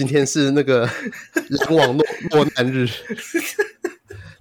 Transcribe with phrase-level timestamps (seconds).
[0.00, 0.88] 今天是那个
[1.68, 2.88] 篮网落落 难日。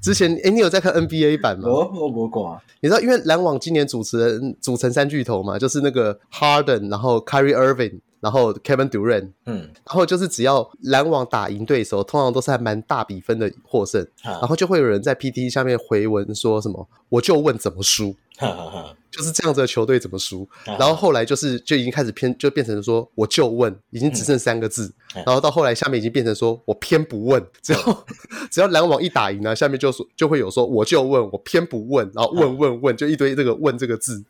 [0.01, 1.67] 之前哎、欸，你有在看 NBA 版吗？
[1.67, 2.57] 我我不管。
[2.79, 7.99] 你知道，因为篮网今年主持人组成三巨头嘛，就是那个 Harden，然后 Kyrie Irving。
[8.21, 18.13] 然后 Kevin Durant，嗯，然后就是只要篮网打赢对手，通常都是还蛮大比分的获胜，啊、然后就会有人在 PT 下面回文说什么，我就问怎么输。
[18.39, 20.47] 哈哈哈， 就是这样子的球队怎么输？
[20.65, 24.93] 然后后来就是就已经开始偏，就变成说我就问，已经只剩三个字。
[25.25, 28.05] 然后到后来下面已经变成说我偏不问，只要
[28.49, 34.23] 只要篮网一打赢呢，下面就说就会有说我就问，我偏不问，然后问问问，就一堆这个问这个字。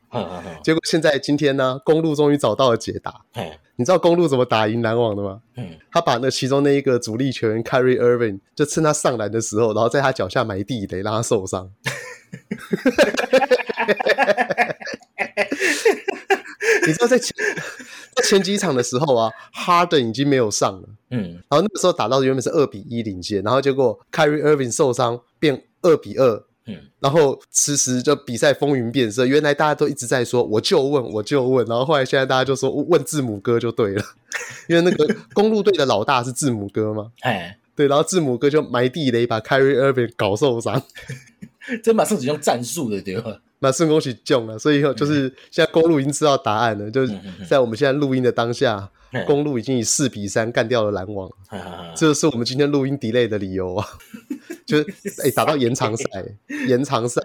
[0.63, 3.13] 结果现在今天呢，公路终于找到了解答。
[3.75, 5.39] 你知道公路怎么打赢篮网的吗？
[5.91, 11.69] 他把那其中那一个主力球员 Carrie Irving 就趁他上篮的时候，然后在他脚下埋地雷，让他受伤。
[16.85, 17.35] 你知道在前
[18.15, 34.03] 在前几场的时候啊，Harden 已经没有上了，嗯，然后那个时候打到原本是二比一领先，然后结果 Kyrie Irving 受伤变二比二，嗯，然后此时就比赛风云变色，原来大家都一直在说我就问我就问，然后后来现在大家就说问字母哥就对了，
[34.67, 40.81] 因为那个公路队的老大是字母哥嘛， 哎，对，然后字母哥就埋地雷把 Kyrie Irving 搞受伤。
[41.83, 43.41] 这马上只用战术的对吧？
[43.59, 46.89] 马上恭喜中了，所以就是现在公路已经知道答案了。
[46.89, 47.13] 就是
[47.47, 48.89] 在我们现在录音的当下，
[49.27, 51.29] 公路已经以四比三干掉了篮网。
[51.93, 53.85] 这是我们今天录音 delay 的理由啊！
[54.65, 54.85] 就是
[55.25, 56.05] 哎，打到延长赛，
[56.67, 57.21] 延长赛，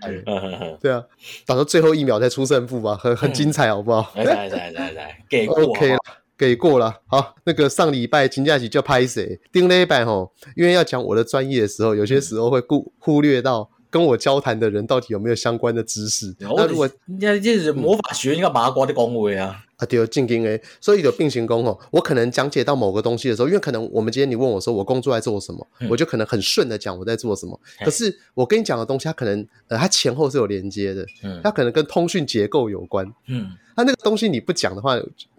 [0.80, 1.04] 对啊，
[1.46, 4.12] 打到最后一秒才出胜负吧，很很精彩，好不好？
[4.16, 5.98] 来来来来，给过 OK 了，
[6.36, 6.92] 给过了。
[7.06, 9.38] 好，那个上礼拜金假期就拍谁？
[9.52, 13.70] 丁礼拜吼，因为要讲我的专业的时候，有些时候会顾忽略到。
[13.94, 16.34] 跟我交谈的人到底有没有相关的知识？
[16.40, 21.78] 那如果人家这是魔法学，应该麻瓜的讲话啊啊，对，进京诶，所以有并行功哦。
[21.92, 27.60] 我可能讲解到某个东西的时候，因为可能我们今天你问我说我工作在做什么，嗯、我就可能很顺的讲我在做什么。
[27.84, 34.98] 可是我跟你讲的东西，它可能呃，它前后是有连接的，嗯，它可能跟通讯结构有关，嗯，它那个东西你不讲的话。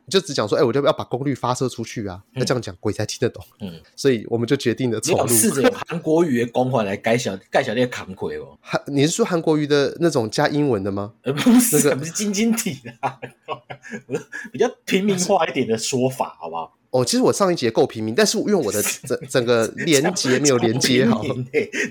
[0.10, 2.22] 就只讲说，哎、欸，我就要把功率发射出去啊！
[2.34, 3.44] 那、嗯、这样讲鬼才听得懂。
[3.62, 5.28] 嗯，所以我们就决定了重录。
[5.28, 8.58] 试着用韩国语的光环来改小改小那个坎轨哦。
[8.62, 11.14] 韩，你是说韩国语的那种加英文的吗？
[11.24, 13.20] 呃，不是，那个、不是晶晶体的、啊，
[14.52, 16.55] 比较平民化一点的说法，好不好？
[16.96, 21.22] 哦，其实我上一节够平民，但是因为我的整整个 连接没有连接好。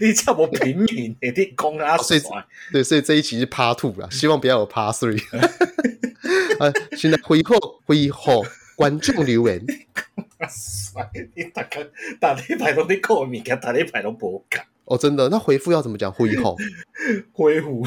[0.01, 2.21] 你叫我平民，你得公啊所以
[2.73, 5.23] 对，所以这一期是 Part Two 啊，希望不要有 Part Three。
[6.59, 7.55] 呃， 现在回复
[7.85, 9.63] 回复观众留言。
[11.35, 11.81] 你大家
[12.19, 14.65] 大礼拜都在讲物件，大礼拜都无讲。
[14.87, 15.29] 哦，真的？
[15.29, 16.11] 那回复要怎么讲？
[16.11, 16.57] 回复
[17.31, 17.87] 回复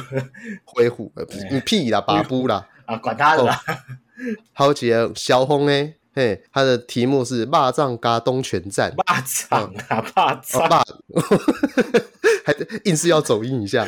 [0.65, 1.11] 回复，
[1.49, 3.59] 你屁啦，巴布啦啊，管他的啦。
[4.53, 5.93] 好姐，小红呢？
[6.17, 8.89] 嘿，他的题目是“肉粽加东泉站”。
[8.97, 10.83] 肉粽啊，肉粽
[12.43, 12.55] 还
[12.85, 13.87] 硬是要走音一下。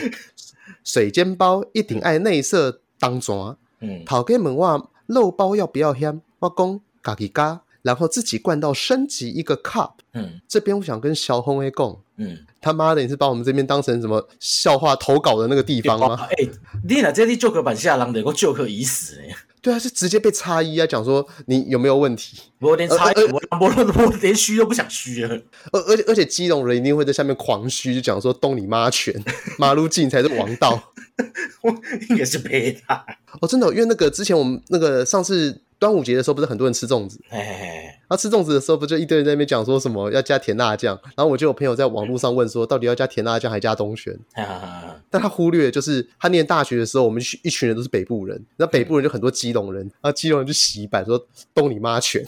[0.84, 3.57] 水煎包一定爱内色当砖。
[3.79, 6.22] 嗯，头家问我肉包要不要香？
[6.38, 9.94] 我讲自己加，然后自己灌到升级一个 cup。
[10.13, 16.28] 嗯，这边我想跟小红 A 讲，嗯，他妈的，你是把我们这边当成什么笑话投稿的那个地方吗？
[16.29, 16.51] 哎、欸，
[16.88, 19.35] 你俩这里就可板下狼的，我就可已死哎。
[19.62, 22.40] 对啊，是直接被插一啊，讲说你有没有问题？
[22.59, 25.42] 我连插一，我我我连虚都不想虚了。
[25.72, 29.14] 而而且而且基隆人一定会在下面狂虚，就讲说东你妈拳，
[29.58, 30.94] 马路进才是王道。
[31.62, 31.75] 我
[32.09, 33.06] 应该是被他
[33.42, 35.62] 哦，真的，因为那个之前我们那个上次。
[35.79, 37.19] 端午节的时候，不是很多人吃粽子？
[37.29, 37.67] 嘿嘿嘿。
[38.09, 41.00] 然后吃粽子的时候，不就一堆人在那边讲说什么要加甜辣酱？
[41.16, 44.13] 然后我就有朋友在网络上问说，到底要加甜辣酱还加东泉？
[44.34, 44.88] 嘿嘿嘿。
[45.09, 52.25] 但他忽略就是他念大学的时候，我们一群人都是北部人，那北部人就很多基隆人，然后基隆人就洗版说东你妈泉。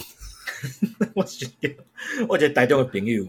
[1.16, 1.76] 我觉得，
[2.28, 3.26] 我觉得台中的朋友，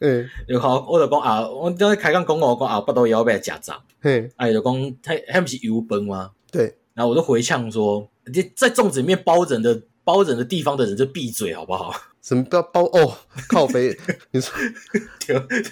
[0.00, 3.80] 嗯，然后，我就讲啊，我刚才开讲讲我讲啊，不都要不要加酱？
[4.00, 6.32] 嘿，哎，就讲他他不是油崩吗？
[6.50, 8.10] 对，然后我就回呛说。
[8.32, 11.94] 你在粽子里面包人的包人的地方的人就闭嘴好不好？
[12.20, 13.16] 什么叫包哦？
[13.48, 13.96] 靠北，
[14.32, 14.52] 你说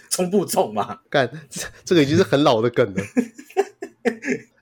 [0.09, 1.01] 冲 不冲嘛？
[1.11, 1.29] 干，
[1.85, 3.03] 这个已经是很老的梗了。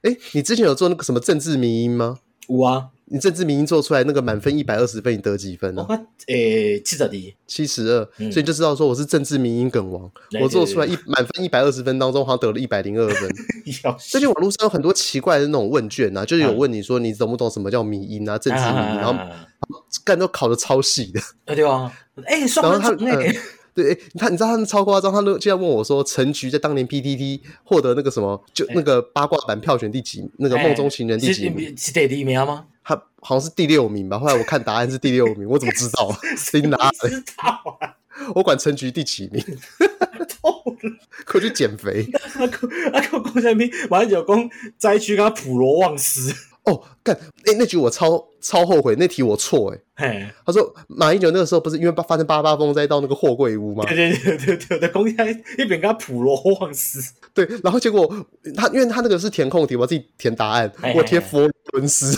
[0.00, 2.20] 哎、欸，你之前有做那个什么政治迷音吗？
[2.49, 2.92] 有啊。
[3.12, 5.82] 你政治民因做出来那个满分一百二十分，你得几分呢？
[5.87, 6.00] 啊？
[6.29, 7.11] 诶，七十二，
[7.47, 10.11] 七十二，所以你就知道说我是政治民因梗王。
[10.41, 13.31] 我做出来一满分一百二十分当中，好像得了一百零二分。
[14.00, 19.14] 最近网络上有很多奇怪的那种问卷啊，就是有问你说你懂不懂什么叫民因啊，政治民因，然后
[20.03, 21.20] 干都考的超细的。
[21.44, 21.93] 对啊，
[22.25, 22.91] 哎，然后他
[23.75, 31.76] 对，他你知道他们超夸张，他都竟然问我说陈菊在当年 PTT 获得那个什么，就那个八卦版票选第几，那个梦中情人第几名？
[31.76, 32.67] 是第一名吗？
[32.84, 36.17] 他好像是第六名吧，后来我看答案是第六名，我怎么知道 啊？
[36.37, 37.23] 谁拿的？
[38.34, 39.43] 我管陈局第几名，
[40.43, 40.90] 透了，
[41.25, 42.06] 快去减肥。
[42.34, 43.88] 阿公阿公讲啥物？
[43.90, 46.32] 马上就讲灾区跟他普罗旺斯。
[46.64, 53.85] 哦，干，哎，那局我超超后悔，那题我错，哎，他说马英九那个时候不是因为发生八八风灾到那个货柜屋吗？
[53.88, 57.00] 对对对对对，的公开一边跟他普罗旺斯，
[57.35, 58.08] 对，然后结果
[58.56, 62.17] 他因为他那个是填空题，我自己填答案，我填佛罗伦斯。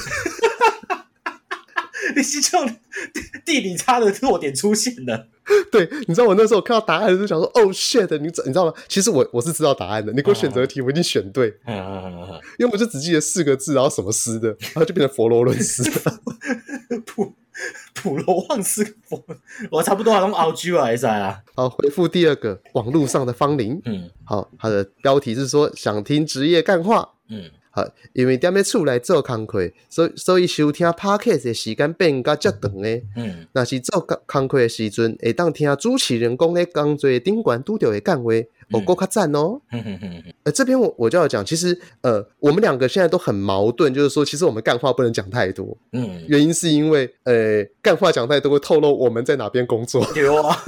[2.17, 2.77] 你是这种
[3.45, 5.29] 地理差的弱点出现了。
[5.71, 8.09] 对，你知道我那时候看到答案就想说，哦，shit！
[8.19, 8.73] 你你知道吗？
[8.89, 10.11] 其实我我是知道答案的。
[10.13, 11.55] 你给我选择题，我已经选对。
[12.59, 15.83] 因为我就只记得四个字，然后什么斯的，然后就变成佛罗伦斯。
[17.05, 17.35] 普
[17.95, 19.23] 普罗旺斯佛，
[19.71, 21.41] 我差不多还能熬出来噻啊。
[21.55, 23.81] 好，回复第二个网络上的芳龄。
[23.85, 27.11] 嗯，好，它的标题是说想听职业干话。
[27.29, 27.51] 嗯。
[27.75, 33.03] 好，因为踮咧厝内做工课，所以所以收听 Podcast 的时间变甲较长诶。
[33.17, 38.31] 嗯，若是做工工课的时阵，会当听主持人讲咧工作顶管拄着的干话，
[38.71, 39.61] 哦，够较赞哦。
[39.73, 40.35] 嗯嗯嗯嗯。
[40.45, 45.77] 呃，这边我我就要讲，其实呃，我们两个现在都很矛盾，就是说，其实我们干话不能讲太多。
[45.91, 46.23] 嗯。
[46.29, 50.07] 原因是因为呃，干话讲太多会透露我们在哪边工作。
[50.15, 50.57] 有啊。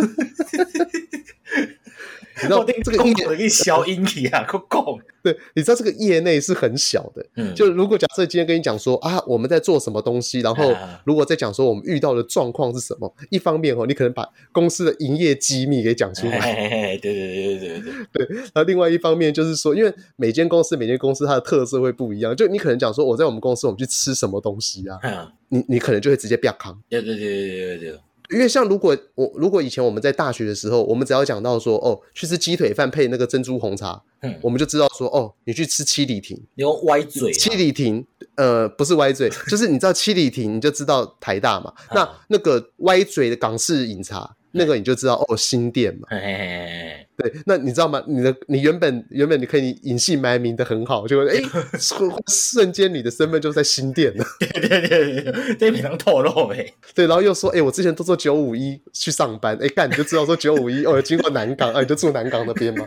[2.36, 4.98] 你知道这个业一小阴体啊，够够。
[5.22, 7.26] 对，你知道这个业内是很小的。
[7.34, 10.72] 嗯，就如果假设今天跟你讲说啊，我们在做什么东西，然后
[11.04, 16.98] 如果再讲说我们遇到的状况是什么，一方面哦，你可能把公司的营业机密给讲出来。
[16.98, 18.26] 对对对对对对。
[18.26, 26.78] 对，那另外一方面就是说，因为每间公司每间公司它的特色会不一样，就你可能讲说我在我们公司我们去吃什么东西啊，嗯，你你可能就会直接不要扛。
[26.88, 27.98] 对对对对对对。
[28.30, 41.72] 因为像如果我如果以前我们在大学的时候，我们只要讲到说哦，去吃鸡腿饭配那个珍珠红茶，嗯，我们就知道说哦，你去吃七里亭，你要歪嘴，七里亭，呃，不是歪嘴，就是你知道七里亭，你就知道台大嘛。
[41.94, 44.35] 那那个歪嘴的港式饮茶。
[44.52, 46.08] 那个你就知道哦，新店嘛。
[46.10, 48.02] 嘿嘿嘿对，那你知道吗？
[48.06, 51.36] 你的你原本原本你可以隐姓埋名的很好，就哎，
[52.28, 54.24] 瞬间你的身份就在新店了。
[54.38, 56.74] 对对对对，这没能透露呗。
[56.94, 62.86] 对，然后又说，哎，我之前都坐九五一去上班，哎，干你就知道说九五一哦，经过南港，哎，你就住南港那边嘛。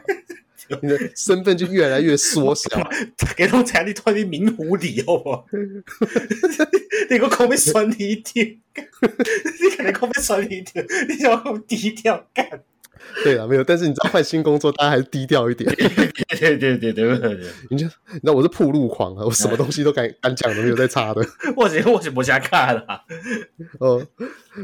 [0.82, 2.70] 你的身份就越来越缩小，
[3.36, 5.46] 给他们彩礼托你明湖里好不好？
[7.10, 8.58] 你个口被酸你一点，
[9.62, 12.64] 你可能口被酸你一点，你想要低调干？
[13.24, 15.70] 对啊，没有，但是你知道换新工作，大家还是低调一点。
[16.40, 17.40] 对对对对对，
[17.70, 21.22] 你就你知道我是铺路狂啊，我什么东西都敢敢讲的，没有在差的。
[21.56, 22.84] 我是我是不瞎看了。
[23.80, 24.06] 哦，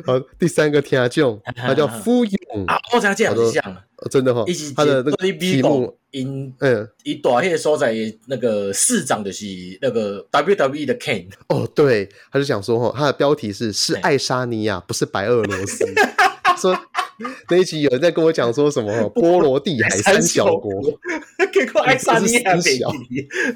[0.05, 3.77] 好，第三个听众， 他叫夫勇啊，我想这样讲，
[4.09, 4.45] 真的哈，
[4.75, 7.93] 他的那个题目，因嗯，以大黑所在
[8.27, 9.45] 那个市长就是
[9.81, 11.27] 那个 WWE 的 King。
[11.49, 15.85] 哦，对，他就想说哈，他的标题是是爱沙尼亚，不是白俄罗斯。
[16.57, 16.77] 说。
[17.49, 20.71] 那一集有人在跟我讲说什么 波罗的海三小国，
[21.53, 22.89] 结果爱沙尼亚小，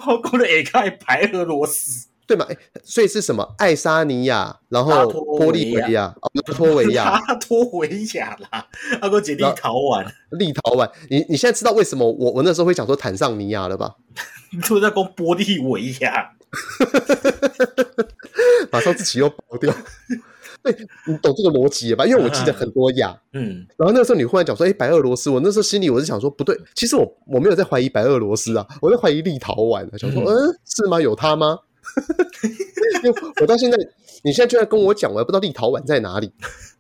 [0.08, 2.48] 我过了也看白俄罗斯，对嘛？
[2.84, 3.56] 所以是什么？
[3.58, 8.68] 爱沙尼亚，然后玻利维亚，拉脱维亚，拉脱维亚啦，
[9.02, 13.96] 阿哥姐立陶宛，立陶宛，你你现在知道为什么我我那时候会讲说坦桑尼亚了吧？
[14.52, 16.32] 你是不是在讲玻利维亚？
[18.72, 19.74] 马上自己又爆掉。
[20.64, 20.76] 对，
[21.08, 22.06] 你懂这个逻辑了吧？
[22.06, 31.00] 因为我记得很多亚，嗯，然后那时候你忽然讲说，哎，白俄罗斯，我那时候心里我是想说，不对，其实我我没有在怀疑白俄罗斯啊，我在怀疑立陶宛，想说，嗯，是吗？
[31.02, 31.58] 有他吗？
[33.04, 33.78] 因为我到现在，
[34.24, 36.32] 你现在居然跟我讲，我还不知道立陶宛在哪里。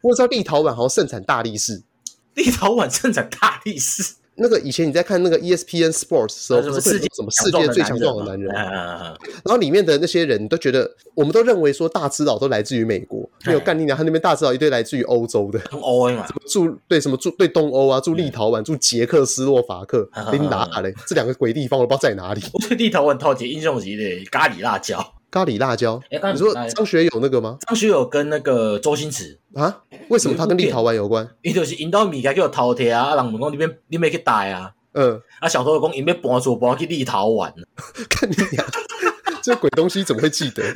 [0.01, 1.81] 我知道立陶宛好像盛产大力士，
[2.36, 4.15] 立陶宛盛产大力士。
[4.39, 22.41] 那个以前你在看那个 ESPN Sports 的时候，不是什么世界最强壮的男人，然后里面的那些人都觉得，我们都认为说大指导都来自于美国，没有干你娘，他那边大指导一堆来自于欧洲的，东欧嘛，什么驻对什么住对东欧啊，住立陶宛、住捷克斯洛伐克、琳达嘞，这两个鬼地方我不知道在哪里。
[22.53, 25.15] 我对立陶宛超级英雄级的咖喱辣椒。
[25.31, 27.57] 咖喱辣椒，你说张学友那个吗？
[27.67, 29.83] 张学友跟那个周星驰啊？
[30.09, 31.27] 为什么他跟立陶宛有关？
[31.41, 34.71] 伊就是引到米家叫饕餮啊，人问讲你边你没去带啊？
[34.93, 37.53] 嗯，啊小偷讲伊要搬走搬去立陶宛，
[38.09, 38.65] 看你呀，
[39.43, 40.63] 这鬼东西怎么会记得？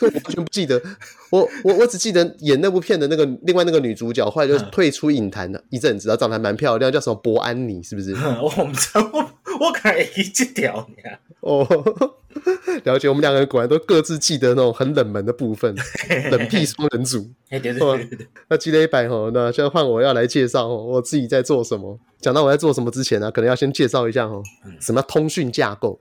[0.00, 0.80] 我完全不记得，
[1.30, 8.12] 我我我只记得演那部片的那个另外那个女主角，后来就退出影坛了一阵子，然后长得还蛮漂亮，叫什么博安妮，是不是？
[8.42, 9.30] 我不知道，
[9.60, 11.18] 我我看一只条呢。
[11.40, 11.66] 哦，
[12.84, 15.74] 了解，我们两个人果然都各自记得那种很冷门的部分，
[16.30, 17.28] 冷僻双人组。
[17.48, 21.98] 对对对对，那积累一百吼，那现在换我要来介绍哦我自己在做什么。
[22.20, 24.42] 讲到我在做什么之前呢，可能要先介绍一下哦，
[24.80, 25.98] 什么通讯架构，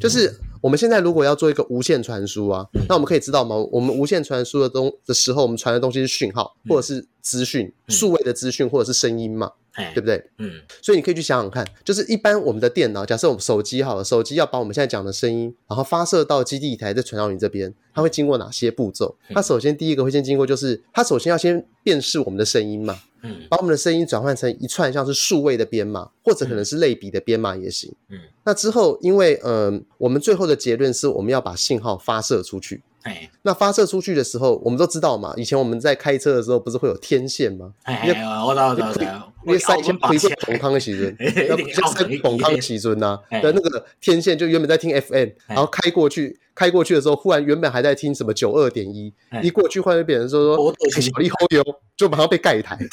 [0.00, 0.34] 就是。
[0.62, 3.54] 我们现在如果要做一个无线传输啊，那我们可以知道吗？
[3.70, 9.52] 我们无线传输的东的时候，我们传的东西是讯号，或者是资讯，数位的资讯，或者是声音嘛。
[9.92, 10.30] 对不对？
[10.38, 19.16] 嗯，所以你可以去想想看，就是一般我们的电脑，假设我们手机好了，手机要把我们现在讲的声音，然后发射到基地台，再传到你这边，它会经过哪些步骤？
[19.30, 32.82] 它首先第一个会先经过，就是它首先要先辨识我们的声音嘛，嗯，把我们的声音转换成一串像是数位的编码，或者可能是类比的编码也行，嗯，那之后因为嗯、呃，我们最后的结论是我们要把信号发射出去。
[33.06, 35.32] 哎，那发射出去的时候，我们都知道嘛。
[35.36, 37.72] 以前我们在开车的时候，不是会有天线吗？
[37.84, 38.02] 哎，
[38.44, 39.32] 我知道，我知道。
[39.46, 41.56] 因为塞先推出红康的时阵， 要
[41.88, 43.16] 塞红康的时尊呐。
[43.30, 51.62] 的那个天线就原本在听 FM，然后开过去，开过去的时候，忽然原本还在听什么九二点一，一过去，忽然变成说说小力后油，
[51.96, 52.76] 就马上被盖台。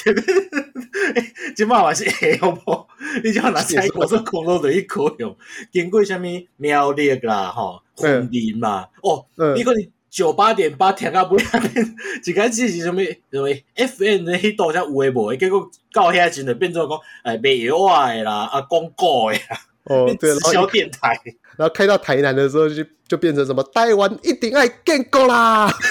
[1.55, 2.85] 今嘛还是会好不？
[3.23, 5.35] 你就拿菜果说空路的一口用，
[5.71, 6.27] 经过什么
[6.57, 9.83] 苗栗啦，吼，云林嘛，哦，你可能。
[10.13, 11.51] 九八点八听到不一样，
[12.23, 21.19] 一开始是什么什么 FM 的迄度才有诶无，结果到遐时就变做讲诶卖药诶啦，啊广告诶啦，哦 对，小电台，
[21.57, 25.67] 然后开到台南的时候就就变成什么台湾一定爱建国啦，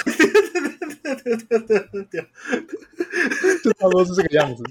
[3.61, 4.63] 就差不多是这个样子。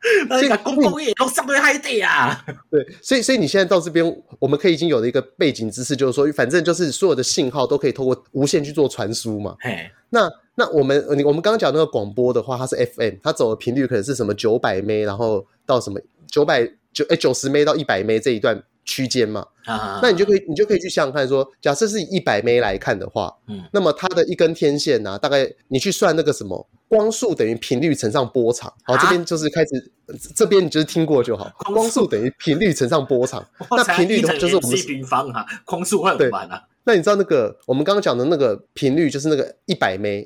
[0.28, 2.42] 所以公共业都上对海底啊！
[2.70, 9.54] 对，所以所以你现在到这边，我们可以已经有了一个背景知识，就是说，反正就是所有的信号都可以透过无线去做传输嘛。
[9.60, 19.46] 嘿，那那我们你我们刚刚讲那个广播的话，它是 FM，它走的频率可能是什么九百 m 然后到什么九百九哎九十 m 到一百 m 这一段区间嘛。
[19.66, 26.66] 啊，那你就可以你就可以去想想看说，说假设是以一百 m 来看的话，嗯，那么它的一根天线呢、啊，大概你去算那个什么。
[26.90, 29.92] 光速等于频率乘上波长，好，这边就是开始，
[30.34, 31.48] 这边你就是听过就好。
[31.58, 36.64] 光速等于频率乘上波长， 那频率的话就是我们平方啊，光速会很慢啊。
[36.82, 40.24] 那你知道那个我们刚刚讲的那个频率就是那个一百 m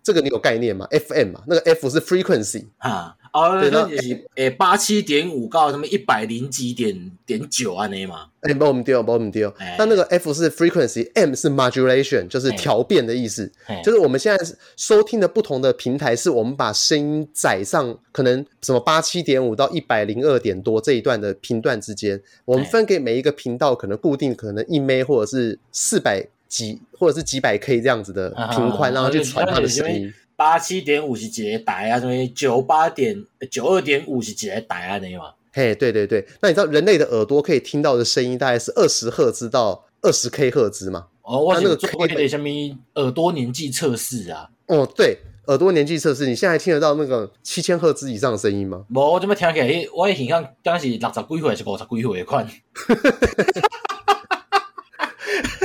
[0.00, 3.16] 这个你有概念吗？FM 嘛，那个 F 是 frequency 啊。
[3.36, 8.28] 哦，对，那是诶八七点五到什么一百零几点点九啊那嘛？
[8.40, 9.52] 哎，不我们丢，不我们丢。
[9.76, 13.52] 那那个 F 是 frequency，M 是 modulation，就是调变的意思。
[13.84, 14.42] 就是我们现在
[14.76, 30.10] 收听的不同的平台，是我们把声音载上可能什么八七点五到一百零二点多这一段的频段之间，我们分给每一个频道可能固定可能一枚或者是四百几或者是几百 K 这样子的频宽，然后去传它的声音。
[30.36, 31.98] 八七点五是几个台啊？
[31.98, 34.98] 什么九八点九二点五是几个台啊？
[34.98, 35.32] 那嘛？
[35.52, 36.26] 嘿，对对对。
[36.40, 41.06] 那你知道人类的耳朵可以听到的声音大概是二十赫兹到二十 K 赫兹吗？
[41.22, 42.48] 哦，我那个做那个什么
[42.96, 44.50] 耳朵年纪测试啊？
[44.66, 48.84] 哦，对，耳朵年纪测试，你现在听得到那个七千赫兹以上的声音吗？
[48.94, 49.88] 无，我怎么听起来？
[49.94, 52.46] 我印象当时六十几岁还是五十几岁的款。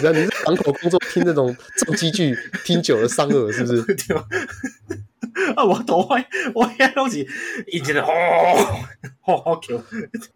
[0.01, 3.83] 你知道你是港口工作，听那种重机具听久了伤耳，是不是？
[4.07, 4.17] 对？
[5.55, 7.25] 啊，我头歪，我现在东西
[7.67, 8.05] 已经哦，
[9.21, 9.81] 好好听。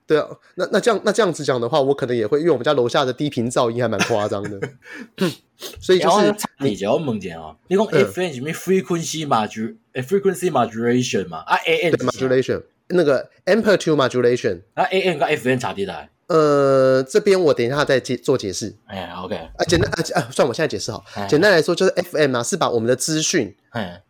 [0.05, 4.60] 对啊，那那这样那这样子讲的话，我可能也会，因为我们家楼下的低频噪音还蛮夸张的。
[5.81, 9.75] 所以就是你只要问一下哦，你讲 FM 什么 frequency？
[9.93, 11.39] 诶，frequency modulation 嘛？
[11.39, 16.07] 啊，AM modulation 那个 amplitude modulation 啊，AM 跟 FM 差啲大。
[16.27, 18.75] 呃，这边我等一下再解做解释。
[18.86, 21.03] 哎，OK，啊，简单啊啊，算我现在解释好。
[21.29, 23.55] 简单来说，就是 FM 啊，是把我们的资讯，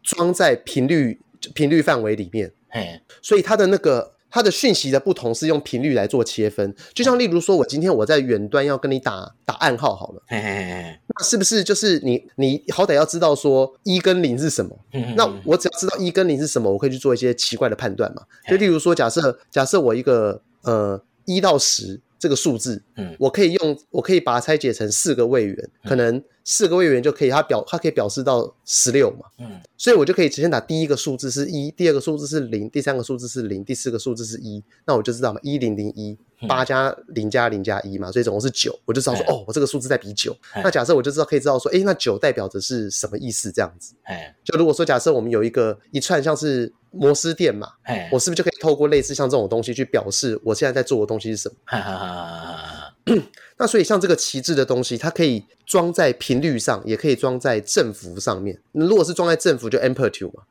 [0.01, 1.19] 装在频率
[1.53, 3.01] 频率范围里面哎。
[3.21, 6.73] 所以它的那个它的讯息的不同是用频率来做切分。
[6.93, 14.73] 就像例如说，我今天我在远端要跟你打打暗号好了，那是不是就是你你好歹要知道说一跟零是什么？
[15.17, 18.21] 那我只要知道一跟零是什么，我可以去做一些奇怪的判断嘛。
[18.49, 21.99] 就例如说，假设假设我一个呃一到十。
[22.25, 36.17] 这个数字，嗯，我可以用，我可以把它拆解成四个位元，可能四个位元就可以，它表它可以表示到十六嘛，嗯，所以我就可以直接打第一个数字是一，第二个数字是零，第三个数字是零，第四个数字是一，那我就知道嘛，一零零一。
[36.49, 40.35] 八加零加零加一嘛，所以总共是九，我就知道说，哦，我这个数字在比九。
[40.57, 43.49] 那假设我就知道可以知道说，诶，那九代表的是什么意思？
[43.49, 43.95] 这样子，
[44.43, 47.67] 就如果说假设我们有一个一串像是摩斯电码，
[48.11, 53.15] 我是不是就可以透过类似像这种东西去表示我现在在做的东西是什么？
[53.57, 58.59] 那所以像这个旗帜的东西，它可以装在频率上，也可以装在振幅上面。
[58.71, 60.43] 如果是装在振幅，就 amplitude 嘛。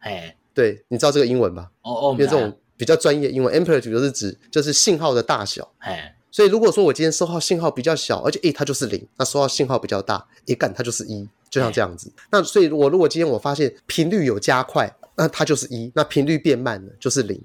[0.54, 1.70] 对，你知道这个英文吧？
[1.82, 2.56] 哦哦，因为这种。
[2.76, 12.12] 比较专业，英文 amplitude 就是指就是信号的大小，哎，所以如果说我今天收到信号比较小，而且诶它就是零，那收到信号比较大，一干它就是一，就像这样子。
[12.32, 17.40] 那所以我如果今天我发现频率有加快，那它就是一；那频率变慢了就是零。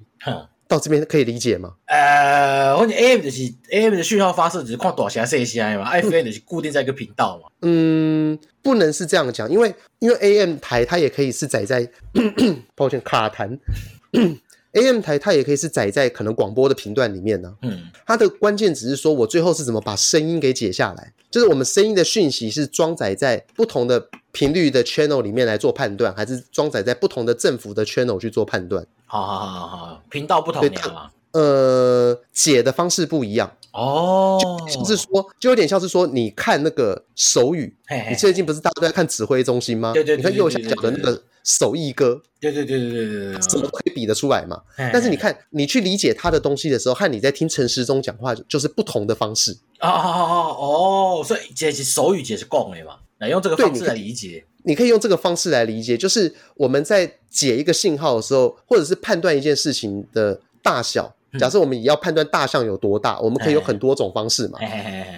[0.68, 1.74] 到这边可以理解吗？
[1.88, 7.50] 呃，我你 AM 就是 AM 的讯号发射只是看大声细声嘛，FM 的是固定在一个频道嘛。
[7.64, 11.90] 嗯，不能是这样讲，因为因为 AM 台它也可以是载在，
[12.76, 13.58] 抱歉卡痰。
[14.74, 17.64] AM 台它也可以是载在可能广播的频段里面呢、啊。
[17.64, 28.86] 嗯，它的关键只是说我最后是怎么把声音给解下来，就是我们声音的讯息是装载在不同的频率的 channel 里面来做判断，还是装载在不同的振幅的 channel 去做判断？
[29.06, 31.10] 好好好好好，频道不同嘛。
[31.32, 39.94] 呃，解的方式不一样哦，就是说，就有点像是说，你看那个手语，嘿嘿你最近不是大家都在看指挥中心吗？
[39.94, 44.62] 对对，对，对，对，对，对，对，你看右下角的那个手艺哥，对对对对对对对，怎么可以比得出来嘛？
[44.78, 49.52] 但是你看，你去理解他的东西的时候，和你在听陈时中讲话，就是不同的方式。
[49.80, 52.98] 哦哦哦哦，所以这是手语，解是共的嘛？
[53.20, 61.16] 来用这个方式来理解你，你可以用这个方式来理解，就是我们在解一个信号的时候，或者是判断一件事情的大小。
[61.38, 64.58] 假设我们也要判断大象有多大，我们可以有很多种方式嘛。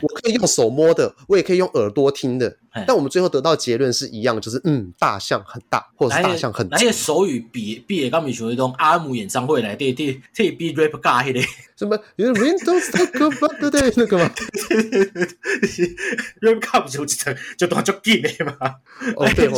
[0.01, 2.57] 我可以用手摸的，我也可以用耳朵听的。
[2.87, 6.77] 但我们最后得到结论是一样，就是嗯，大象很大，或者是大象很大。
[6.77, 11.45] 那些手语比比刚比说那种阿姆演唱会来对对对比 rap 尬一点。
[11.75, 11.99] 什么？
[12.15, 14.31] 你说 Rain don't stop but the day 那个吗
[16.41, 18.55] ？rap 尬不就就就当就紧的嘛？
[19.17, 19.49] 哦对，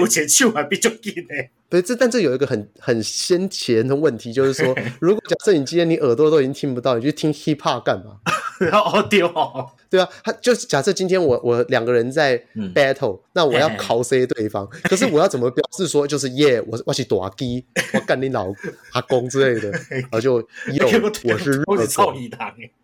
[0.00, 1.34] 我前手还比较紧的。
[1.70, 8.20] 对，这但这有一个很很先前的问题，就是说， 如果假设你今天你耳朵都已经听不到，你去听 hip hop 干嘛？
[8.72, 12.36] 哦丢哦，对啊，他就是假设今天我我两个人在
[12.74, 18.52] battle，、嗯、那我要 cos 对方，可是我要怎么表示说就是耶，我我是大鸡， 我干你老
[18.92, 20.40] 阿公之类的， 然后就
[20.72, 20.86] 有
[21.24, 22.14] 我是热狗。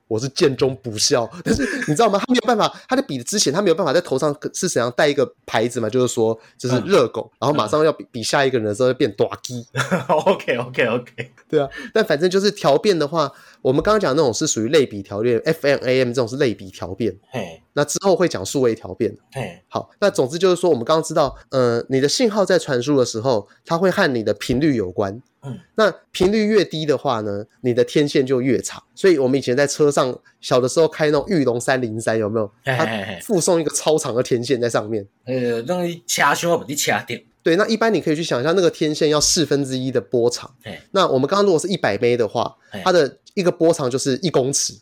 [0.07, 2.19] 我是建中不孝，但是你知道吗？
[2.19, 5.89] 他没有办法，他在比之前，他没有办法在头上是怎样带一个牌子嘛？
[5.89, 9.67] 就是说，就是热狗，嗯、然后马上要比比下一个人的时候就变大鸡。
[10.09, 11.67] OK OK OK，对啊。
[11.95, 17.17] 但反正就是调变的话，我们刚刚讲的那种是属于类比调变，FM AM 这种是类比调变。
[17.31, 19.17] 嘿，那之后会讲数位调变。
[19.33, 25.21] 嘿，好，那总之就是说，我们刚刚知道，呃，你的信号在传输的时候，它会和你的频率有关。
[25.43, 28.83] 嗯，那频率越低的话呢，你的天线就越长。
[28.95, 32.51] 所以我们以前在车上小的时候开那种玉龙三零三，有没有？
[32.65, 32.87] 它
[33.23, 35.07] 附送一个超长的天线在上面。
[35.25, 37.19] 呃，让你掐胸把你掐掉。
[37.43, 40.51] 对，那一般你可以去想象，那个天线要四分之一的波长。
[40.93, 44.73] 那我们刚刚如果是一百枚的话，它的一个波长就是一公尺。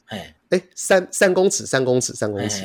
[0.52, 2.62] 哎，三三公尺，三公尺，三公尺。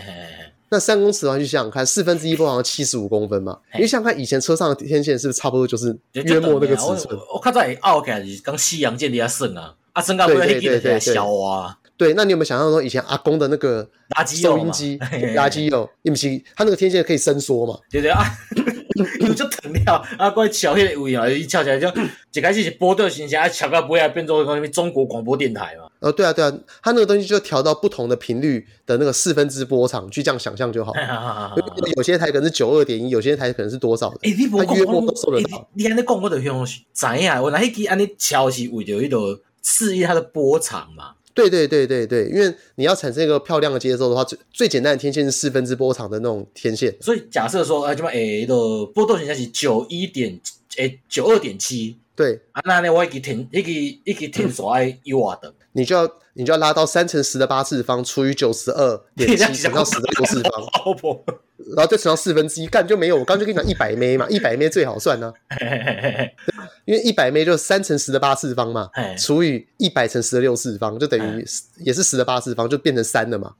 [0.70, 3.58] 那三公尺的话，就想想看，四分之一不好像七十五公分嘛。
[3.80, 7.18] 你想想看，以前车上的天线是不是差不多就是约莫那个尺寸？
[7.34, 11.78] 我看在奥开是跟西洋剑的要省啊，啊，身高不要一点点小啊。
[11.96, 13.90] 对，那你有没有想象说以前阿公的那个
[14.28, 17.80] 收音机垃圾油，你们是他那个天线可以伸缩嘛？
[17.90, 18.26] 对对啊，
[19.20, 21.88] 有 就疼了啊，怪巧那个位啊，一翘起来就
[22.34, 25.88] 一开始是波段形象，啊，翘到不会变做什么中国广播电台嘛。
[26.00, 30.94] 哦，对啊，对啊，它那个东西就调到不同的频率的那个四分之波长，去这样想象就好。
[31.96, 34.20] 有些台可能是九二点一，有些台可能是多少的？
[34.24, 35.68] 哎，你不讲我都收得到。
[35.74, 41.14] 你安尼讲我就想知影，我那一支安尼调是为了一个适应它的波长嘛？
[41.38, 46.96] 对对对对对，因为你要产生一个漂亮的接收的话，最最简单的天线是四分之波长的那种天线。
[47.00, 48.56] 所以假设说，哎，就把 A 的
[48.88, 50.40] 波动现在是九一点，
[50.78, 51.98] 哎，九二点七。
[52.16, 55.54] 对，啊，那呢，我一个天，一个一个天数爱一瓦的。
[55.78, 60.52] 你就要你就要拉到三乘十的八次方除以九十二点七 乘到十的六次方，
[61.76, 63.16] 然后再乘到四分之一，干就没有。
[63.16, 65.58] 我刚刚就跟你讲一百枚嘛，一百枚最好算呢、啊，
[66.86, 71.46] 因为一百枚就是三乘十的八次方嘛，除以一百乘十的六次方，就等于
[71.78, 73.54] 也是十的八次方，就变成三了嘛。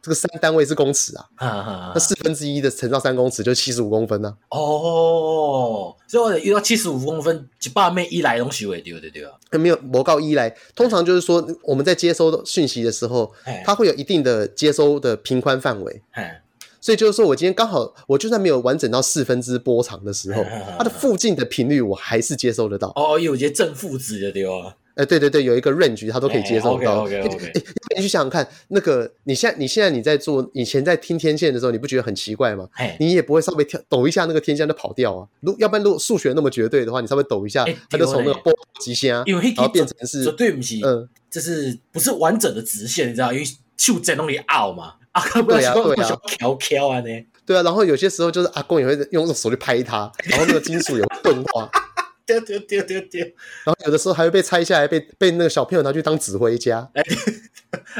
[0.00, 4.58] 这个三单位是公尺啊，那四分之一的乘到三公尺就七十五公分呢、啊。
[4.58, 9.24] 哦，所以我遇到七十五公分一百枚一来东西会丢对对。
[9.24, 11.46] 啊，没有魔告一来，通常就是说。
[11.62, 13.32] 我们在接收讯息的时候，
[13.64, 16.02] 它会有一定的接收的频宽范围，
[16.80, 20.44] 所以就是说我今天刚好，我就算没有完整到四分之波长的时候，
[20.78, 22.92] 它的附近的频率我还是接收得到。
[22.94, 24.76] 哦，有些正负值的对吧？
[24.96, 27.02] 哎，对对对，有一个 range 他都可以接受到。
[27.02, 27.52] OK OK OK。
[27.96, 32.66] 你去想想看，那个你现在你现在你在做以前在听天线的时候，你不觉得很奇怪吗？
[32.98, 35.28] 你也不会稍微跳抖一下那个天线就跑掉啊？
[35.40, 43.32] 如要不然如果数学那么绝对的话，你稍微抖一下，它就从那个波极限啊，然后变成是绝对不是，嗯，就是不是完整的直线，你知道？
[43.32, 43.44] 因为
[43.76, 47.08] 就在那里拗嘛，啊，对啊对啊，翘翘啊呢。
[47.44, 51.70] 对啊，然后有些时候就是阿公也会用手去拍它，然后那个金属也会钝化。
[52.26, 53.20] 对对对对对。
[53.64, 56.88] 然后有的时候还会被拆下来，被被那个小朋友拿去当指挥家。
[56.94, 57.02] 哎，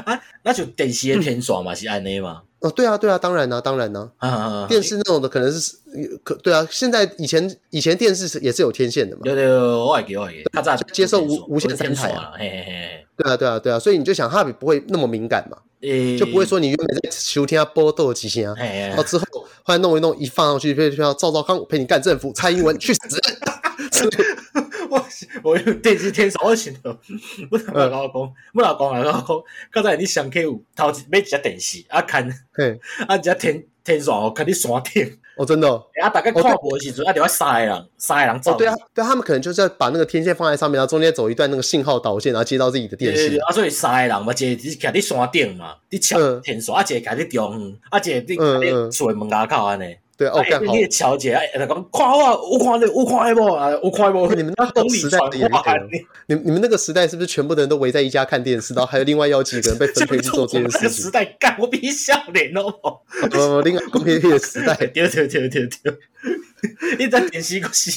[0.04, 2.42] 啊，那就电视的天线嘛，是安内嘛。
[2.60, 4.10] 哦，对啊，对啊，当然呢，当然呢。
[4.16, 5.76] 啊，电视那种的可能是
[6.24, 6.66] 可对啊。
[6.70, 9.22] 现在以前以前电视也是有天线的嘛。
[9.22, 10.42] 对对，我也给我给。
[10.52, 12.32] 他咋接受无无线三台啊？
[12.36, 13.05] 嘿嘿嘿。
[13.16, 13.78] 对啊，对啊，对啊。
[13.78, 15.58] 所以你就想，它不会那么敏感嘛？
[16.18, 19.24] 就不会说你原本在秋天啊波豆几声，然后之后
[19.62, 23.20] 后来弄一弄，一放上去，被叫赵赵康陪你干政府，蔡英文去死。
[24.88, 25.06] 我
[25.42, 26.98] 我用电视天线，我想到，
[27.50, 32.28] 我老公，我老公啊，老公，刚才你上 K 有头买一只电视，啊看，
[33.06, 35.18] 啊一只天天线哦，看你山顶。
[35.36, 35.68] 哦，真的，
[36.02, 38.56] 啊大概跨国的时阵，啊，就要三个人，三个人走。
[38.56, 43.36] 对啊，对他们可能就是要把那个天线放在上面，然后中间走一段那个信号导线，然后接到自己的电视。
[43.40, 49.94] 啊，所以三个人嘛，一个是徛伫山顶嘛，伫抢天线，啊，一个徛伫中央，啊，一个伫伫厝门牙口安尼。
[50.16, 50.74] 对哦，刚好。
[50.74, 54.26] 你调节，哎，他讲看我，我看你，我看不，啊，我看不。
[54.34, 55.46] 你们那个时代也
[56.28, 61.04] 你你们那个时代是不是全部的人都围在一家看电视，然后还有另外要几个人被 分配去做这件事情？
[61.04, 62.64] 时代干，我比你小点哦。
[63.20, 65.98] 不不，另外公平的时代，对对对对对。
[66.98, 67.90] 你 在电视个是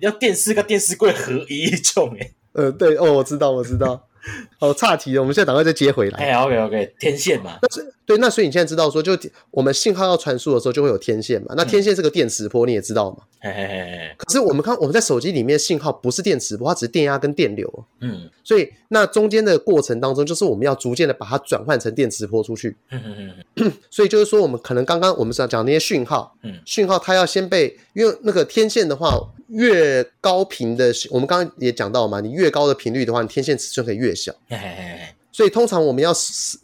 [0.00, 2.32] 要电视跟电视柜合一种诶。
[2.54, 4.08] 呃，对哦，我知道，我知道。
[4.60, 6.18] 哦，岔题了，我们现在赶快再接回来。
[6.18, 7.58] 哎，OK OK，天线嘛。
[7.62, 9.16] 那是对，那所以你现在知道说，就
[9.50, 11.54] 我们信号要传输的时候，就会有天线嘛。
[11.56, 13.18] 那天线是个电磁波，你也知道嘛。
[13.40, 14.14] 嘿嘿嘿。
[14.16, 17.84] 可是我们看我们在手机里面信号不是电磁波，它只是电压跟电流。
[18.00, 18.28] 嗯。
[18.44, 22.76] 所以那中间的过程当中，就是我们要逐渐的把它转换成电磁波出去。
[22.90, 23.72] 嗯嗯嗯。
[23.90, 29.16] 所以就是说，我们可能刚刚我们是要讲那些讯号，嗯，讯号它要先被，因为那个天线的话，
[29.48, 34.32] 越高频的，我们刚刚也讲到嘛，你越高的频率的话，你天线尺寸可以越小。
[34.48, 34.98] 嘿嘿嘿。
[35.34, 36.12] 所以通常我们要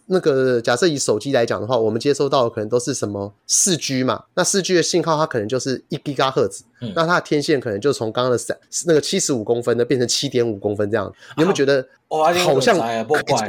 [0.09, 4.25] 那个假设以手机来讲的话，我们接收到的可能都是什么四 G 嘛？
[4.35, 11.11] 那四 G 的信号它可能就是一 Giga 赫兹，嗯，那它的天线可能就从刚刚的三那个七十五公分的变成七点五公分这样。
[11.39, 12.77] 你有没有觉得好像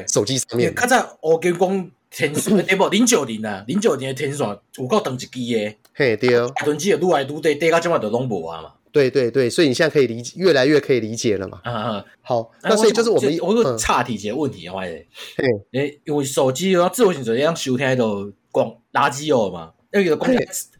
[0.07, 0.73] 手机上面？
[0.73, 8.71] 刚才我跟你讲天线，哎 不零九零啊，零九年的天线有够长一支的，嘿对哦，台机也愈来愈低，低到今晚都拢无啊嘛。
[8.91, 11.59] 对对对，所以你现在可以理解，越来越可以理解了嘛。
[11.63, 14.91] 啊啊，好，那所以就是我们我有岔题一个问题啊，怀疑，
[15.71, 20.31] 诶，因为手机啊，智慧型手机要收听到光垃圾哦嘛，那个光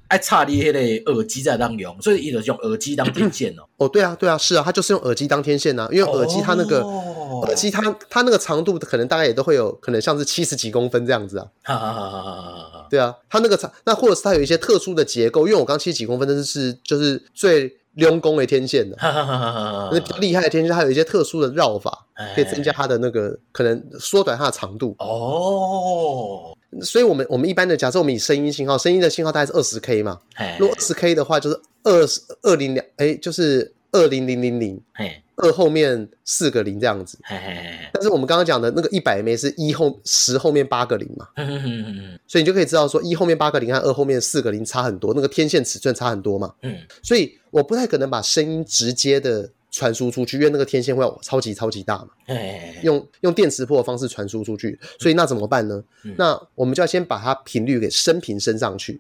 [0.08, 0.74] 爱插你迄
[1.06, 3.64] 个耳机在当用，所以伊就用耳机当天线哦。
[3.78, 11.48] 哦，对啊，对啊，是啊，它就是用耳机当天线呐，因为耳机它那个耳机它它那个长度可能大概也都会有可能像是七十几公分这样子啊。
[11.62, 12.88] 哈哈哈哈哈哈。
[12.90, 17.78] 对啊，它那个长，那或者是它有一些特殊的结构，因为我刚七十几公分，那是就是最。
[18.00, 18.98] 用功的天线的，
[19.92, 24.96] 那比较厉害的天线，它有一些特殊的绕法，可以增加它的那个可能缩短它的长度。
[25.00, 30.20] 哦，所以我们我们一般的假设，我们以声音信号，声音的信号大概是二十 K 嘛。
[30.58, 34.82] 如果二十 K 的话，就是二十二零两，哎，就是二零零零零。
[35.42, 37.18] 二后面四个零这样子，
[37.94, 41.26] 但是我们刚刚讲的那个一百枚是一后十后面八个零嘛，
[42.28, 46.54] 所以你就可以知道说一后面八个零和二后面四个零差很多，那个天线尺寸差很多嘛。
[46.64, 52.10] 嗯，所以我不太可能把声音直接的传输出去，因为那个天线会超级超级大嘛。
[52.84, 55.82] 用用电磁波的方式传输出去，所以那怎么办呢？
[56.18, 59.00] 那我们就要先把它频率给升频升上去。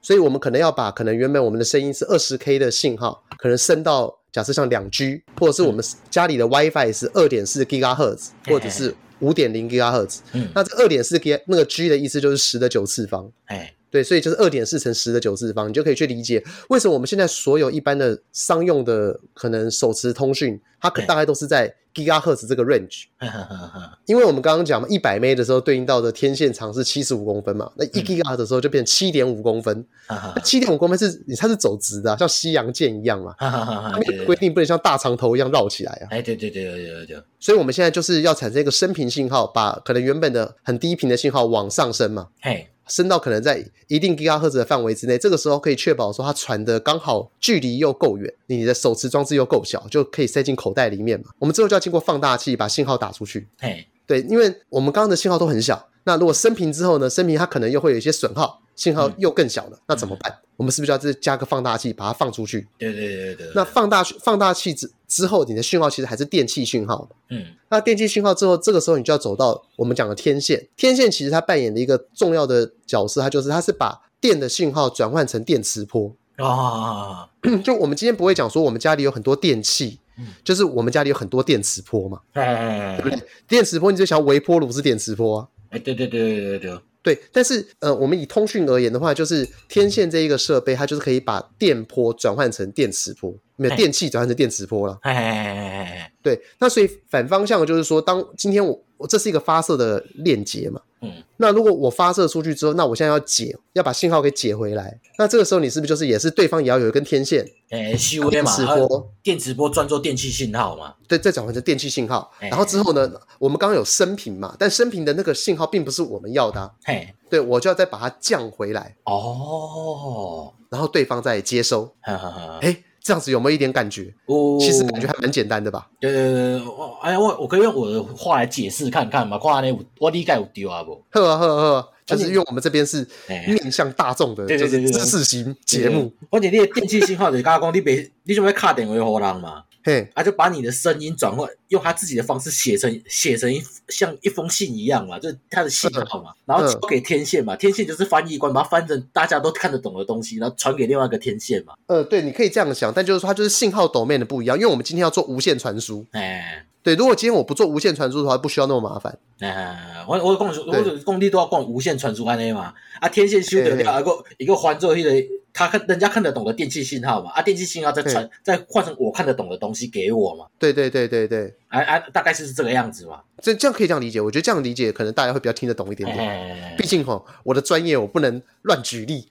[0.00, 4.20] 所以我们可能要把可能原本我们的声音是二十 K 的信号，可能升到。
[4.32, 21.72] 假设像两 G，或者是我们家里的 WiFi 是二点四 GHz，或者是五点零 GHz，嗯，那这二点四 G 那个 G 的意思就是十的九次方，哎，对，所以就是二点四乘十的九次方，你就可以去理解为什么我们现在所有一般的商用的可能手持通讯，它可大概都是在。
[21.94, 23.02] Gigahertz 这个 range，
[24.06, 29.84] 因为我们刚刚讲嘛，一百 m 的时候对应到的天线长是七十五公分嘛，那一 Gigahertz 的时候就变成七点五公分，
[30.42, 33.34] 七点五公分是它是走直的，啊，像西洋剑一样嘛，
[34.24, 36.08] 规定不能像大长头一样绕起来啊。
[36.12, 37.22] 哎，对对对对对对。
[37.38, 42.28] 所以我们现在就是要产生一个升频信号，把可能原本的很低频的信号往上升嘛。
[42.40, 42.66] 嘿。
[42.88, 51.26] 升到可能在一定吉赫兹的范围之内，这个时候可以确保说它传的刚好距离又够远，你的手持装置又够小，就可以塞进口袋里面嘛。
[51.38, 53.46] 我们之后就要经过放大器把信号打出去。
[53.58, 58.61] 嘿，对，因为我们刚刚的信号都很小，那如果升频之后呢，升频它可能又会有一些损耗。
[58.74, 60.38] 信号又更小了，那怎么办？
[60.56, 62.66] 我们是不是要再加个放大器把它放出去？
[62.78, 63.52] 对对对对。
[63.54, 67.08] 那放大放大器之之后，你的讯号其实还是电器讯号。
[67.30, 67.46] 嗯。
[67.68, 70.68] 那电器讯号之后，这个时候你就要走到我们讲的天线。
[70.76, 77.28] 天线其实它扮演的一个重要的角色，它就是它是把电的讯号转换成电磁波啊。
[77.64, 79.98] 就我们今天不会讲说我们家里有很多电器，
[80.44, 82.20] 就是我们家里有很多电磁波嘛。
[82.32, 83.18] 对不对？
[83.48, 85.48] 电磁波你就想微波炉是电磁波啊？
[85.70, 86.78] 哎，对对对对对对。
[87.02, 94.98] 对，但是呃，我们以通讯而言的话，就是天线这一个设备，它就是可以把电波转换成电磁波，没有电器转换成电磁波了。
[95.02, 100.80] 嘿嘿嘿嘿嘿对，那所以反方向就是说，当今天我我这是一个发射的链接嘛。
[101.04, 105.00] 嗯，那如果我发射出去之后，那我现在要解，要把信号给解回来。
[105.18, 107.44] 那这个时候你是不是就是也是对方也要有一根天线？
[107.70, 110.94] 诶，修电磁波，电磁波转做电器信号嘛？
[111.08, 112.30] 对，再转换成电器信号。
[112.38, 114.54] 然后之后呢，我们刚刚有升频嘛？
[114.56, 116.70] 但升频的那个信号并不是我们要的啊。
[116.84, 118.94] 嘿，对，我就要再把它降回来。
[119.06, 121.92] 哦，然后对方再接收。
[122.00, 122.58] 哈哈哈。
[122.62, 124.14] 诶这样子有没有一点感觉？
[124.26, 125.88] 哦，其实感觉还蛮简单的吧？
[126.00, 131.02] 对对对，我哎呀，我我可以用我的话来解释看看嘛，看呢我理解有丢啊不？
[131.10, 136.12] 呵啊呵啊呵，就是因为我们这边是面向大众的，就是知识型节目。
[136.30, 139.64] 而且你的电器信号就是讲你别你准备卡电话给人嘛？
[139.84, 151.74] 嘿，他，就把你的声音转换，用他自己的方式写成写成一像一封信一样嘛，就是他的信号嘛，然后交给天线嘛，天线就是翻译官，把它翻成大家都看得懂的东西，然后传给另外一个天线嘛。
[151.86, 156.06] 呃，对，你可以这样想，但就是说它就是信号 domain 的不一样，因为我们今天要做无线传输。
[156.12, 159.18] 哎，对，如果今天我不做无线传输的话，不需要那么麻烦。
[159.40, 165.10] 哎，我我工我工地都要逛无线传输安尼嘛，啊，天线修得掉一个一个环做迄个。
[165.52, 170.46] 他看人家看得懂的电器信号嘛，啊，电器信号再传再换成我看得懂的东西给我嘛。
[170.58, 173.20] 对对对对对，啊啊，大概是这个样子嘛。
[173.42, 176.18] 这这样可以这样理解，我觉得这样理解可能大家会比较听得懂一点点。
[176.18, 179.28] 嘿毕竟哈，我的专业我不能乱举例，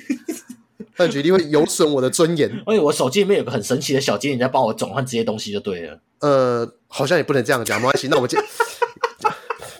[0.96, 2.50] 乱举例会有损我的尊严。
[2.66, 5.98] 而且我手机里面有个很神奇的小精灵在帮我转换这些东西就对了。
[6.18, 8.08] 呃，好像也不能这样讲，没关系。
[8.08, 8.28] 那我们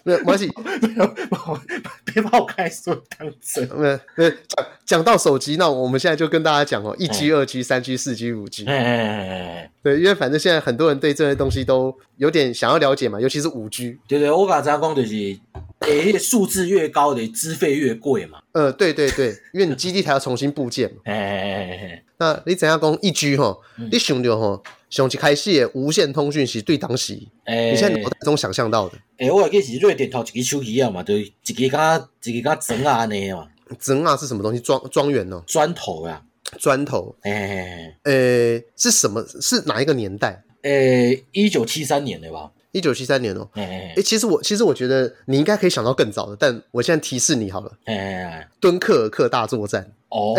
[0.04, 0.50] 没有关系，
[2.04, 3.68] 别把我开说当真。
[3.76, 8.64] 没有，没有讲讲到手机，那我们现在就跟大家讲哦，一 G、二 G、三 G、四 G、五 G。
[8.64, 13.98] 哎，对，因为反正现在很多人对这些东西都有点想要了解嘛，尤其是五 G。
[14.08, 15.38] 对对，我刚才讲就是，
[15.80, 18.38] 诶，数字越高的资费越贵嘛。
[18.52, 20.96] 呃，对对对，因为你基地台要重新布建嘛。
[21.04, 23.56] 哎哎哎哎，那你怎样讲一 G 哈？
[23.90, 24.62] 你想到哈？
[24.90, 28.98] 上一开始的无线通讯是对当时，欸、你现在脑袋中想象到的。
[29.20, 31.24] 诶、欸，我记是瑞典头一个手机啊嘛，就一
[31.68, 33.46] 个加一个加砖啊安尼嘛。
[33.78, 34.58] 砖啊是什么东西？
[34.60, 35.42] 庄庄园哦。
[35.46, 36.22] 砖头啊，
[36.58, 37.14] 砖头。
[37.24, 39.22] 诶诶、是什么？
[39.42, 40.42] 是哪一个年代？
[40.62, 42.50] 诶、欸，一九七三年的吧。
[42.72, 43.46] 一九七三年哦。
[43.56, 47.70] 诶诶、欸欸，其实我其实我觉得你应该可以想到更早的，但我现在提示你好了。
[47.84, 49.92] 诶、欸，敦刻尔克大作战。
[50.08, 50.34] 哦。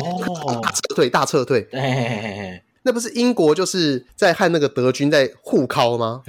[0.63, 1.67] 大撤退，大撤退。
[1.73, 2.63] 诶、欸。
[2.81, 6.23] 那不是英国就是在和那个德军在互敲吗？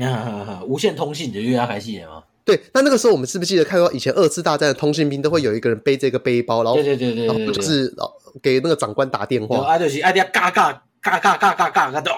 [0.66, 2.22] 无线通信的约阿开始的吗？
[2.44, 7.94] 对，那那个时候我们是不是记得看到以前二次大战的通信兵都会有一个人背这个背包，然后对对对对，然后就是
[8.42, 12.10] 给那个长官打电话，啊就是啊，啲嘎嘎嘎嘎嘎嘎嘎都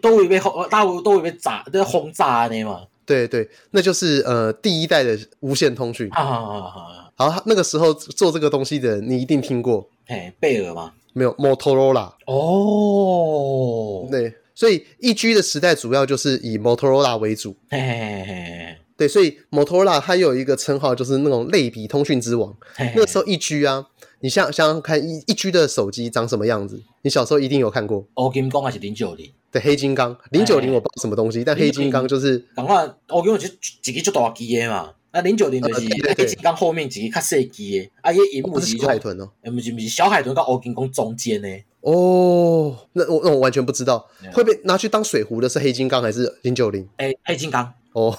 [0.00, 2.82] 都会被轰，大都会被炸，都轰炸的嘛。
[3.04, 6.10] 对对，那就是呃第一代的无线通讯。
[6.10, 6.70] 好好好
[7.16, 10.92] 好，好，那个时候做这个东西的人，你一定听过，嘿，贝尔吗？
[11.12, 12.12] 没有，Motorola。
[12.26, 22.56] 哦，对，所以一 G 的时代主要就是以 Motorola 为主，嘿嘿嘿嘿，对，所以 Motorola 它有一个称号，就是那种类比通讯之王。
[22.74, 23.86] 嘿嘿，那个时候一 G 啊，
[24.20, 26.82] 你想想想看一一 G 的手机长什么样子？
[27.02, 28.06] 你小时候一定有看过。
[28.14, 29.30] 黑金刚还是零九零？
[29.52, 32.38] 对，黑金刚，零九零我不知道什么东西，但黑金刚就是。
[32.54, 33.48] 赶快，黑金刚就
[33.82, 34.94] 自己就大机的嘛。
[35.12, 41.48] 那，零九零就是黑金刚后面几个较细机的，啊，伊萤幕是小海豚哦，不是不是小海豚跟黑金刚中间呢？
[41.82, 46.88] 哦，那我那我完全不知道，会被拿去当水壶的是黑金刚还是零九零？
[46.96, 48.10] 哎，黑金刚哦，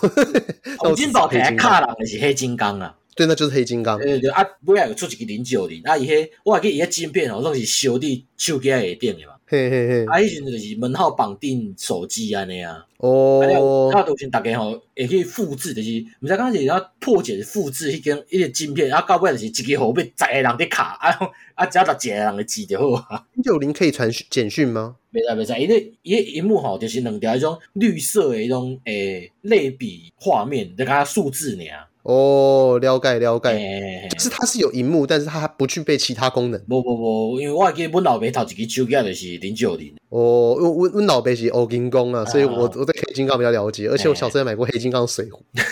[0.79, 3.95] 黄金宝台卡人的是黑金刚啊，对，那就是黑金刚。
[3.99, 9.33] 对对对，啊，尾仔有出一个零九零，啊，伊迄我还记伊迄晶片哦，拢是烧伫手机下顶的嘛。
[9.45, 12.83] 嘿嘿嘿，啊，以前就是门号绑定手机安尼啊。
[12.97, 23.23] 哦，啊，都是大家吼会去复制，就是毋知刚开始要破解复制迄根迄个晶片，啊，到尾就是一个号被十个人伫卡，啊啊，只要十一个人来记就好啊。
[23.35, 24.95] 零九零可以传简讯吗？
[25.17, 31.88] 袂使袂使，因为伊个萤幕吼就是两条迄种绿色的迄种诶类比画面，就甲数字尔。
[32.03, 36.62] 哦，了解了解，欸、就是它是有荧幕，但是它不具备其他功能。
[36.62, 39.93] 不不不，因为我记得阮老爸头一支手机就是零九零。
[40.08, 45.41] 哦，因为阮阮老爸是黑金刚啊，所以我我对黑金刚比较了解，而且我小时候也买过黑金刚水壶。
[45.56, 45.63] 欸、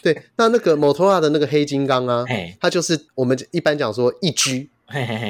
[0.00, 4.68] 对，那那个 Motorola 的那个黑金刚啊，欸、它就是我们一般讲说一 G，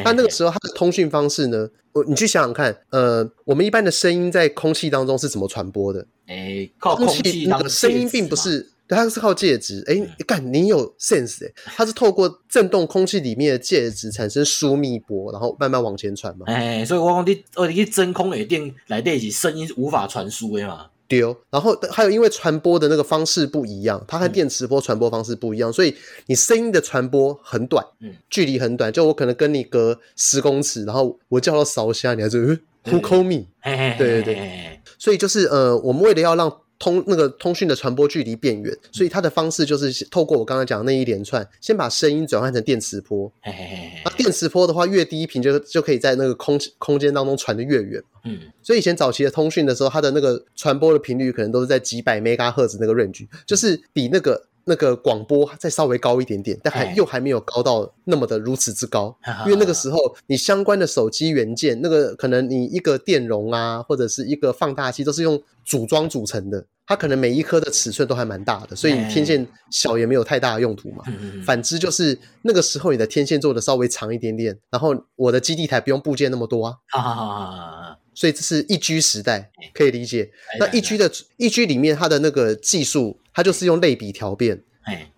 [0.04, 6.06] 它那个时候它的通讯方式呢，我你去想想看，呃，我们一般的声音在空气当中是怎么传播的？
[6.26, 8.68] 哎、欸，靠空气那个声音并不是。
[8.88, 16.44] 它是靠介质，哎、欸，干，你有 sense 哎、欸，它是透过震动空气里面的介质产生疏密波，然后慢慢往前传嘛。
[16.46, 20.88] 哎、欸，所以我讲你，哦，你去真空耳电来电，是声音无法传输的嘛。
[21.12, 25.94] 丢，然后还有因为传播的那个方式不一样，它和电磁波传播方式不一样，所以
[26.26, 33.46] 你声音的传播很短，嗯，距离很短，就我可能跟你隔十公尺，然后我叫到烧虾，你还是 Who call me？
[33.62, 36.50] 对对对，所以就是呃，我们为了要让
[36.82, 43.32] 通那个通讯的传播距离变远，所以它的方式就是透过我刚刚讲的那一连串，先把声音转换成电磁波。
[44.04, 48.02] 那电磁波的话，越低频就就可以在那个空空间当中传得越远。
[48.24, 54.42] 嗯，所以以前早期的通讯的时候，它的那个传播的频率可能都是在几百 Megahertz 那个 range，就是比那个。
[54.64, 71.02] 那个广播再稍微高一点点，但还又还没有高到那么的如此之高，因为那个时候你相关的手机元件，那个可能你一个电容啊，或者是一个放大器，都是用组装组成的，它可能每一颗的尺寸都还蛮大的，所以你天线小也没有太大的用途嘛。
[71.44, 76.76] 反之就是那个时候你的天线做的稍微长一点点，然后我的基地台不用部件那么多啊。
[78.14, 80.30] 所以这是一居时代，可以理解。
[80.58, 84.62] 那一居的一居里面，它的那个技术，它就是用类比调变。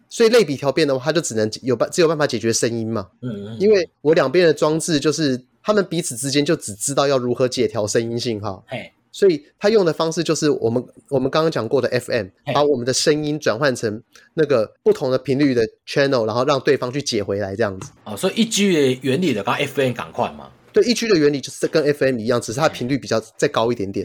[0.09, 3.09] 所以类比调变的话，它就只能有办只有办法解决声音嘛。
[3.21, 8.65] 嗯，因为我两边的装置就是他们彼此之间就只知道要如何解调声音信号。
[9.11, 14.03] 所以他用的方式就是我们我们刚刚讲过的 FM，把我们的声音转换成
[14.35, 17.93] 那个不同的频率的 channel，然后让对方去解回来这样子。
[18.05, 20.51] 哦，所以一 G 的原理的刚 FM 赶快嘛。
[20.75, 24.05] 对，一 G 的原理就是跟 FM 一样，只是它频率比较再高一点点。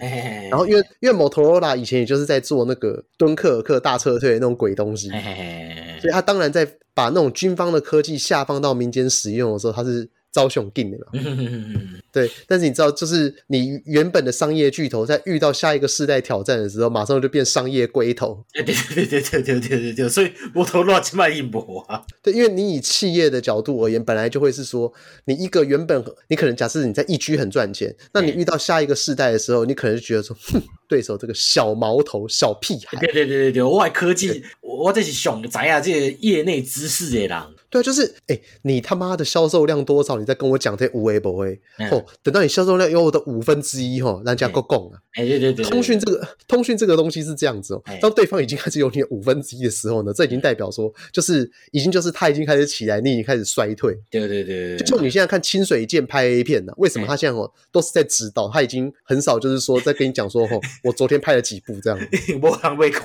[0.50, 5.10] 然后因为因为 Motorola 以前也就是在做那个敦刻尔克大撤退的那种鬼东西，
[6.00, 10.10] 所以它当然在把那种军方的科技下放到民间使用的时候，它是。
[10.32, 11.06] 招熊定的嘛，
[12.12, 18.46] 对，但是你知道，就是你原本的商业巨头，在遇到下一个世代挑战的时候，马上就变商业龟头。
[18.54, 22.06] 对对对对对对对对对，所以摩托罗拉起码一搏啊。
[22.22, 24.94] 对，因为你以企业的角度而言，本来就会是说，
[25.26, 33.00] 你一个原本你可能假设你在一居很赚钱，那你遇到下一个世代的时候，你可能就觉得说，哼，对手这个小毛头、小屁孩。
[33.00, 37.38] 对对对对对，我外科技，我这是熊仔啊，这个业内知识的人。
[37.70, 40.18] 对，就是哎、欸，你他妈的销售量多少？
[40.18, 41.60] 你再跟我讲这无为不为
[41.92, 42.04] 哦。
[42.24, 45.00] 等到你销售量有我的五分之一哈，人家够供了。
[45.14, 47.84] 哎，对对对，通讯这个通讯这个东西是这样子哦。
[48.02, 53.96] 当对方已经开始有你的五分之一的时候呢，这已经代表说，就是已经就是他已经开始起来，你已经开始衰退。
[54.10, 58.50] 对对对对，就你现在看清水健拍 A 片呢，为什么他现在哦都是在指导？
[58.50, 62.00] 他已经很少就是说在跟你讲说哦，我昨天拍了几部这样。
[62.42, 63.04] 我还没看，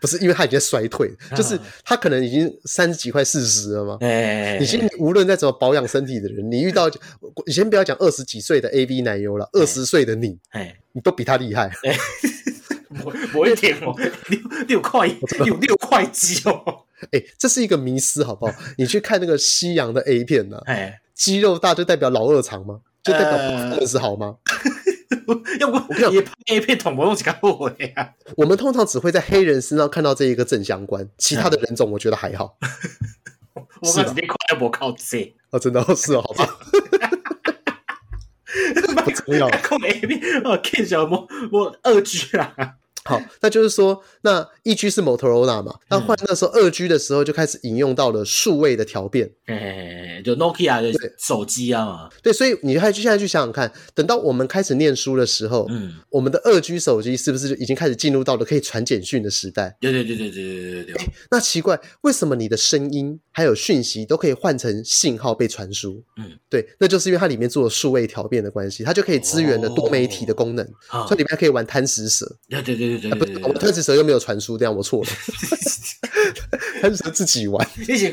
[0.00, 3.98] 不是因为他已经在衰退，就是他可能已经三十几块四十了嘛。
[4.00, 4.58] 哎。
[4.58, 6.88] 你现在无论再怎么保养身体的人，你遇到
[7.46, 11.70] 你先不要讲二十几岁的 AV 男优了，二十岁的你，哎，你都比他厉害。
[13.04, 13.94] 我我一天哦，
[14.28, 15.08] 六六块，
[15.44, 16.82] 有六块肌哦。
[17.10, 18.54] 哎，这是一个迷思，好不好？
[18.78, 22.80] 你去看那个西洋的 A 片呢，哎，肌肉大就代表老二长吗？
[23.02, 23.32] 就代表
[23.78, 24.36] 二十好吗？
[25.58, 28.10] 要不我也拍 A 片，捅我用几个后悔啊？
[28.36, 32.56] 我们通常只会在黑人身上看到这一个正相关，其他的人种我觉得还好。
[33.84, 35.34] 我靠，这块要不靠这？
[35.50, 36.58] 哦，真的是哦，好吧。
[39.04, 39.48] 不重要。
[39.48, 42.76] 看 A 片哦，看小莫我二 G 啦。
[43.04, 45.74] 好，那就是说，那一 G 是 Motorola 嘛？
[45.90, 49.30] 那换那时候二 G 的时候，就开始引用到了数位的调变。
[49.44, 52.08] 哎，就 Nokia 的手机啊嘛。
[52.22, 59.76] 对，所以你还去现在去想想看，等到我们开始念书的时候，嗯，我们的二 G 手机是不是就已经开始进入到了可以传简讯的时代？
[59.80, 61.06] 对对对对对对对对对。
[61.30, 66.02] 那奇怪，为什么你的声音还有讯息都可以换成信号被传输？
[66.16, 72.24] 嗯，对，那就是因为它里面做了数位调变的关系，它就可以支援了多媒体的功能，所以里面还可以玩贪食蛇。
[72.48, 72.93] 对对对。
[73.10, 75.10] 啊、不是，我们贪食蛇又没有传输，这样我错了。
[76.80, 78.12] 贪食蛇自己玩，一起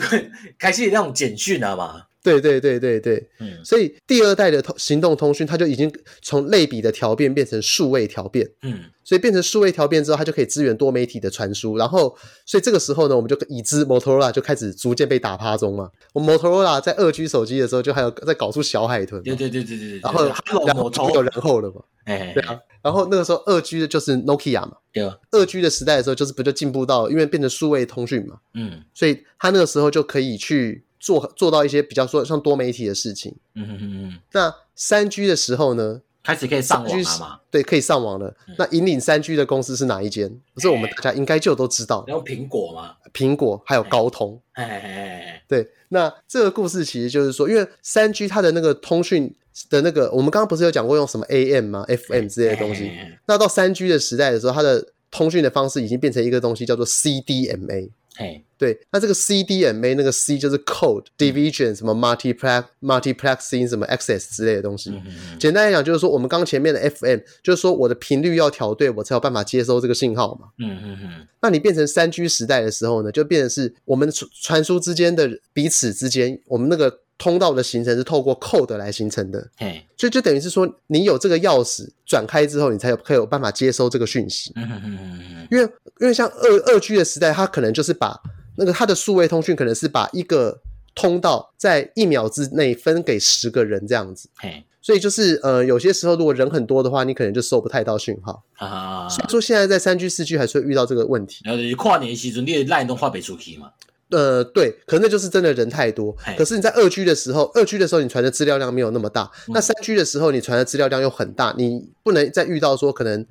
[0.58, 2.04] 开始那种简讯啊嘛？
[2.24, 11.78] 对对对对对，嗯，所以第二代的通行动通讯，它就已经从类比的调变变成数位调变，嗯，所以变成数位调变之后，它就可以支援多媒体的传输。
[11.78, 15.90] 然后，所以这个时候呢，我们就已知 Motorola 就开始逐渐被打趴中嘛。
[16.14, 22.60] 我 Motorola 在二 G 手机的时候，就还有在搞出小海豚，对对对对对，然后然后有然后了嘛，哎，对啊。
[22.84, 25.16] 然后那个时候，二 G 的就是 Nokia 嘛，对啊。
[25.32, 34.20] 二 G 的时代的时候，就是不就进步到，因为变成数位通讯嘛，嗯，所以它那个时候就可以去做做到一些比较说像多媒体的事情，嗯嗯嗯。
[34.32, 37.40] 那三 G 的时候呢，开始可以上网了嘛？
[37.52, 38.34] 对，可以上网了。
[38.58, 40.40] 那引领三 G 的公司是哪一间？
[40.54, 45.68] 不是我们大家应该就都知道，然后苹果嘛，苹果还有高通，哎哎哎，对。
[45.90, 49.36] 那这个故事其实就是说，因为三 G 它的那个通讯。
[49.70, 52.86] 的那个，我们刚刚不是有讲过用什么 AM 吗？FM 之类的东西。
[52.86, 57.90] 欸、那到三 G 的时代的时候，它的通讯的方式已经变成一个东西，叫做 CDMA。
[58.22, 64.94] 嘿，对，那这个 CDMA 那个 C 就是 code division，什么 multiplex multiplexing，什么 access 之类的东西。
[65.40, 70.50] 简单来讲，就是说我们刚前面的 FM，就是说我的频率要调对，我才有办法接收这个信号嘛。
[70.60, 71.28] 嗯嗯嗯。
[71.42, 77.00] 那你变成三 G 时代的时候呢，就变成是我们传传输之间的彼此之间，我们那个。
[77.22, 84.52] 通道的形成是透过 code 来形成的，嘿，所以就等于是说，你有这个钥匙转开之后，你才有可以有办法接收这个讯息。
[84.56, 85.64] 嗯嗯嗯因为
[86.00, 88.20] 因为像二二 G 的时代，它可能就是把
[88.58, 90.62] 那个它的数位通讯可能是把一个
[90.96, 94.28] 通道在一秒之内分给十个人这样子。
[94.38, 98.44] 嘿，所以就是呃，有些时候如果人很多的话，你可能就收不太到讯号。
[98.56, 101.44] 啊，所以说现在在三 G 四 G 还是会遇到这个问题。
[101.46, 103.70] 然后跨年时阵，你的 line 都发不出去嘛。
[104.12, 106.16] 呃，对，可能那就是真的人太多。
[106.38, 113.26] 可是你在二 G 的时候，二 G 的时候你传的资料量没有那么大，嗯、那三 G 的时候你传的资料量又很大，你不能再遇到说可能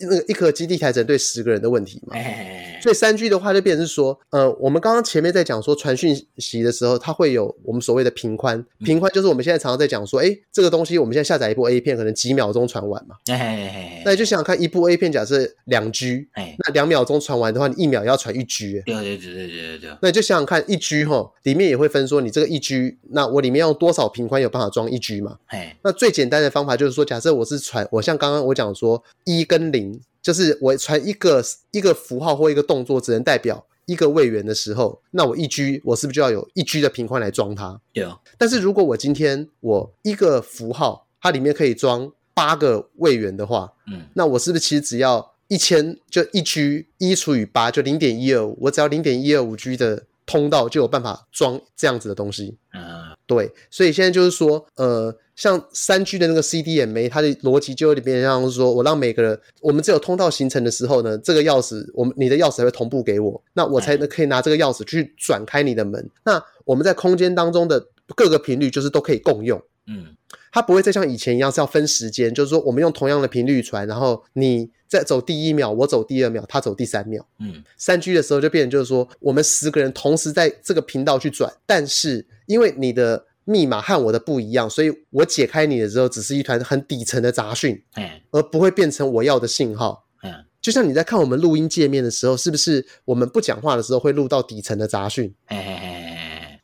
[0.00, 2.16] 那个一颗基地台只能对十个人的问题嘛。
[2.82, 13.16] 所以三 G 的话就变成是说，呃，我们刚刚前面在讲说传讯息的时候，它会有我们所谓的频宽，频宽就是我们现在常常在讲说，哎，这个东西我们现在下载一部 A 片，可能几秒钟传完嘛。
[14.04, 18.82] 那你就想想看，一部 A 片假设两 G，那两秒钟传完的话，你一秒要传一 G。
[18.86, 19.90] 对对对对对对。
[20.00, 25.36] 那你就想想看，一 G 哈，里面也会分说你这个一 G，那我里面用多少频宽有办法装一 G 嘛？
[25.82, 30.00] 那最简单的方法就是说，假设我是传，我像刚刚我讲说一跟零。
[30.22, 37.80] 就是我传一个一个符号或一个动作，只能代表一个位元的时候，那我一 G 我是不是就要有一 G 的频宽来装它？
[37.94, 38.06] 对。
[38.36, 52.58] 但是如果我今天我一个符号它里面可以装八个位元的话，嗯，那我是不是其实只要一千就一 G 一除以八就零点一二五，我只要零点一二五 G 的通道就有办法装这样子的东西。
[52.74, 53.50] 嗯，对。
[53.70, 55.16] 所以现在就是说，呃。
[55.40, 66.10] 像三 G 的那个 CDMA，它的逻辑就有点像是说，我让每个人，我们只有通道形成的时候呢，这个钥匙，我们你的钥匙才会同步给我，那我才能可以拿这个钥匙去转开你的门。
[66.24, 67.82] 那我们在空间当中的
[68.14, 70.14] 各个频率就是都可以共用，嗯，
[70.52, 83.24] 它不会再像以前一样是要分时间，就是说我们用同样的频率传，然后你在走第一秒，我走第二秒，他走第三秒，嗯，三 G 的时候就变成就是说，我们十个人同时在这个频道去转，但是因为你的。
[83.50, 90.32] 密码和我的不一样，所以我解开你的时候，只是一团很底层的杂讯，嗯，而不会变成我要的信号，嗯，
[90.62, 95.34] 就像你在看我们录音界面的时候，是不是我们不讲话的时候会录到底层的杂讯？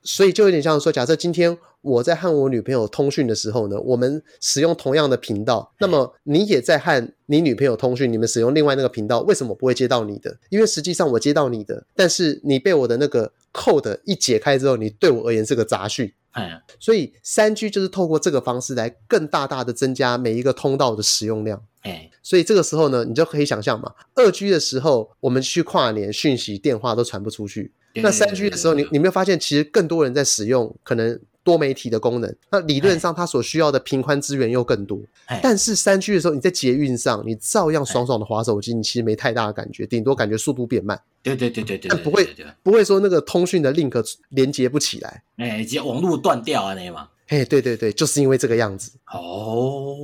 [0.09, 10.39] 所以就有点像说，假设今天我在和我女朋友通讯的时候呢，我们使用同样的频道，那么你也在和你女朋友通讯，你们使用另外那个频道，为什么不会接到你的？
[10.49, 16.13] 因为实际上我接到你的，但是你被我的那个 code 一解开之后，你对我而言是个杂讯。
[16.37, 21.61] 嗯，所以三 G 就是透过这个方式来更大大的增加每一个通道的使用量。
[21.83, 27.73] 哎，所以这个时候呢，你就可以想象嘛，二 G 的时候我们去跨年，讯息、电话都传不出去。
[27.95, 32.37] 那三 G 的时候，你你没有发现，其实更多人在使用可能多媒体的功能。
[32.51, 35.01] 那理论上，它所需要的频宽资源又更多。
[35.41, 41.01] 但是三 G 的时候，你在捷运上，你照样爽爽的滑手机，你其实没太大的感觉，顶多感觉速度变慢。
[41.23, 42.29] 对对对对对，但不会
[42.65, 45.23] 不会说那个通讯的 link 连接不起来。
[45.37, 47.09] 哎，直接网络断掉啊，那嘛。
[47.29, 48.91] 嘿，对对对，就是因为这个样子。
[49.13, 49.97] 哦，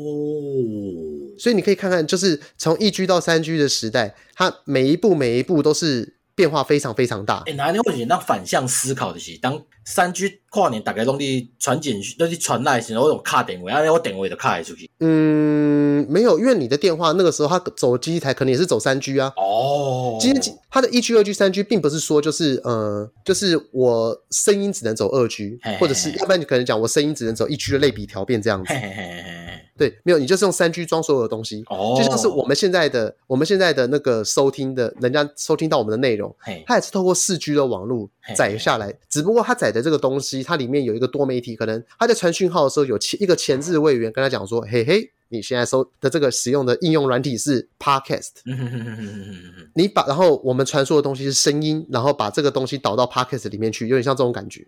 [1.36, 6.14] 所以你可以看看，就是从一 G 到三 G 的时代，它每一步每一步都是。
[6.34, 7.38] 变化非常非常大。
[7.46, 14.88] 哎、欸，那你为什么当反向思考的是，当三 G 跨年大概拢伫传简讯，都是传来时，我用卡电话，啊，我电话就卡出去。
[15.00, 19.32] 嗯，没有，因为你的电话那个时候它走基地台可能也是走三 G 啊。
[19.36, 20.18] 哦。
[20.20, 28.72] 今天它的一 G、二 G、三 G，并不是说就是呃，就是我声音只能走二 G，或者是要不然你可能讲我声音只能走一 G 的类比调变这样子。
[28.72, 29.41] 嘿嘿嘿嘿
[29.76, 36.34] 对，没有，你就是用三 G 装所有的东西，哦，就像是我们现在的我们现在的那个收听的，人家收听到我们的内容，
[36.66, 48.28] 它也是透过四 G 的网络载下来，只不过它载的这个东西，它里面有一个多媒体，可能它在传讯号的时候有前一个前置位元跟他讲说，嘿嘿，你现在收的这个使用的应用软体是 Podcast，
[49.74, 54.66] 你把然后我们传输的东西是声音，然后把这个东西导到 Podcast 里面去，有点像这种感觉。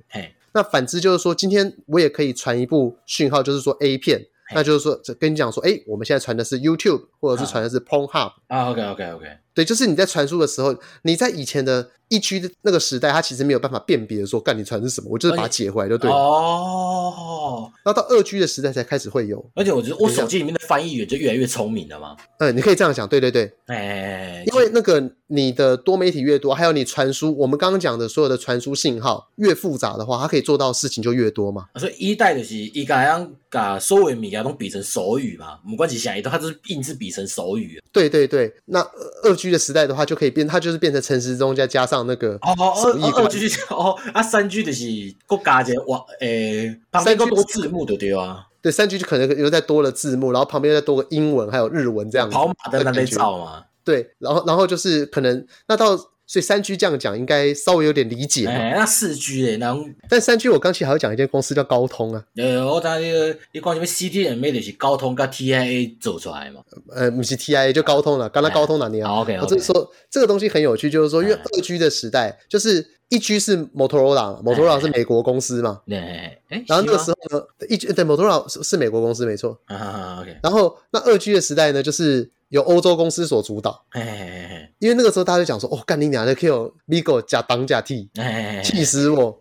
[0.55, 4.25] 那反之就是说，今天我也可以传一部讯号，就是说 A 片。
[4.55, 8.71] 那就是说，跟你讲说，哎，我们现在传的是 YouTube，或者是传的是 Pornhub 啊。
[8.71, 9.44] OK OK OK。
[9.55, 16.17] 对，就是你在传输的时候，你在以前的一区的那个时代，它其实没有办法辨别说，干你传的是什么，我就是把它解回来就对了。
[16.17, 17.71] 哦。
[17.85, 19.45] 然后到二 G 的时代才开始会有。
[19.55, 22.17] 而且我觉得我手机里面的翻译员就越来越聪明了嘛。
[22.39, 23.53] 嗯，你可以这样想，对对对。
[23.67, 31.67] 哎，因为那个你的多媒体越多，还有你传输，我们刚刚讲的所有的传输信号越复杂的话，它可以做到的事情就越多嘛。
[31.77, 37.81] 所以一代就是一个样把所有米啊都比成手语嘛，没关系，下一代它就是硬是比成手语。
[37.93, 38.81] 对对对，那
[39.23, 39.44] 二 G。
[39.45, 44.85] G 的时代的话，就可以变，它就是变成陈时中再加上那个哦哦二二 G 哦啊三 G 就是
[45.27, 52.35] 国家的哇诶，旁边多字幕的对啊，对三 G 就可能又再多了字幕，然后旁边再多个英文还有日文这样子。
[52.35, 53.65] 跑马灯那边照嘛。
[53.85, 55.99] 对，然后然后就是可能那到。
[56.27, 58.47] 所以三 G 这样讲应该稍微有点理解。
[58.47, 59.77] 哎，那四 G 嘞，那
[60.09, 62.25] 但三 G 我刚才还要讲一间公司叫高通啊。
[62.37, 66.61] 呃，我讲那个，你讲什么 CDMA 就是高通跟 TIA 走出来嘛？
[66.95, 75.81] 呃，不是 TIA 就高通了，刚才高通哪年啊？OK，我就是说这个东西很有趣，就是说因为二 G 的时代，就是一 G 是 Motorola，Motorola 是美国公司嘛。
[75.87, 79.59] 对，然后那个时候呢，一 G 对 Motorola 是是美国公司没错。
[79.67, 80.37] 啊，OK。
[80.43, 82.31] 然后那二 G 的时代呢，就是。
[82.51, 83.85] 由欧洲公司所主导，
[84.79, 88.09] 因为那个时候大家就讲说，哦，干你娘的，Q Vigo 假当假替，
[88.63, 89.41] 气死我，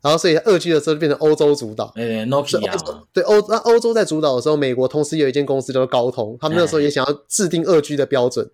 [0.00, 2.58] 然后所以二 G 的时候就变成欧洲主导，哎，Nokia，
[3.12, 8.48] 对欧那欧洲在主导的时候，美国同时有一间公司叫做高通，他们那个时候也想要制定二 G 的标准，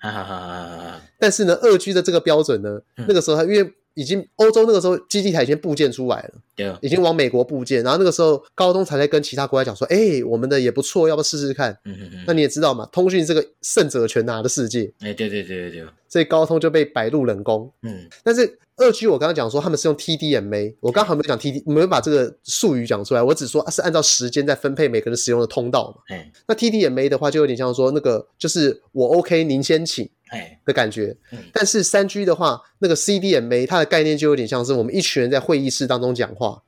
[1.20, 3.72] 但是呢，二 G 的这个标准呢，那个时候他因为。
[3.95, 11.72] 已经欧洲那个时候基地台已经部件出来了，对，已经往美国部件，然后那个时候高通才在跟其他国家讲说，哎、欸，我们的也不错，要不要试试看？
[11.84, 12.24] 嗯嗯嗯。
[12.26, 15.86] 那你也知道嘛，通讯这个胜者全拿的世界，哎、欸，对对对对对。
[16.09, 17.72] 所以高通就被摆入冷宫。
[17.82, 26.03] 嗯，但是二 G 我刚刚讲说他们是用 TDMA，我刚好没有讲 TD，没有把这个术语讲出来，我只说是按照时间在分配每个人使用的通道嘛。
[26.09, 30.09] 哎、欸，那 TDMA 的话就有点像说那个就是我 OK，您先请。
[30.64, 31.16] 的感觉，
[31.52, 36.62] 但是三 G 的话，那个 CDMA 它的概念就有点像是我们一群人在会议室当中讲话。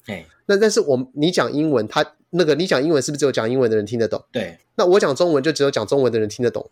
[0.46, 4.22] 那但是我们你讲英文，他那个你讲英文是不是只有讲英文的人听得懂？
[4.30, 4.58] 对。
[4.76, 6.68] 那我讲中文就只有讲中文的人听得懂。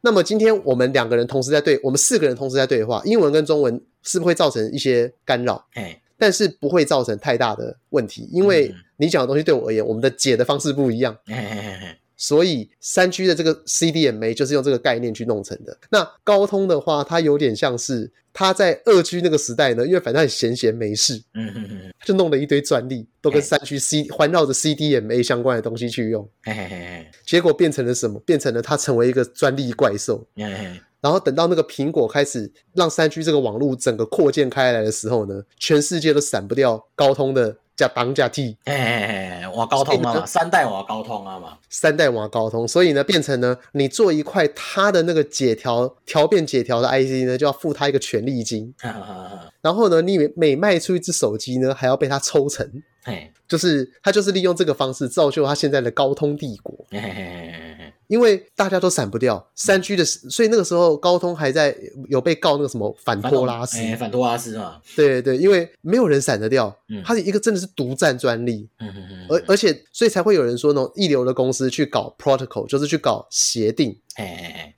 [0.00, 5.64] 那么今天我们两个人同时在对，我们四个人同时在对话，英文跟中文是不是会造成一些干扰？
[5.74, 11.16] 哎但是不会造成太大的问题，因为你讲的东西对我而言，我们的解的方式不一样。
[12.22, 15.76] 所以三 G 的这个 CDMA 就是用这个概念去弄成的。
[15.90, 28.20] 那高通的话，它有点像是它在二 G 那个时代呢，因为反正很闲闲没事，嗯哼哼，就弄了一堆专利，都跟三 G C 环绕着 CDMA 相关的东西去用，嘿嘿嘿，结果变成了什么？
[28.20, 30.24] 变成了它成为一个专利怪兽。
[31.00, 37.56] 然后等到那个苹果开始让三 G 这个网络整个扩建开来的时候呢，全世界都闪不掉高通的。
[37.82, 48.72] 加当加 T，哎哎哎，哇高通啊，三代我高通啊嘛，三代我高通，所以呢，变成呢，你做一块它的那个解条调变解条的 IC 呢，就要付他一个权利金，
[49.60, 52.64] 然后呢，你每每卖出一只手机呢，还要被他抽成，
[53.02, 56.86] 哎就是他就是利用这个方式造就他现在的高通帝国。
[58.12, 61.74] 因为大家都闪不掉三 G 的，所以那个时候高通还在
[62.10, 73.98] 有被告那个什么反托拉斯，反托拉斯嘛，对对，因为没有人闪得掉，它是一个真的是独占专利，嗯嗯嗯而而且所以才会有人说那种一流的公司去搞 protocol，就是去搞协定，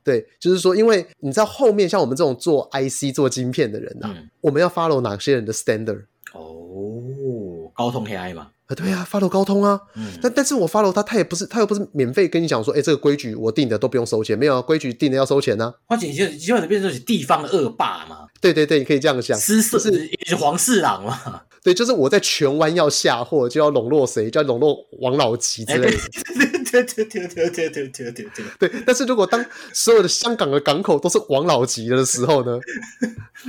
[0.05, 6.05] 对，就是说，因为你知道后面像我们这种做 IC 做晶片的人啊，我们要 follow 哪些人的 standard？
[6.35, 8.53] 哦，高通 AI 嘛。
[8.75, 15.73] 啊，对啊，follow 高通啊，嗯，但但是我 follow 他，他也不是，他又不是免费跟你讲说，哎，这个规矩我定的都不用收钱，没有啊，规矩定的要收钱呢。
[15.87, 16.27] 而且就
[16.61, 18.27] 就变成是地方的恶霸嘛。
[18.41, 19.79] 对对对，你可以这样想，私是
[20.27, 21.43] 是黄四郎嘛。
[21.65, 25.97] 对，就是我在荃湾要下货，就要笼络谁，就要笼络王老吉之类的。
[26.71, 28.69] 对对对对对对对对对对。
[28.69, 29.43] 对，但是如果当
[29.73, 32.61] 所有的香港的港口都是王老吉的时候呢，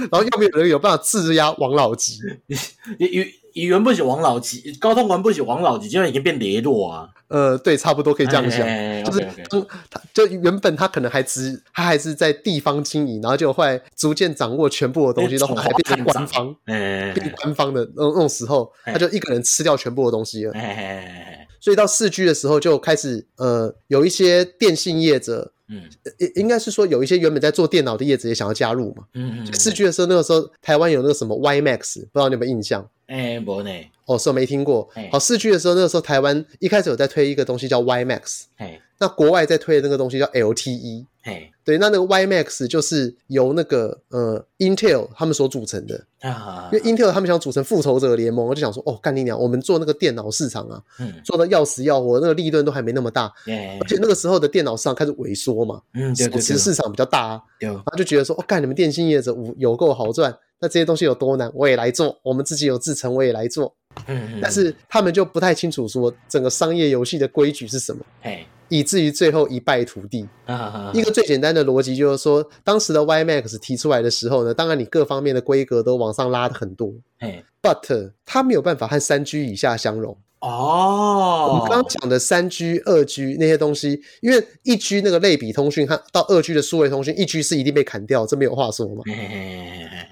[0.10, 2.20] 然后又没有人有办法制压王老吉？
[2.98, 7.10] 你你你原本是王老吉，高通原本是王老吉，现在已经变雷诺啊。
[7.28, 8.60] 呃，对，差不多可以这样想，
[9.04, 20.54] 就是就他就原本他可能还只他还是在地方经营，然后就后来逐渐掌握全部的东西，然后还变成官方，变官方的那种那种时候，他就一个人吃掉全部的东西了。
[21.60, 25.52] 所以到四 G 的时候，就开始呃有一些电信业者。
[25.68, 25.82] 嗯，
[26.20, 29.04] 应应该是说有一些原本在做电脑的业者也想要加入嘛。
[29.16, 29.54] 嗯嗯。
[29.56, 32.88] 四 G 的时候，那个时候台湾有那个什么 WiMax，不知道你有没有印象？
[33.08, 33.72] 哎，没呢。
[34.06, 34.88] 哦，是我没听过。
[35.12, 38.44] 好，四 G 的时候，那个时候台湾一开始有在推一个东西叫 WiMax。
[38.58, 38.82] 哎。
[38.98, 41.06] 那国外在推的那个东西叫 LTE。
[41.22, 53.24] 嘿，对，那那个 WiMax 就是由那个呃 Intel 他们所组成的啊，因为 Intel 他们想组成复仇者联盟，我就想说，哦，干你娘，我们做那个电脑市场啊，嗯，做的要死要活，那个利润都还没那么大，
[53.82, 60.34] 而且那个时候的电脑市场开始萎缩嘛，嗯，手持市场比较大啊，然后就觉得说，哦，干你们电信业者有够好赚，
[60.66, 63.72] 那这些东西有多难，我也来做，我们自己有制成，我也来做，
[64.08, 68.44] 嗯，但是他们就不太清楚说整个商业游戏的规矩是什么，嘿。
[68.68, 70.28] 以至于最后一败涂地。
[70.92, 76.92] 一个最简单的逻辑就是说，当时的 WiMax 提出来的时候呢，当然你各方面的规格都往上拉的很多
[77.62, 80.18] ，But 它没有办法和三 G 以下相容。
[80.40, 89.04] 哦，我们刚刚讲的三 G、二 G 那些东西，因为一 G 那个类比通讯，和到二 G 的数位通讯，一 G 是一定被砍掉，这没有话说嘛。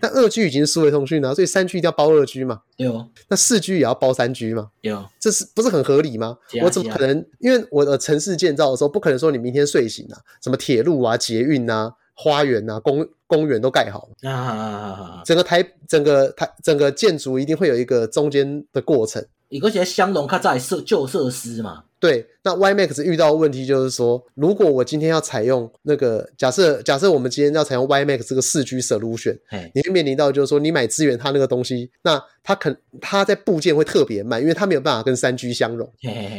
[0.04, 2.60] 但二 G 已经是数位通讯了，所以三 G 一定要包二 G 嘛。
[2.76, 3.08] 有。
[3.30, 4.68] 那四 G 也要包三 G 嘛？
[4.82, 5.02] 有。
[5.18, 6.38] 这是不是很合理吗？
[6.62, 7.26] 我怎么可能？
[7.40, 15.22] 因为我的城市建造的时候，不可能说你明天睡醒啊，什么铁路啊、捷运啊、花园啊、公公园都盖好啊。
[15.24, 19.26] 整个台、整个台、整个建筑一定会有一个中间的过程。
[19.48, 21.86] 一个是相容，它在设旧设施嘛。
[22.04, 29.40] 对，那 WiMAX 遇到的问题就是说，如果我今天要采用那个假设，假设我们今天要采用 WiMAX 这个四 G solution，
[29.74, 35.90] 你会面临到就是说，你买资源它那个东西，那它可它在部件会特别慢，因为它没有办法跟三 G 相容，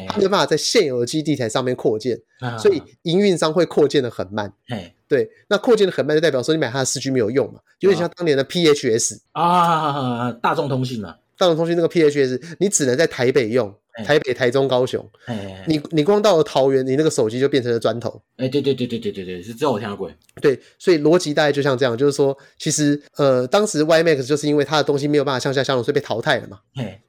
[0.07, 2.21] 它没有办法在现有的基地台上面扩建，
[2.59, 4.53] 所以营运商会扩建的很慢。
[5.09, 11.15] 对，那扩建的很慢就代表说你买它的四 G 没有用嘛，有点像当年的 PHS 啊，大众通信嘛。
[11.37, 13.75] 大众通讯那个 PHS，你只能在台北用，
[14.05, 15.09] 台北、台中、高雄。
[15.67, 18.23] 你你光到了桃园，你那个手机就变成了砖头。
[18.37, 20.11] 哎，对对对对对对对，是这我听过。
[20.41, 26.59] 对，所以逻辑大概就像这样，就是说，其实呃，当时 WiMAX 就是因为它的东西没有办法向下相容，所以被淘汰了嘛。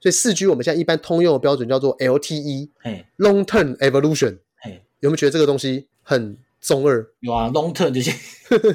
[0.02, 4.40] 所以四 G 我们现在一般通用的标准叫做 LTE，Long Term Evolution。
[5.02, 7.06] 有没有觉得这个东西很中二？
[7.20, 8.12] 有啊，Long Term 这些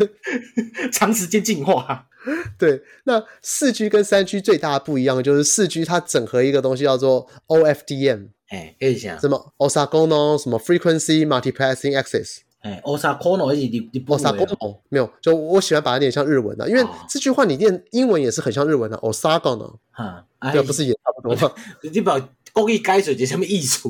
[0.93, 2.07] 长时间进化。
[2.59, 14.79] 对，那四 G 跟三 G 最大的不一样就是四 G 它整合一个东西叫做 OFDM，哎，可以讲什么 Orthogonal 什么 Frequency Multiplexing Access，哎，Orthogonal 是你你 Orthogonal
[14.89, 21.55] 没有，就我喜欢把它念像日文的，因为这句话你念英文也是很像日文的 Orthogonal，哈，对，不是也差不多吗？
[21.93, 23.89] 你把故意改成什么意思？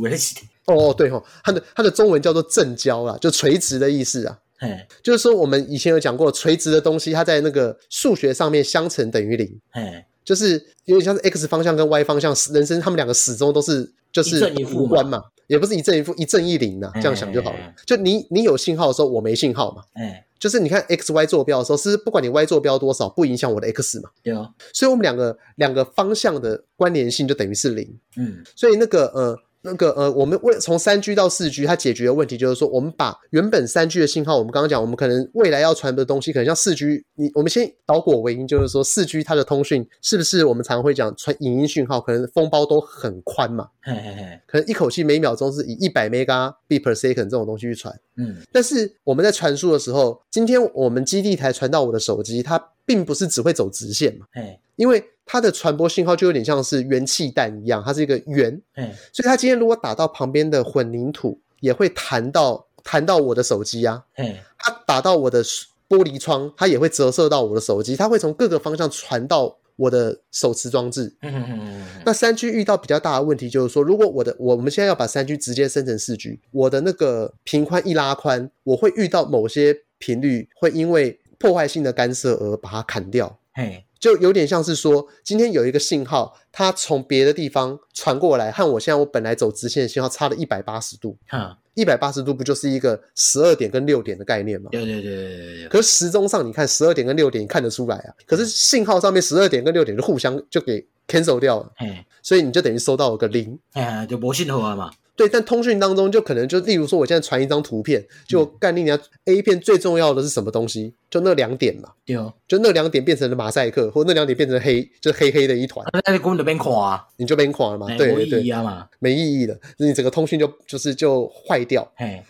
[0.66, 4.38] 哦哦，对哦，它的它的中文叫做正交啦，就垂直的意思啊。
[4.60, 9.58] 嘿，就是说，我们以前有讲过，垂直的东西，它在那个数学上面相乘等于零。
[9.70, 17.74] 嘿，就是有点像是 x 方向跟 y 方向，人生他们两个始终都是就是一正一负嘛，嘛，也不是一正一负，一正一零呐，这样想就好了。
[17.86, 19.82] 就你你有信号的时候，我没信号嘛。
[19.94, 24.10] 哎，就是你看 x y 坐标的时候，是不管你 y 坐标多少，不影响我的 x 嘛。
[24.22, 27.98] 对啊，所以我们两个两个方向的关联性就等于是零。
[28.18, 29.38] 嗯，所以那个呃。
[29.62, 52.58] 那个呃，我们为从三 G 到四 G，它解决的问题就是说，我们把原本三 G 的信号，我们刚刚讲，我们可能未来要传的东西，可能像四 G，你我们先导果为因，就是说四 G 它的通讯是不是我们常常会讲传影音讯号，可能封包都很宽嘛，嘿嘿嘿，可能一口气每秒钟是以一百 Megabit per second 这种东西去传，嗯，但是我们在传输的时候，今天我们基地台传到我的手机，它
[52.90, 55.04] 并不是只会走直线嘛，嘿，因为。
[55.32, 65.44] 它的传播信号就有点像是元气弹一样，它是一个圆，嗯，所以它今天如果打到旁边的混凝土，也会弹到弹到我的手机啊，嗯，它打到我的
[65.88, 71.14] 玻璃窗，它也会折射到我的手机，它会从各个方向传到我的手持装置。
[71.22, 71.86] 嗯嗯嗯。
[72.04, 83.40] 那三 G 遇到比较大的问题就是说，如果我的我们现在要把三 G 直接生成四 G，我的那个频宽一拉宽，我会遇到某些频率会因为破坏性的干涉而把它砍掉。
[83.52, 83.84] 嘿。
[83.98, 91.18] 就有点像是说，今天有一个信号，它从别的地方传过来，和我现在我本来走直线的信号差了一百八十度。
[91.28, 94.70] 哈，一百八十度不就是一个十二点跟六点的概念吗？
[94.72, 95.68] 对对对对对。
[95.68, 98.14] 可是时钟上你看十二点跟六点，你看得出来啊。
[98.26, 101.70] 可是信号上面十二点跟六点就互相就给 cancel 掉了。
[101.76, 103.58] 嘿，所以你就等于收到了个零。
[103.74, 104.90] 哎，就没信号了嘛。
[105.20, 110.94] 对，但通讯当中就可能就例如说，我现在传一张图片，就干你娘 A 片最重要的是什么东西？
[111.10, 111.90] 就那两点嘛。
[112.06, 115.86] 对哦，就那两点变成了马赛克，或那两点变成黑，就黑黑的一团。
[116.06, 117.86] 那你根本就变垮，你就变垮了嘛？
[117.98, 121.86] 对对对，没意义啊嘛，没意义了，你整个通讯就就是就坏掉。
[121.96, 122.24] 嘿，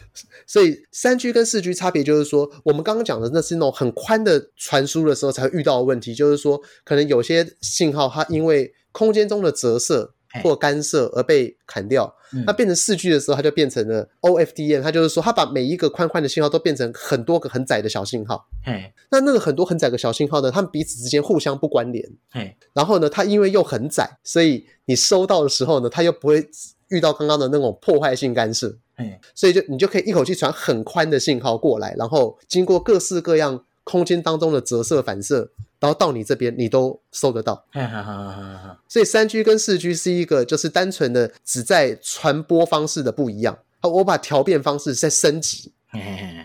[0.45, 10.15] 所以三 G 跟四 G 差别就是说，我们刚刚讲的那是那种很宽的传输的时候才会遇到的问题，就是说可能有些信号它因为空间中的折射。
[10.43, 12.15] 或干涉而被砍掉，
[12.47, 18.47] 那变成四 G 的时候，它就变成了 OFDM，它就是说，它把每一个宽宽的信号都变成很多个很窄的小信号。
[18.65, 22.09] 嘿，那那个很多很窄的小信号呢，它们彼此之间互相不关联。
[22.31, 26.49] 嘿，然后呢，它因为又很窄，所以你收到的时候呢，它又不会
[26.89, 28.77] 遇到刚刚的那种破坏性干涉。
[28.95, 35.51] 嘿，所以就你就可以一口气传很宽的信号过来，然后经过各式各样空间当中的折射反射。
[35.81, 37.65] 然后到你这边，你都收得到。
[38.87, 43.59] 所以三 G 跟四 G 是一个，就是单纯的只在传播方式的不一样。
[43.83, 45.73] 我把调变方式再升级，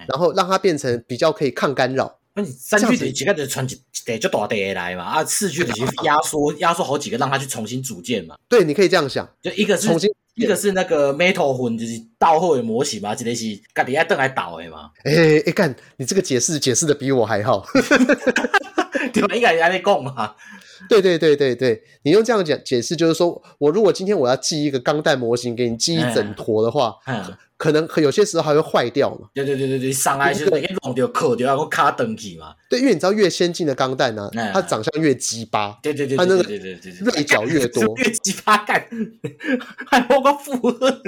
[0.07, 2.17] 然后让它变成比较可以抗干扰。
[2.33, 5.03] 那你三 G 的几个就传几得就大得来嘛？
[5.03, 8.35] 啊，四 G 的就压缩压缩好几个，让它去重新组建嘛？
[8.47, 14.91] 对，你可以这样想，就一个是重新，一个是那个 Metal 混，就是倒后的模型嘛，这个是家己爱转来倒的嘛？
[15.03, 17.65] 哎哎干，你这个解释解释的比我还好。
[19.13, 19.35] 对吧？
[19.35, 20.35] 应该安尼讲嘛。
[20.89, 29.29] 对对对对对，你用这样讲解释，就是说我如果今天我要寄一个钢弹模型给你，寄一整坨的话，嗯嗯、可能有些时候还会坏掉嘛。
[29.33, 32.53] 对对对对对，上来就一弄掉、扣掉，然后卡登去嘛。
[32.69, 35.79] 对，因为你知道越先进的钢弹呢，它长相越鸡巴。
[35.81, 38.85] 对对对，它那个锐角越多，越鸡巴干，
[39.87, 41.01] 还包括负荷。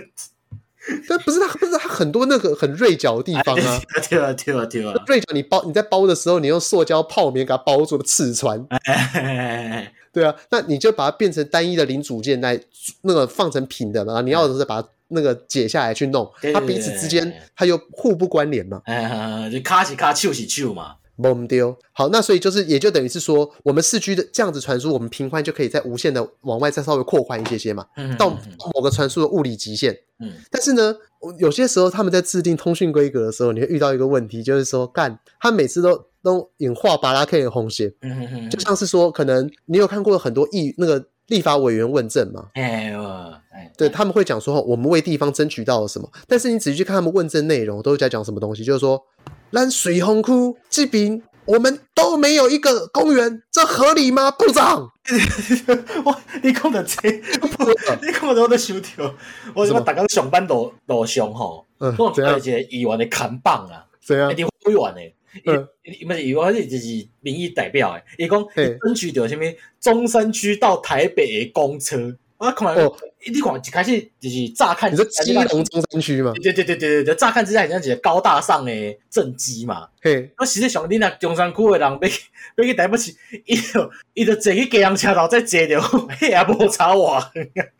[1.07, 3.81] 但不是它，不是它很多那个很锐角的地方啊！
[4.09, 4.93] 对啊，对啊，对啊！
[5.05, 8.65] 锐角你包你在包的时候，你用塑胶泡棉给它包住了刺穿。
[10.13, 12.59] 对啊，那你就把它变成单一的零组件来
[13.01, 14.21] 那个放成平的嘛。
[14.21, 18.81] 你要的是把它那个解下来去弄，它彼此之间它又互不关联嘛。
[19.51, 20.95] 就卡起卡，手是手嘛。
[21.17, 27.85] 懵丢，好，那所以就是，也就等于是说，我们四 G 的这样子传输，我们频宽就可以再无限的往外再稍微扩宽一些些嘛，
[28.19, 28.29] 到
[28.75, 29.97] 某个传输的物理极限。
[30.19, 30.95] 嗯，但是呢，
[31.39, 49.03] 有些时候他们在制定通讯规格的时候，你会遇到一个问题，就是说，干，他每次都都引画巴拉 K 的红线，嗯，就像是说，可能你有看过很多议那个立法委员问政嘛，哎，对，他们会讲说，我们为地方争取到了什么，但是你仔细去看他们问政内容，都是在讲什么东西，就是说。
[49.51, 50.31] 让水洪区
[50.69, 54.91] 这边，我们都没有一个公园，这合理吗，部长？
[56.03, 59.15] 我，你讲的这， 你讲的我都想到，
[59.53, 64.31] 我什么大家上班路路上吼，嗯，我一个议员的看板啊，怎样？
[64.31, 65.01] 一定会员的，
[65.45, 65.67] 嗯，
[66.05, 68.45] 不是议员，是就是民意代表的，伊讲
[68.81, 69.43] 争取到什么
[69.79, 72.17] 中山区到台北的公车。
[72.37, 76.31] 啊，看哦，你看一开始就是乍看，你说基隆中山区嘛？
[76.35, 78.71] 对对对对对对，乍看之下很像一个高大上的
[79.09, 79.87] 政绩嘛。
[80.01, 81.89] 嘿，我实际上你那中山区的人，
[82.57, 83.11] 要要去台北市，
[83.45, 85.81] 伊就伊就坐去计程车头再坐着，
[86.19, 87.31] 嘿也无差哇。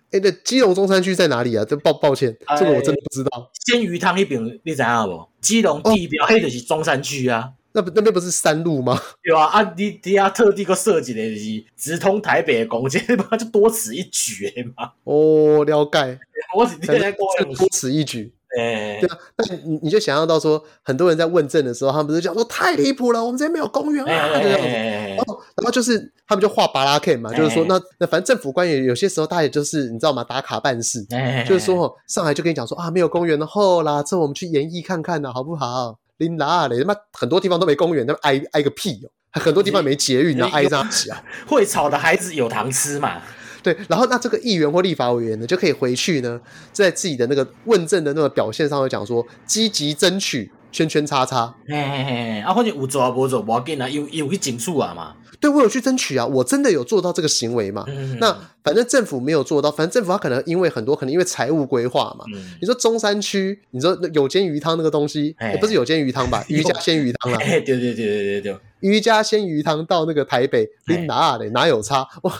[0.09, 1.63] 哎，那基隆中山区在哪里啊？
[1.63, 3.51] 这抱抱歉，这个我真的不知道。
[3.65, 5.29] 鲜鱼汤那边你知影无？
[5.39, 7.51] 基隆地标，迄就是中山区啊。
[7.77, 8.99] 那不那边不是山路吗？
[9.23, 12.99] 对啊，啊你你啊特地个设计的是直通台北的公车，
[13.29, 14.93] 那就多此一举诶嘛。
[15.03, 16.19] 哦，了解。
[16.57, 17.27] 我是现在多
[17.71, 18.33] 此一举。
[18.57, 24.67] 哎，对啊，那你你就想象到说，很多人在问政的时候，他们不是讲说太离谱了，我们这边没有公园啊，这样子。
[24.67, 30.23] 然后然后就是他们就画巴拉 K 嘛，就是说那那反正政府官员有些时候他也就是你知道吗？
[30.23, 31.05] 打卡办事，
[31.47, 35.99] 就是说上来就跟你讲说啊没有公园的后啦，这我们去演绎看看呐，好不好？
[36.17, 36.79] 林达嘞？
[36.79, 39.09] 他妈很多地方都没公园，那么挨挨个屁哦！
[39.39, 41.23] 很多地方没捷运， 然后挨上起啊！
[41.47, 43.21] 会吵的孩子有糖吃嘛？
[43.61, 46.39] 对，然后那这个议员或立法委员呢，就可以回去呢，
[46.71, 51.53] 在自己的那个问政的那个表现上，会讲说积极争取圈圈叉叉。
[51.67, 55.15] 嘿嘿嘿，啊，反正有做啊，无做无要紧啊，有有去警署啊嘛。
[55.39, 57.85] 对，我有去争取啊，我真的有做到这个行为嘛？
[57.87, 62.25] 嗯、那反正政府没有做到，反正政府他可能因为很多，可能因为财务规划嘛。
[62.33, 66.43] 嗯、你说中山区，你说有间鱼汤那个东西，哎、不是有间鱼汤吧？
[66.49, 67.37] 鱼家鲜鱼汤啊。
[67.39, 68.57] 对对对对对对。
[68.79, 71.49] 鱼家鲜鱼汤到那个台北，你哪嘞？
[71.49, 72.07] 哪有差？
[72.21, 72.31] 我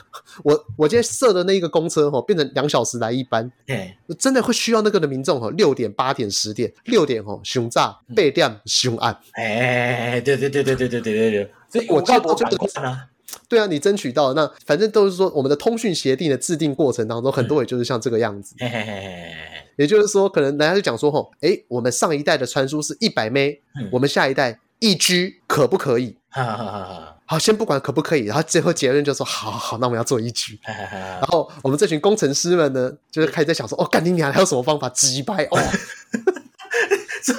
[0.43, 3.51] 我我今天设的那一个公车吼，变成两小时来一班。
[3.65, 9.17] 哎，真的会需要那个的民众吼，六点、八点、十点，六点吼熊炸，八点凶案。
[9.33, 11.51] 哎，对对对对对对对对对。
[11.69, 13.01] 所以我觉得这个呢，
[13.49, 18.55] 对啊，你争取到那，反正都是说我们的通讯协定的制定过程当中，很多也就是像这个样子。
[19.77, 23.37] 也就是说，可能人家就讲说吼，哎，我们上一代的传输是一百 M，
[23.91, 26.17] 我们下一代一 G 可不可以？
[26.29, 30.59] 哈哈哈哈好，先不管可不可以，然后最后结论就说，好好好，那我们要做一 G。
[30.65, 35.43] 然后我们这群工程师们呢，就是开始在想说，哦，干你娘，还有什么方法击败？
[35.51, 35.59] 哦。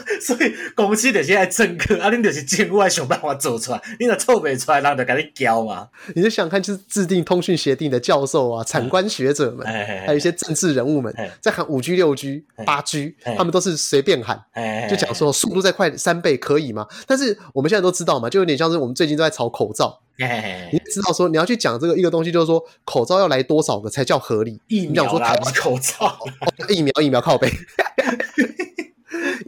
[0.20, 5.88] 所以公司就是爱政客，啊，你就是政府爱想办法做出来，你若做不出来，人就给你教嘛。
[6.14, 14.40] 你就想看，就是制定通讯协定的教授啊、产官学者们，还有一些政治人物们，在喊五 G、六 G、八 G，他们都是随便喊，
[14.88, 16.86] 就讲说速度再快三倍可以吗？
[17.06, 20.00] 但是我们现在都知道嘛，就有点像是我们最近都在炒口罩，
[20.72, 24.60] 你知道说你要去讲这个一个东西，就是说口罩要来多少个才叫合理？
[24.68, 26.18] 疫苗啦，口罩，
[26.68, 27.50] 疫苗疫苗靠北。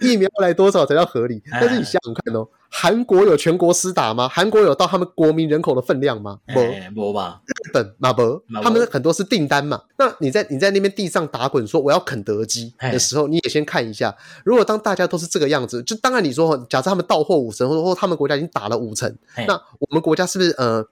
[0.01, 1.43] 疫苗来多少才叫合理？
[1.51, 4.29] 但是你想想看哦，韩国有全国施打吗？
[4.29, 6.39] 韩国有到他们国民人口的分量吗？
[6.47, 6.61] 不，
[6.95, 7.41] 不吧。
[7.47, 9.81] 日本马博，他们很多是订单嘛。
[9.99, 14.15] 那你在你在那边地上打滚说我要肯德基的时候，你也先看一下，
[14.45, 19.15] 如果当大家都是这个样子，就当然你说，假设他们到货五成，或者说他们国家已经打了五成，
[19.47, 20.85] 那我们国家是不是呃？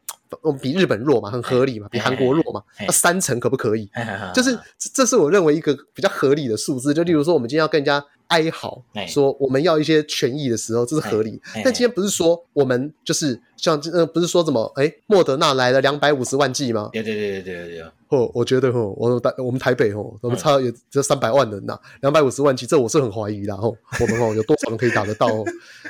[0.43, 3.89] 我们比日本弱嘛，很合理嘛，比韩国弱嘛，那三成可不可以？
[4.35, 6.93] 就是这是我认为一个比较合理的数字。
[6.93, 11.41] 就例如说，我们今天要跟人家哀嚎，说我们要一些权益的时候，这是合理。
[11.65, 16.91] 但今天不是说我们就是像呃，不是说怎么哎，莫德纳来了两百五十万剂吗？
[16.93, 17.87] 对对对对对对。
[18.09, 23.75] 哦，我觉得哦，我台我们台北哦，我们差也只有三百万人呐，两百五十万机，这我是很怀疑的哦。
[24.01, 25.27] 我们哦，有多少人可以打得到？
[25.29, 25.45] 哦？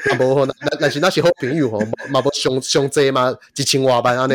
[0.07, 3.35] 那不那那是那些好朋友哦，马不凶凶贼吗？
[3.55, 4.35] 几千瓦班啊呢？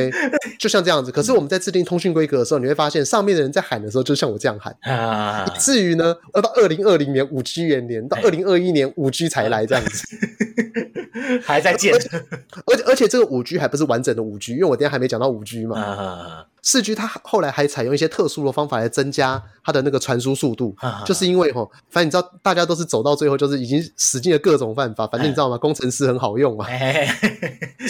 [0.60, 1.12] 就像这样子。
[1.12, 5.46] 可是我们在制定通讯规格的时候，你会发现上面的人在喊的时候，就像我这样喊啊。
[5.46, 10.04] 以至于呢，要到二零二零年五 G 元年，到二零二一年五 G 才来这样子，
[11.44, 11.94] 还在建。
[11.94, 16.46] 而且而且这个五 G 还不是完整的五 G，因为我今天还没讲到五 G 嘛。
[16.62, 25.58] 四 G 它后来还采用一些特殊的方法来增加它的那个传输速度，就是因为吼，反正你知道，大家都是走到最后，就是已经使尽了各种办法，反正你知道吗？
[25.58, 26.68] 工程师很好用啊，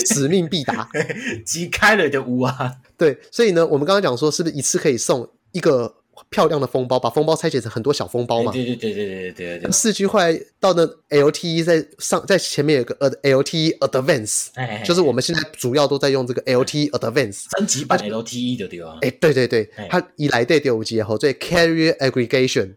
[0.05, 0.89] 使命必达，
[1.45, 2.73] 机开了就无啊。
[2.97, 5.95] 对，所以呢，我们刚刚讲说，是不是一次可以送一个？
[6.29, 8.51] 漂亮的封包，把封包拆解成很多小封包嘛？
[8.51, 9.71] 对对对对对对对。
[9.71, 14.47] 四 G 后来到那 LTE 在上，在前面有个呃 LTE Advance，
[14.83, 18.97] 就是我们现在主要都在用这个 LTE Advance 升级版 LTE 的对吧？
[19.01, 22.73] 哎，对对对，它一来对第五级后，所以 Carrier Aggregation，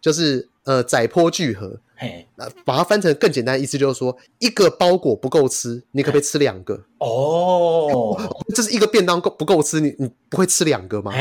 [0.00, 1.78] 就是呃载波聚合。
[2.02, 6.82] 嘿，那把它翻成更简单的意思就是说，一个包裹不够吃，你可不可以吃两个？
[6.96, 8.18] 哦，
[8.56, 9.80] 这是一个便当够不够吃？
[9.80, 11.12] 你你不会吃两个吗？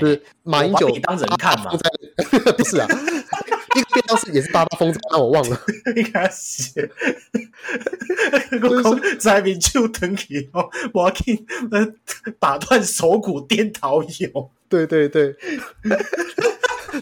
[0.00, 1.72] 就是马英九当人看嘛？
[2.56, 2.86] 不是啊，
[3.74, 5.60] 一个便当是也是八八风，那我忘了。
[5.96, 6.88] 一开始，
[8.62, 11.44] 我讲在民就等起哦，我要去
[12.38, 14.50] 打断手骨颠倒有。
[14.68, 15.36] 对对对。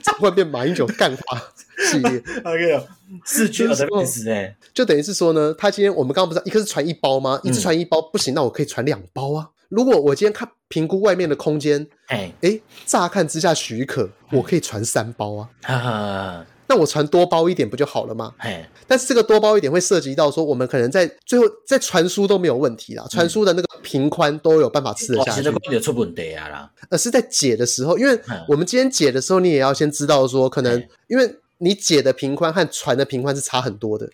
[0.02, 1.40] 转换变马英九干话
[1.88, 2.86] 系列， OK，
[3.24, 7.40] 四 G 的意思哎，就等于是说呢，他今天我们刚刚不是一个是传一包吗？
[7.44, 9.48] 一次传一包不行，那我可以传两包啊。
[9.68, 15.48] 如果我今天看评估外面的空间，哎哎，乍看之下许可，我可以传三包啊。
[15.62, 16.46] 哈哈。
[16.68, 18.34] 那我传多包一点不就好了吗？
[18.38, 25.42] 哎，但是这个多包一点会涉及到说，我们可能在最后在传输都没有问题啦，传输的那个频宽都有办法吃得下去。
[25.42, 34.06] 其实出问题啊啦，而是在解的时候，因为我们今天解的时候，你也要先知道说，可能因为你解的频宽和传的频宽是差很多的。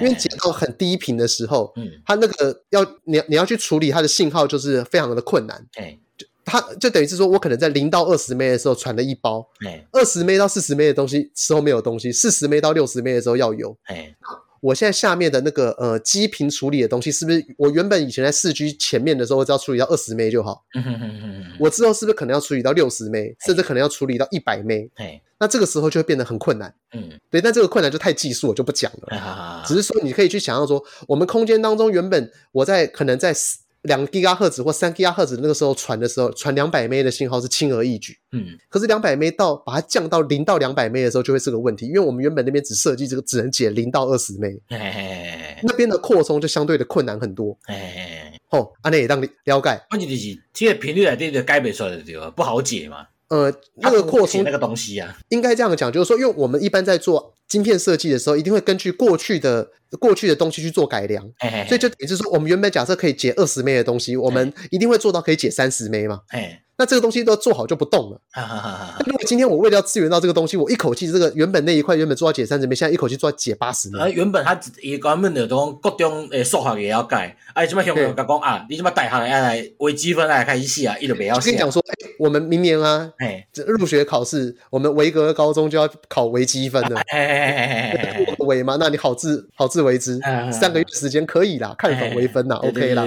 [0.00, 5.64] 因为解到很低频的时候，嗯，它那个要你你要去处理它的信号，就是非常的困难。
[6.48, 9.44] 它就等于是说，我可能在零到二十枚的时候传了一包，
[9.90, 13.76] 二十枚到四十枚的东西时候没有东西，四十枚到六十枚的时候要有。
[14.60, 20.64] 我现在下面的那个呃基频处理的东西，是不是我原本以前在四 G 前面的时候，我只要处理到二十枚就好？
[21.58, 24.70] 我之后是不是可能要处理到六十枚甚至可能要处理到一百 M？
[25.40, 26.72] 那这个时候就会变得很困难。
[26.92, 29.64] 嗯，对，但这个困难就太技术，我就不讲了。
[29.66, 33.34] 只是说你可以去想象说，我们空间当中原本我在可能在。
[33.86, 38.16] 两 Giga 赫兹或三 Giga 赫兹那个时候传的时候，传两百 M 的信号是轻而易举。
[38.32, 44.56] 嗯，可是两百 M 到把它降到零到两百 M 的时候，就会是个问题，因为我们原本那边只设计这个只能解零到二十 M，
[45.62, 47.56] 那边的扩充就相对的困难很多。
[47.66, 49.80] 哎，哦，安内也当了解。
[49.88, 52.30] 关键就是这个频率来对的该不出来的对吧？
[52.30, 53.06] 不好解嘛。
[53.28, 59.68] 呃，那个扩充那个东西啊，应该这样讲，就是说，因为我们一般在做晶片设计的时候，一定会根据过去的
[59.98, 66.20] 过去的东西去做改良，嘿嘿嘿，所以就也就是说，我们原本假设可以解二十枚的东西，我们一定会做到可以解三十枚嘛。
[66.78, 68.20] 那这个东西都做好就不动了。
[69.06, 74.12] 如果今天我为了要支援到这个东西，我一口气这个原本那一块原本做到解三十枚，现在一口气做到解八十枚。
[74.12, 81.46] 原本他伊原本的种各种诶数学也要改，啊，什么向我讲啊，你什么大学要来微积分来开始写啊，伊都不要写。
[81.46, 87.00] 跟你讲说，哎，我们明年啊，哎，这入学考试，我们维格高中就要考微积分了。
[87.08, 87.35] 哎，
[88.40, 90.18] 微嘛，那你好自好自为之，
[90.52, 93.04] 三个月时间可以啦，看懂微分啦，OK 啦。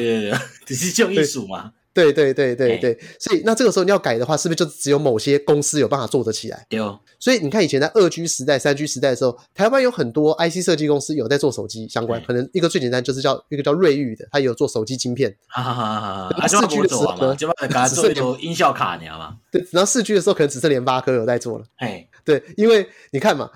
[0.65, 1.71] 只是就艺术嘛。
[1.91, 6.65] 对对对对对，所以那这个时候你要改的话，是不是就只有某些公司有办法做得起来？
[6.69, 6.97] 对哦。
[7.19, 15.35] 所以你看以前在二 G 时代、三 G 时代的时候，台湾有很多 IC 设计公司有在做手机相关，可能一个最简单就是叫一个叫瑞昱的，它有做手机晶片。
[15.47, 16.29] 哈哈哈！
[16.29, 19.35] 哈哈四 G 的时候呢，只剩有音效卡，你知道吗？
[19.51, 21.65] 对，然后四 G 的时候可能只剩联发科有在做了。
[21.77, 23.49] 哎，对，因为你看嘛，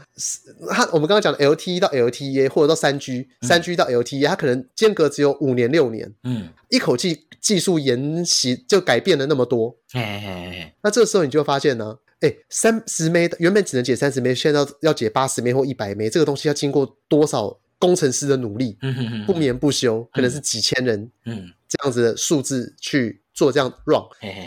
[0.69, 6.13] 它我们刚刚讲的 LTE 到 LTE 或者到三 G，三 G 到 LTE，它可能间隔只有五年六年。
[6.23, 7.27] 嗯，一口气。
[7.43, 24.01] 技术沿袭就改变了那么多，嘿嘿嘿，那这个时候你就会发现呢，哎，三十枚原本只能解三十枚，现在要要解八十枚或一百枚，这个东西要经过多少工程师的努力，嗯、哼哼不眠不休，可能是几千人，嗯，这样子的数字去做这样 run，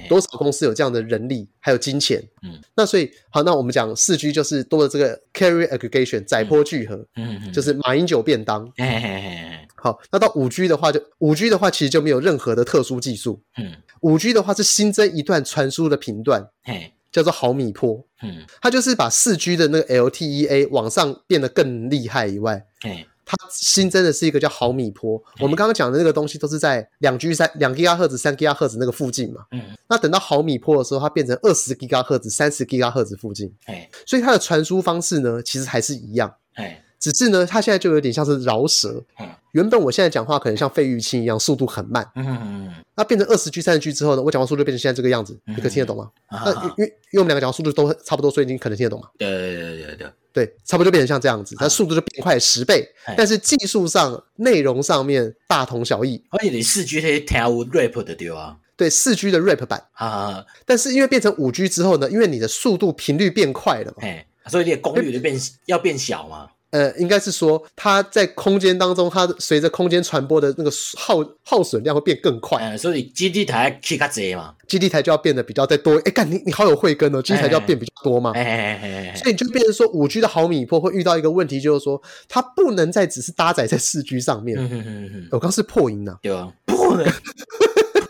[0.09, 7.41] 多少公司有这样的人力还有金钱，嗯，那所以好，那我们讲四 G 就是多了这个 carrier aggregation 载波聚合，嗯。
[7.41, 9.68] 哼，就是马英九便当，嘿嘿嘿。
[9.74, 13.43] 好，那到五 G 的话就，就五 G 的话，其实就没有任何的特殊技术。
[13.59, 18.05] 嗯，五 G 的话是新增一段传输的频段，嘿，叫做毫米波。
[18.22, 25.20] 嗯，它就是把四 G 的那个 LTEA 往上变得更厉害以外，嘿，它新增的是一个叫毫米波。
[25.41, 29.43] 我们刚刚讲的那个东西都是在两 G 三两 Giga 赫兹、三 Giga 赫兹那个附近嘛。
[29.51, 29.61] 嗯。
[29.89, 33.53] 那等到毫米波的时候，它变成二十 Giga 赫兹、三十 Giga 赫兹附近。
[33.64, 33.91] 哎。
[34.07, 36.33] 所以它的传输方式呢，其实还是一样。
[36.55, 36.85] 哎。
[36.99, 39.05] 只是呢，它现在就有点像是饶舌。
[39.53, 42.09] 原本我现在讲话可能像费玉清一样，速度很慢。
[42.14, 42.74] 嗯嗯嗯。
[42.97, 46.11] 那变成二十 G、三十 G 之后呢，我讲话速度变成现在这个样子，你可听得懂吗？
[46.31, 49.09] 那因为因为我们两个讲话速度都差不多，所以你可能听得懂吗？
[49.18, 50.12] 对对对对对。
[50.37, 56.22] 对，差不多就变成像这样子，它速度就变快十倍，但是技术上、内容上面大同小异。
[56.28, 58.55] 而且你四 G 可以调 rap 的对啊？
[58.76, 60.45] 对，四 G 的 rap 版啊。
[60.66, 64.07] 但是因为变成五 G 之后呢，因为你的速度频率变快了嘛，
[64.51, 66.51] 所以你的功率就变要变小嘛。
[66.77, 75.97] 呃，应该是说，它在空间当中，它随着空间传播的那个耗耗损量会变更快，嗯、所以基地台去较侪嘛，基地台就要变得比较再多。
[76.05, 84.59] 哎，干你你好有慧根哦，基地台就要变比较多嘛，哎所以你就变成说，五 G 的毫米波会遇到一个问题，就是说它不能再只是搭载在四 G 上面。
[84.61, 87.07] 嗯我刚是破音呐，对啊，不能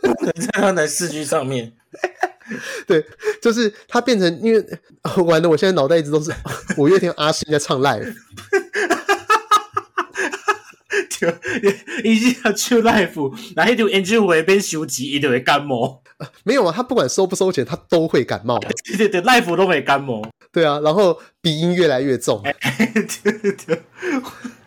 [0.03, 1.73] 不能再搭在四 G 上面。
[2.87, 3.05] 对，
[3.43, 4.65] 就是他变成，因为
[5.25, 6.33] 完了，我现在脑袋一直都是
[6.79, 8.15] 五月天阿信在唱 live，
[11.11, 11.29] 就
[12.05, 16.03] 已经要唱 live，然后就演唱会变收钱，一定会感冒。
[16.45, 18.59] 没有啊，他不管收不收钱，他都会感冒。
[18.85, 20.27] 对对对，live 都会感冒。
[20.51, 22.43] 对啊，然后鼻音越来越重。
[22.43, 23.83] 对对对。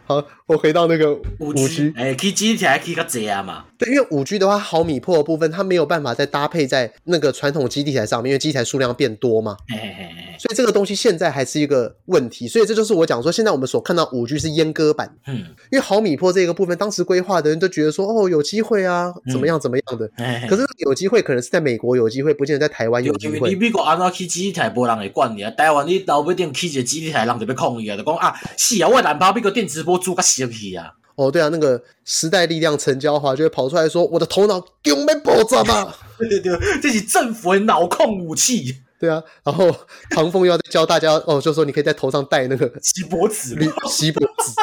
[0.06, 3.66] 好，我回到那个五 G，哎，可以基地台可以较侪啊嘛。
[3.78, 9.56] 对，因为五 G 的话，毫米波的部分它没有办法再搭配在那个传统基地台上面，因为基地台数量变多嘛。
[9.68, 10.10] 嘿嘿嘿。
[10.40, 12.48] 所以这个东西现在还是一个问题。
[12.48, 15.16] 所以这就是我讲说，现在我们所看到五 G 是阉割版。
[15.28, 15.36] 嗯。
[15.72, 20.10] 因为毫米波这个部分，当时规划的人都觉得说，哦，有机会啊，怎么样怎么样的。
[20.18, 23.50] 嗯、可是有机会，可能是在美国有机会，不见得在台湾有机会。
[23.52, 25.52] 你美国安怎去基地台，无人会管你啊。
[25.52, 30.94] 台湾你老不定去一个基地台，人就要抗议啊，就讲啊，是啊，我难怕被个电磁波做个死去啊。
[31.16, 38.78] 哦，对啊，那个时代力量陈椒华就会跑出来说：“我的头脑丢没爆炸嘛！”对对对，这是政府的脑控武器。
[38.98, 39.74] 对啊，然后
[40.12, 43.58] 唐凤又要教大家哦，就说你可以在头上戴那个锡箔纸，
[43.90, 44.54] 锡箔纸。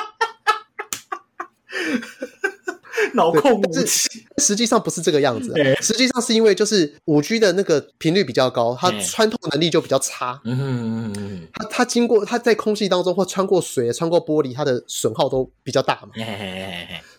[3.15, 5.53] 脑控武器，实际上不是这个样子。
[5.81, 10.41] 实际上是因为就是五 G 的那个频率比较高，它穿透能力就比较差。
[10.45, 16.11] 嗯嗯嗯，它它经过它在空气当中或穿过水、穿过玻璃，它的损耗都比较大嘛。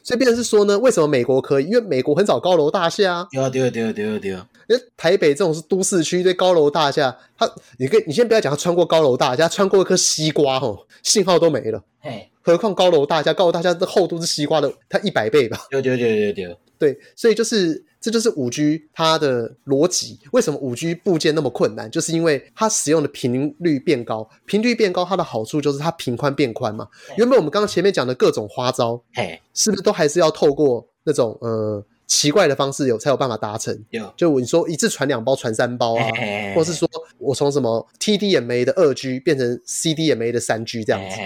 [0.03, 1.65] 所以变成是说呢，为什么美国可以？
[1.65, 3.27] 因为美国很少高楼大厦啊。
[3.31, 4.47] 对啊对啊对啊对啊对啊。
[4.69, 11.81] 因为台北这种是都市区，对高楼大厦，它你跟你先不要讲它穿过高楼大厦，穿过一颗西瓜吼，信号都没了。
[12.47, 15.67] 何况高楼大厦，高楼大厦的厚度是西瓜的它一百倍吧？
[15.69, 20.17] 对对对对对对，所以就是这就是五 G 它的逻辑。
[20.31, 21.91] 为什么五 G 部件那么困难？
[21.91, 26.87] 就是因为它使用的频率变高，频率变高，它的好处就是它频宽变宽嘛。
[27.17, 33.77] 原本我们刚刚前面讲的各种花招，嘿，是不是都还是要透过那种呃奇怪的方式有才有办法达成？
[33.89, 36.05] 有，就你说一次传两包、传三包啊，
[36.55, 36.87] 或是说
[37.17, 41.17] 我从什么 TDMA 的二 G 变成 CDMA 的三 G 这样子。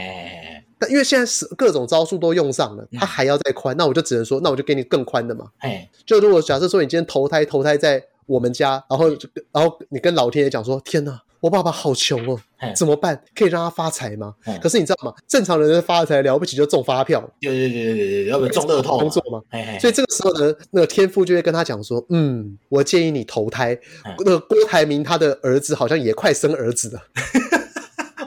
[0.82, 5.46] 但因为现在是各种招数都用上了，他还要再宽，那我就只能说，那我就给你更宽的嘛。
[5.60, 9.08] 哎，就如果假设说你今天投胎投胎在我们家，然后
[9.52, 12.40] 然后你跟老天爷讲说，天哪，我爸爸好穷哦，
[12.76, 13.24] 怎么办？
[13.36, 14.34] 可以让他发财吗？
[14.60, 15.14] 可是你知道吗？
[15.28, 19.40] 正常人的发财了不起就中发票，对对对对对，要不中乐透工作嘛。
[19.80, 23.80] 所以这个时候呢，那个天父就会跟他讲说，嗯，我建议你投胎。
[24.18, 27.02] 那个郭台铭他的儿子好像也快生儿子了。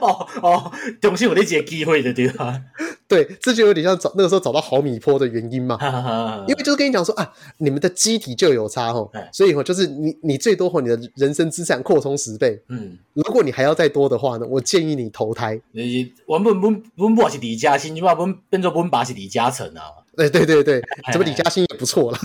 [0.05, 2.61] 哦哦，总是有那些机会的，对吧？
[3.07, 5.77] 对，这就有点像找那个时候找到毫米波的原因嘛。
[6.47, 12.61] 因为就是跟你讲说啊，你们的机体就有差哈，所以哦，就是你你最多吼，你的人生资产扩充十倍。
[12.69, 15.59] 嗯，如果你还要再多的话呢，我建议你投胎。
[16.25, 19.83] 我们我们我们不是李嘉欣，你把我们变做我们爸是李嘉诚啊。
[20.17, 20.81] 对对对对，
[21.11, 22.17] 怎么李嘉欣也不错了。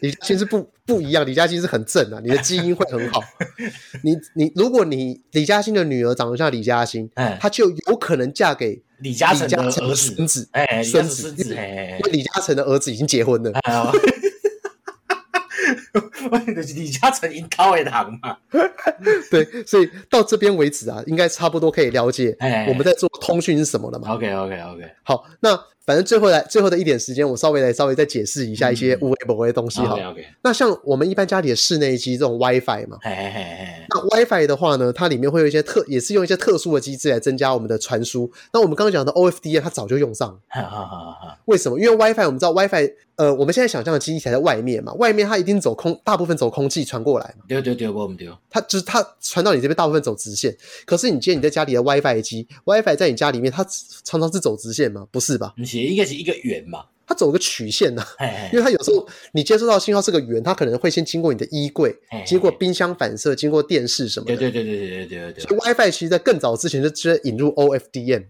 [0.00, 3.22] 李嘉欣是不不一样，李嘉欣是很正啊，你的基因会很好。
[4.02, 13.52] 你你，如果你李嘉欣的女儿长得像李嘉欣，她就有可能嫁给李嘉诚的儿子，哎，孙子，因为李嘉诚的儿子已经结婚了。
[16.74, 18.36] 李嘉诚引导的堂嘛，
[19.30, 22.36] 对，所以到这边为止啊，应该差不多可以了解
[22.68, 24.14] 我们在做通讯是什么了嘛。
[24.14, 25.58] OK OK OK，好，那。
[25.86, 29.96] 反正最后来最后的一点时间，我稍微来稍微再解释一下一些无微不微的东西哈。
[29.96, 38.28] 嗯、那像我们一般家里的室内机这种 WiFi 嘛，嘿嘿嘿那 WiFi 的话呢，它里面会有一些特，也是用一些特殊的机制来增加我们的传输。
[38.52, 40.38] 那我们刚刚讲的 OFDM 它早就用上了。
[40.48, 41.38] 哈哈哈。
[41.44, 41.78] 为什么？
[41.78, 47.44] 因为 WiFi 我们知道 WiFi，呃，我们现在想象的基地台在外面嘛，外面它一定走空，大部分走空气传过来嘛。
[47.46, 48.28] 对对对，我们对。
[48.50, 50.56] 它就是它传到你这边，大部分走直线。
[50.84, 53.64] 可是你今天你在家里的 WiFi 机，WiFi 在你家里面，它
[54.02, 55.06] 常常是走直线吗？
[55.12, 55.54] 不是吧？
[55.56, 55.86] 不也。
[55.86, 56.86] 应该是一个圆嘛。
[57.06, 61.94] 它走个曲线呐、啊，因为它有时候你接收到信号是个圆，它可能会先经过你的衣柜，
[62.26, 64.36] 经过冰箱反射，经过电视什么的。
[64.36, 65.44] 对对对对对对对对。
[65.44, 68.24] 所以 WiFi 其实在更早之前就直接引入 OFDM，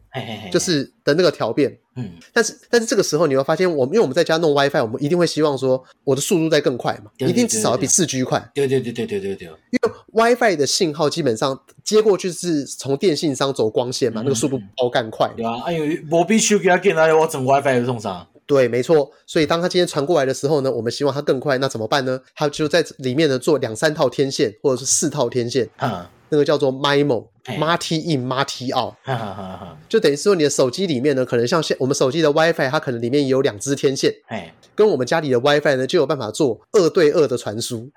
[0.50, 1.78] 就是的那个调变。
[1.98, 8.50] 嗯，但是但是这个时候你会发现，我们因为我们在家弄 WiFi，我们一定会希望说我的速度在更快嘛，一定至少要比四 G 快。
[8.54, 9.48] 对对对对对对对。
[9.70, 15.32] 因为 WiFi 的信号基本上接过去是从电信商走光纤嘛，那个速度爆干快。
[15.34, 18.26] 对啊，哎呦，我必须给他给他我整 WiFi 的送上。
[18.46, 19.10] 对，没错。
[19.26, 22.20] 所以当它今天传过来的时候呢，我们希望它更快，那怎么办呢？
[22.34, 25.68] 它就在里面呢做两三套天线，或者是四套天线。
[25.78, 28.94] 嗯，那个叫做 MIMO，Multi In，Multi Out。
[29.88, 34.14] 就等于说你的手机里面呢，可能像现我们手机的 WiFi，它可能里面有两支天线。
[34.76, 37.90] 跟我们家里的 WiFi 呢，就有办法做二对二的传输。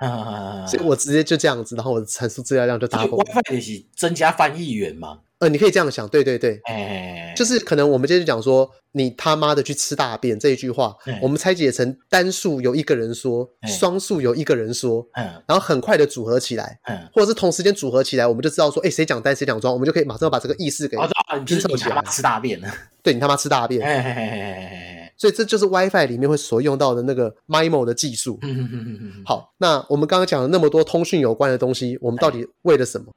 [0.67, 3.23] 所以我直接就这样子，然后我的传输资料量就 double。
[3.23, 5.19] WiFi 也是增加翻译员嘛？
[5.39, 20.97] 呃，你可以这样想，对对对，哎，就是可能我们今天就讲说，你他妈的去吃大便这一句话，我们拆解成单数有一个人说，双数有一个人说，嗯，然后很快的组合起来，嗯，或者是同时间组合起来，我们就知道说，哎，谁讲单谁讲双，我们就可以马上把这个意思给
[21.45, 22.03] 拼凑起来。
[22.11, 22.67] 吃大便了，
[23.01, 23.81] 对你他妈吃大便，
[25.19, 28.39] 所以这就是 WiFi 里面会所用到的那个 MIMO 的技术。
[29.25, 33.11] 好，那我们刚刚讲了那么多通讯有关的东西，我们到底为了什么？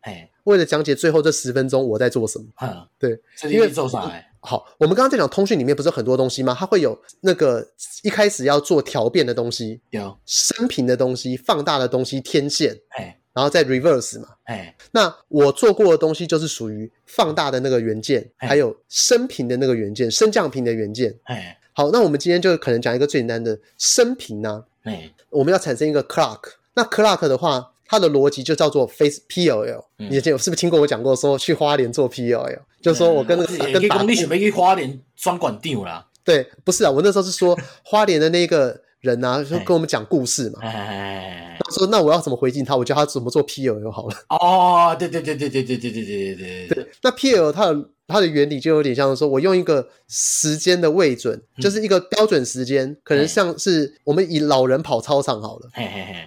[0.45, 2.45] 为了讲解最后这十分钟我在做什么？
[2.61, 4.13] 嗯，对，因为做啥？
[4.41, 6.53] 好，我们刚刚在讲通讯里面不是很多东西吗？
[6.59, 7.65] 它会有那个
[8.03, 26.41] 一开始要做调变的东西，有升频的东西、放大的东西、天线，哎，然后再 reverse 嘛，哎，那我做过的东西就是属于放大的那个元件，还有升频的那个元件、升降频的元件，哎，好，那我们今天就可能讲一个最简单的生平呢，哎，我们要产生一个 clock，
[26.75, 27.71] 那 clock 的话。
[27.85, 32.61] 它的逻辑就叫做 face PLL，你有是不是听过我讲过说去花莲做 PLL？
[32.81, 36.07] 就是说我跟那个跟打你准备去花莲专管定啦。
[36.25, 37.55] 对，不是啊，我那时候是说
[37.85, 40.61] 花莲的那个人啊，就跟我们讲故事嘛。
[40.63, 42.77] 他说那我要怎么回敬他？
[42.77, 44.17] 我教他怎么做 P L 就好了。
[44.31, 46.89] 哦，对对对对对对对对对对对。
[47.03, 55.69] 那 PLL 它的它的原理就有点像是说，我用一个时间的位准，就是一个标准时间，可能像是我们以老人跑操场好了，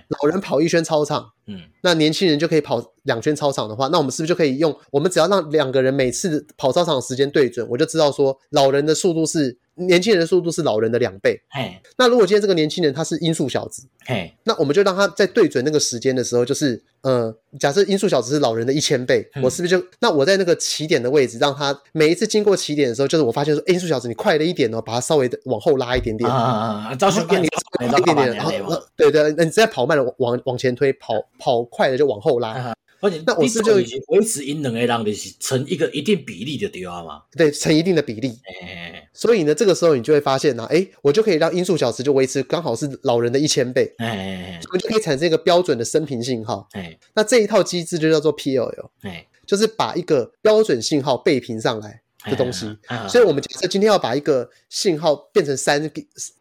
[0.10, 1.32] 老人跑一圈操场。
[1.48, 4.76] 嗯，那年轻人就可以跑两圈操场的话，那我们是不是就可以用？
[4.92, 11.42] 我们只要让两个人每次跑操场的时间对准，我就知道说老人的速度是年轻人的速度是老人的两倍。
[11.50, 26.30] 嘿，那如果今天这个年轻人他是音速小子，嘿，那我们就让他在对准那个时间的时候，就是呃，假设音速小子是老人的一千倍，我是不是就那我在那个起点的位置，让他每一次经过起点的时候，就是我发现说，音速小子你快了一点哦，把它稍微的往后拉一点点。
[26.30, 27.48] 啊啊啊，招数变你
[27.86, 28.52] 一点点，然后
[28.96, 31.14] 对对，那你再跑慢了往往前推跑。
[31.38, 33.76] 跑快了就往后拉，而且那我是就
[34.08, 38.40] 维持音能的让的是成一个一定比例的对啊嘛，对，成一定的比例。
[39.14, 46.68] 所以呢，这个时候你就会发现呢，哎，我就可以让音速小时就维持刚好是老人的一千倍，哎，我就可以产生一个标准的升频信号。
[46.72, 52.02] 哎，那这一套机制就叫做 PLL，哎，就是把一个标准信号倍频上来。
[52.28, 52.76] 的东西，
[53.08, 55.92] 所以我们假设今天要把一个信号变成三，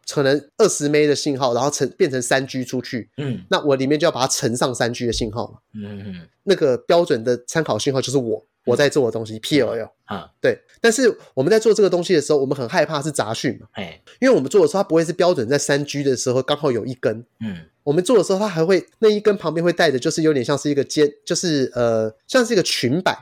[0.09, 17.65] 可能二十 M 的信号，然后乘变成三 G 出去，嗯，那我里面就要把它乘上三 G 的信号嘛，嗯嗯，那个标准的参考信号就是我我在做的东西 PLL 啊，对，但是我们在做这个东西的时候，我们很害怕是杂讯嘛，哎，因为我们做的时候它不会是标准在三 G 的时候刚好有一根，嗯。
[17.85, 23.15] 我们做的时候，它还会那一根旁边会带着，就是有点像是一个尖，就是呃，像是一个裙摆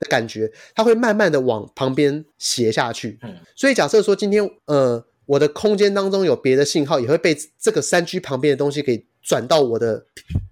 [0.00, 3.16] 的感觉，它会慢慢的往旁边斜下去。
[3.22, 10.04] 嗯，所以假设说今天呃，我的空间当中有别的信号，也会被这个三 G 旁边的东西给转到我的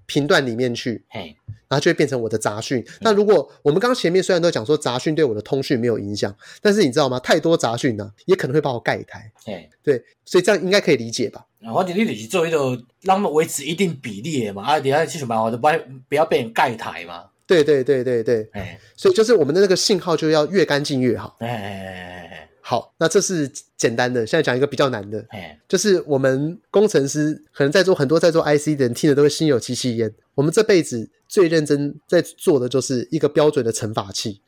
[0.09, 1.05] 频段里面去。
[1.11, 1.37] 嘿。
[1.71, 2.83] 然后就会变成我的杂讯。
[3.03, 7.21] 那如果我们刚刚前面虽然都讲说杂讯对我的通讯没有影响，但是你知道吗？
[7.21, 9.31] 太多杂讯呢，也可能会把我盖台。
[9.45, 11.45] 哎，对，所以这样应该可以理解吧？
[11.71, 15.79] 或者你就是做一个让它维持一定比例的嘛，啊，底下去想办法，就不要
[16.09, 17.25] 不要被人盖台嘛。
[17.47, 21.37] 对对对对对，哎，所以就是我们的那个信号就要越干净越好。
[21.41, 22.49] 哎哎哎哎。
[22.69, 24.27] 好，那这是简单的。
[24.27, 25.27] 现在讲一个比较难的，
[25.67, 30.13] 就是我们工程师可能在做很多在做 IC 的人听的都会心有戚戚焉。
[30.35, 34.43] 我们这辈子最认真在做的就是一个标准的乘法器，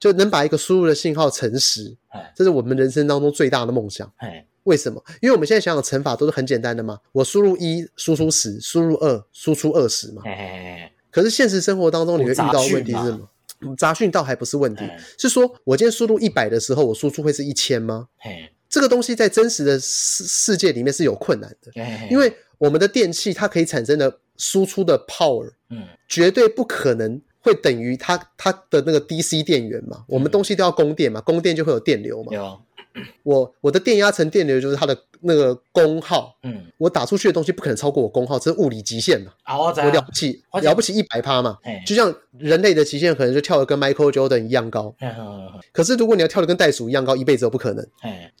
[0.00, 1.94] 就能把一个输入的信号乘十，
[2.34, 4.10] 这是我们人生当中最大的梦想。
[4.62, 5.04] 为什么？
[5.20, 10.22] 因为我们现在想想乘法都是很简单的嘛，我输入一输出十，输入二输出二十嘛。
[11.10, 13.28] 可是现实生活当中你会遇到问题是什么？
[13.74, 14.84] 杂讯倒还不是问题，
[15.18, 18.08] 是说我今天输入一百的时候，我输出会是一千吗？
[18.68, 21.72] 这个东西在真实的世世界里面是有困难的，
[22.10, 25.48] 因为我们的电器它可以产生的输出的 power，
[26.08, 30.04] 绝对不可能会等于它它的那个 DC 电源嘛。
[30.08, 32.32] 我们东西都要供电嘛，供电就会有电流嘛。
[33.24, 39.32] 我我的电压层电流就是它的那个功耗，嗯，我打出去的东西不可能超过我功耗，这是物理极限嘛。
[39.44, 41.58] 啊，我了不起，了不起一百趴嘛。
[41.86, 44.94] 就像人类的极限可能就跳得跟 Michael Jordan 一样高。
[45.72, 47.86] 可是如果你要跳得跟袋鼠一样高，一辈子都不可能。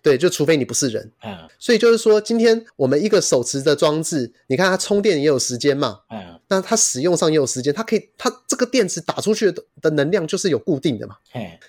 [0.02, 1.10] 对，就除非你不是人。
[1.58, 6.00] 所以就是说，今天我们一个手持的装置，你看它充电也有时间嘛。
[6.48, 11.16] 那它使用上也有时间，它可以，它这个电池打出去的的能量就是有固定的嘛。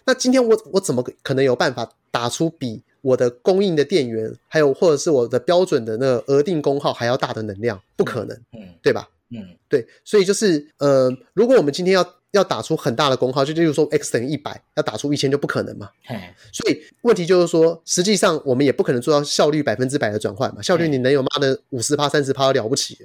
[0.06, 7.82] 那今天我我怎么可能有办法打出比我的供应的电源，还有或者是我的标准的那个额定功耗还要大的能量？
[7.96, 9.10] 不可能，嗯，对吧？
[9.30, 12.02] 嗯，对，所以就是呃，如果我们今天要
[12.32, 15.90] 要打出很大的功耗，就例如说 x 等于一百，要打出一千就不可能嘛。
[16.04, 16.16] 嘿
[16.52, 20.62] 所以问题就是说，实际上我们也不可能做到效率百分之百的转换嘛。
[20.62, 22.98] 效率你能有妈的五十趴、三十趴了不起。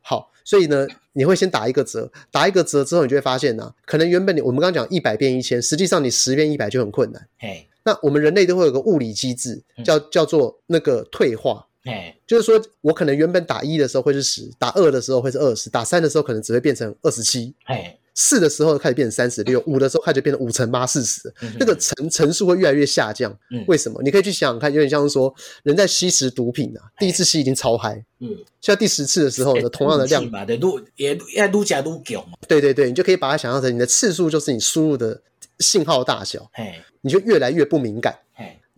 [0.00, 7.26] 好，所以呢，你会先打一个折，打一个折之后，你就会发现呢、啊，可能原本你我们刚刚讲一百变一千，实际上你十变一百就很困难。
[7.38, 11.66] 嘿那我们人类都会有个物理机制，叫叫做那个退化。
[11.84, 23.30] 哎，就是说我可能原本打一的时候会是十，打二的时候会是二十，打三的时候可能只会变成二十七，哎，四的时候开始变成三十六，五的时候开始变成五乘八四十，那个乘乘数会越来越下降。
[23.66, 24.02] 为什么？
[24.02, 25.32] 你可以去想想看，有点像是说
[25.62, 31.82] 人在吸食毒品啊，第一次吸已经超嗨，嗯，像第十次的时候呢，同样的量，对，越也加
[32.26, 32.32] 嘛。
[32.48, 35.20] 对对对，你就可以把它想象成你的次数就是你输入的
[35.58, 38.18] 信号大小，哎，你就越来越不敏感。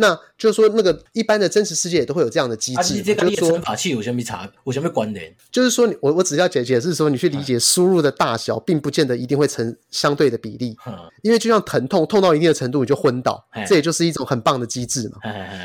[0.01, 5.35] 那就是说，那个一般的真实世界也都会有这样的机制，就是说，乘法器有什么差，有什么关联？
[5.51, 10.77] 就是说，我我只要解解释说，你去理解输入的大小，并不见得一定会成相对的比例，
[11.23, 15.19] 因为就像疼痛，痛到一定的程度你就昏倒，这也就是一种很棒的机制嘛。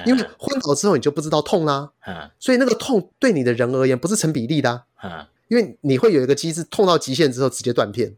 [0.04, 1.92] 因为昏倒之后你就不知道痛啦，
[2.40, 8.16] 所以那个痛对你的人而言不是成比例的，啊因为你会有一个机制，痛到极限之后直接断片，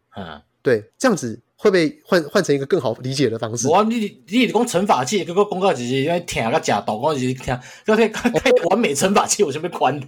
[0.62, 1.42] 对，这样子。
[1.66, 3.68] 会不会换换成一个更好理解的方式？
[3.68, 8.30] 我你你讲乘法器，这个公告只是因为听个假导，我只是听，就可以开
[8.70, 10.06] 完美乘法器，我就被关的。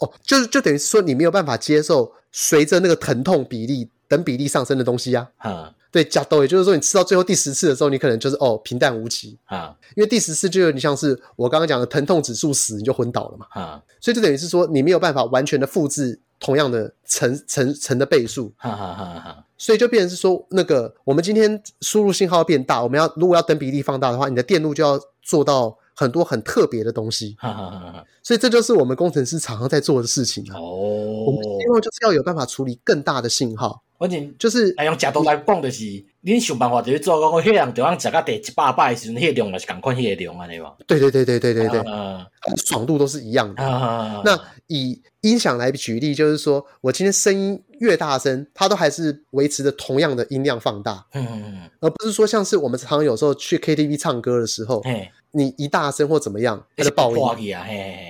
[0.00, 5.26] 哦，就是就等于说你没有办法接受随着那个疼痛比例等比例上升的东西呀。
[5.38, 13.46] 啊，对，假斗，也就是说你吃到最后第十次的时候，你可能就是哦平淡无奇啊，因为第十次就有点像是我刚刚讲的疼痛指数十，你就昏倒了嘛。
[13.52, 18.52] 啊，所以就等于是说你没有办法完全的复制同样的乘乘乘的倍数。
[18.58, 19.44] 哈哈哈哈。
[19.58, 27.36] 所以就变成是说，那个我们今天输入信号变大，我们要如果要等比例放大的话，你的电路就要做到很多很特别的东西。
[28.22, 30.54] 所以这就是我们工程师常常在做的事情啊。
[30.56, 33.82] 哦，我们希望就是要有办法处理更大的信号。
[33.98, 35.82] 反正就是用角度来讲，就是
[36.20, 40.72] 你想办法就是做讲，迄样就让食到第一百摆的时候，迄个量也是同款，迄个量安尼嘛。
[40.86, 41.82] 对对对对对对对，
[42.64, 44.22] 爽度都是一样的。
[44.24, 44.38] 那
[44.68, 51.04] 以音响来举例，就是说我今天声音越大声，它都还是维持着同样的音量放大。
[51.14, 54.80] 嗯嗯嗯，而不是说像是我们常常有时候去 KTV 唱歌的时候，
[55.38, 57.56] 你一大声或怎么样，它就爆音。
[57.56, 57.64] 啊，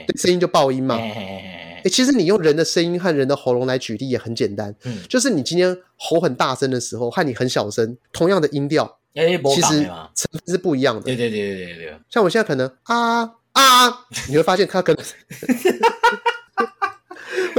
[0.07, 0.97] 对，声音就爆音嘛。
[0.97, 9.85] 欸、其实你用人的声音和人的喉咙来举例也很简单，嗯，就是你今天吼很大声的时候和你很小声，同样的音调，欸、其实
[10.15, 11.03] 成分是不一样的。
[11.03, 13.23] 对对对对对对，像我现在可能啊
[13.53, 15.05] 啊，你会发现它可能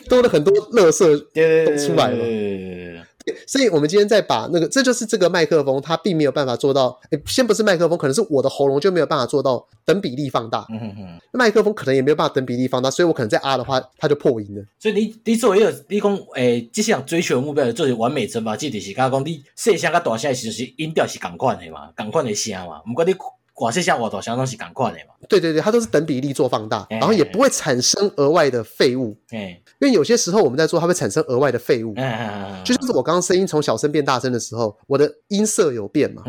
[0.10, 3.06] 多了很多乐色都出来了。
[3.48, 7.00] 所以，我们今天再把那个，这就是这个麦克风，它并没有办法做到。
[7.12, 10.66] 诶，先不是麦克风，可能是我的喉咙就没有办法做到等比例放大。
[10.70, 14.64] 嗯哼哼，麦克风可能也没有办法等比例放大，所以我可能在啊的话，它就破音了。
[14.80, 23.14] 所以你你作为一个你讲诶，这项追求的目标就是完美乘法器，就是刚刚讲你细声跟大声其实是音调是同款的嘛，同款的声嘛，你。
[23.60, 29.62] 寡些像我都相当是赶快的嘛，对对对，它都是等比例做放大，然后也不会产生额外的废物，哎。
[29.82, 31.96] 因为有些时候我们在做，它会产生额外的废物，
[32.66, 36.22] 就像是我刚刚声音从小声变大声的时候，我的音色有变嘛，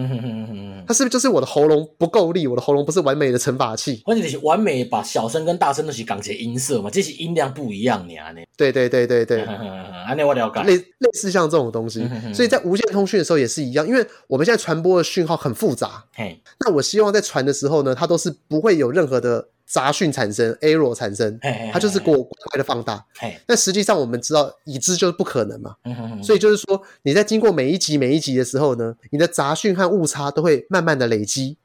[0.86, 8.14] 它是不是就是我的喉咙不够力，我的喉咙不是完美的乘法器，关键是完美把小声跟大声都是讲些音色嘛，这些音量不一样呢，
[8.56, 16.04] 对对对对对，啊，那 我了解，类类似像这种东西，所以在无线通讯的时候也是一样，因为我们现在传播的讯号很复杂，
[16.60, 21.38] 那我希望在传的时候呢，它都是不会有任何的杂讯产生，error 产生，
[21.72, 23.04] 它就是给我乖乖的放大。
[23.46, 25.74] 但实际上我们知道已知就是不可能嘛，
[26.22, 31.56] 所以就是说你在经过每一集每一集的时候呢，你的杂讯和误差都会慢慢的累积。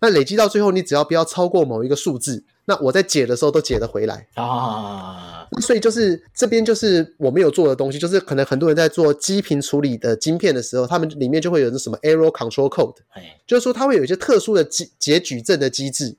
[0.00, 2.44] 那累积到最后，你只要不要超过某一个数字。
[2.64, 12.94] 那我在解的时候都解得回来啊，所以就是这边就是我没有做的东西，就是可能很多人在做基频处理的晶片的时候，他们里面就会有那什么 error control code，
[13.46, 16.14] 就是说它会有一些特殊的解解矩阵的机制，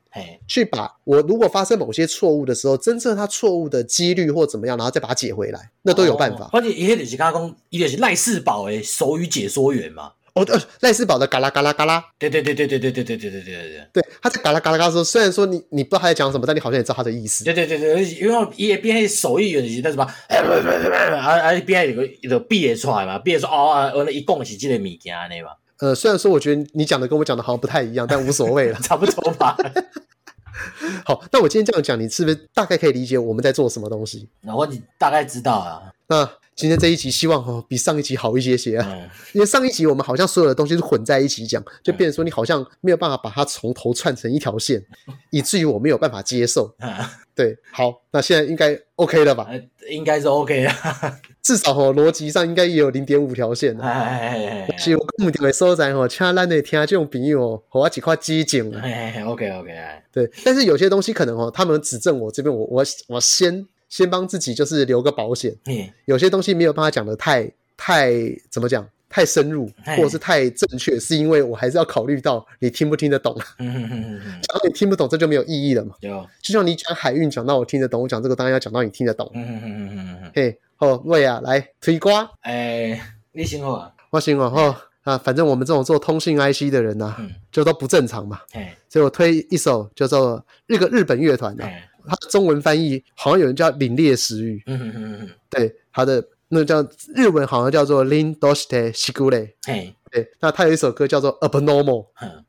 [0.47, 6.49] 去把我如果发生某些错误的时候，侦测它错误的几率或怎么样，然后再把它解回来，那都有办法。
[6.49, 10.11] 关键一个就是刚刚讲，一个是赖世宝诶手语解说员嘛。
[10.35, 17.43] 哦，呃，赖斯堡的嘎啦嘎啦嘎啦，对对对对对对对对对对对对对，他在嘎啦嘎啦嘎啦的时候，虽然说你你不知道他在讲什么，但你好像也知道他的意思。
[17.43, 25.51] 对对对对，因为一边手艺有那什么，啊啊，边有个有个毕业出来嘛，毕业说哦啊，我那一共是这个物件呢嘛。
[25.79, 29.55] 呃，虽然说我觉得你讲的跟我讲的好像不太一样，但无所谓了， 差不多吧。
[31.05, 34.27] 好，那我今天这样讲，你是不是大概可以理解我们在做什么东西？
[34.41, 35.92] 然后你大概知道啊。
[36.07, 44.85] 那今天这一集希望哦比上一集好一些些啊，嗯、因为上一集我们好像所有的东西是混在一起讲，就变成说你好像没有办法把它从头串成一条线，
[45.31, 46.75] 以至于我没有办法接受。
[46.79, 46.93] 嗯、
[47.33, 49.47] 对，好，那现在应该 OK 了吧？
[49.49, 49.59] 呃、
[49.89, 53.75] 应该是 OK 啊，至少哦逻辑上应该也有零点五条线。
[53.79, 58.71] 哎哎哎哎，是我目的的所在哦，请咱的听众朋友哦，和我几块激情。
[58.75, 59.73] 哎哎，OK OK。
[60.11, 63.65] 对，但是有些东西可能哦，他们指正我这边，我我我先。
[63.93, 67.47] 先帮自己就是留个保险，嗯，有些东西没有办法讲得太
[67.77, 68.11] 太
[68.49, 73.39] 怎么讲，太深入或者是太正确，是因为我还是要考虑到你听不听得懂。
[73.59, 75.93] 嗯嗯嗯嗯，讲到你听不懂，这就没有意义了嘛。
[75.99, 79.29] 有，就像你讲海运，讲到我听得懂，我讲这个当然要讲到你听得懂。
[79.35, 82.27] 嗯嗯嗯嗯嗯，嘿，好，喂啊，来推瓜。
[82.41, 82.99] 哎，
[83.33, 87.15] 你先好啊，我先好哈啊，反正我们这种做通信 IC 的人呢，
[87.51, 88.41] 就都不正常嘛。
[88.89, 91.63] 所以我推一首叫做日个日本乐团的。
[92.07, 96.85] 它的中文翻译好像有人叫凛冽食欲，嗯哼哼哼，对，它的那个叫
[97.15, 102.07] 日文好像叫做 Lin Doshite Shigure，嘿，对，那他有一首歌叫做 Abnormal，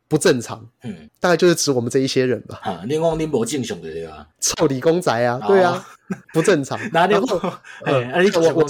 [0.08, 2.60] 不正常，嗯，大概就是指我们这一些人吧。
[2.62, 4.28] 啊，你讲你不正常的对吧？
[4.40, 5.82] 臭理工宅啊，对啊，
[6.34, 6.78] 不正常。
[6.92, 7.14] 哪里？
[7.84, 8.64] 哎，你讲我我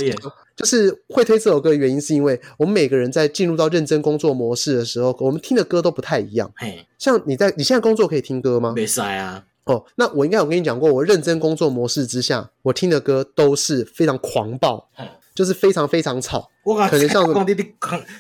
[0.56, 6.52] 就是会推这首歌的原因，是因为我们每个人在进入到认真工作模式的时候，我们听的歌都不太一样。
[6.54, 8.72] 嘿，像你在你现在工作可以听歌吗？
[8.76, 9.44] 没塞啊。
[9.64, 16.50] 哦，那我应该有跟你讲过，我认真工作模式之下，我听的歌都是非常狂暴，嗯、就是非常非常吵。
[16.64, 17.74] 我可能像你你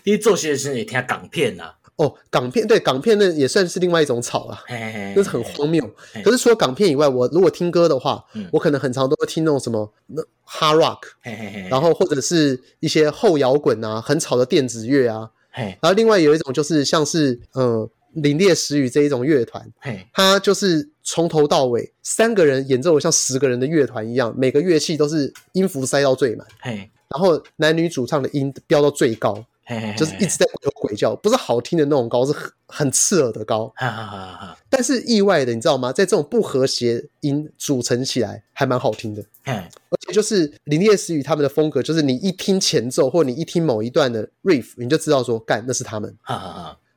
[0.04, 1.74] 你做些事也听港片呐、啊。
[1.96, 5.88] 哦，港片对港片那也算是另外一种吵啊，嘿嘿嘿那是很荒谬。
[6.24, 15.30] 可是除了港片以外，我如果听歌的话，嗯、我可能很常都会听那种什么那 hard rock，嘿嘿嘿然后或者是一些后摇滚啊，很吵的电子乐啊。
[15.52, 17.88] 然后另外有一种就是像是呃。
[18.14, 29.34] 凛冽时雨这一种乐团，嘿他就是从头到尾三个人演奏像十个人的乐团一样，每个乐器都是音符塞到最满，嘿然后男女主唱的音飙到最高，
[29.64, 33.72] 嘿嘿嘿就是一直在鬼吼鬼叫，不是好听的那种高，是很很刺耳的高。
[33.76, 35.92] 哈哈哈哈但是意外的，你知道吗？
[35.92, 39.22] 在这种不和谐音组成起来，还蛮好听的。
[39.44, 46.16] 嘿而且就是凛冽时雨他们的风格，就是你一听前奏，或你一听某一段的 riff，你就知道说，干，那是他们。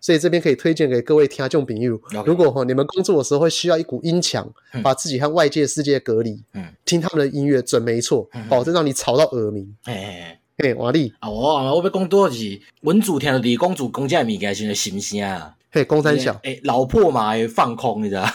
[0.07, 2.23] 所以这边可以推荐给各位听众朋友，Okay.
[2.23, 9.75] 如果哈你们工作的时候会需要一股音墙，嗯、把自己和外界世界隔离，嗯，听他们的音乐准没错，嗯、保证让你吵到耳鸣。
[9.83, 10.37] 嘿嘿
[10.69, 18.25] 嘿，瓦力啊，我我要讲多是文主听到李公主讲这物件时的心声啊，嘿，公三小，哎，老破嘛也放空，你知道？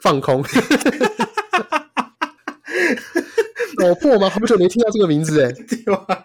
[0.00, 0.42] 放空，
[3.78, 6.24] 老破嘛，好久没听到这个名字哎， 对吧？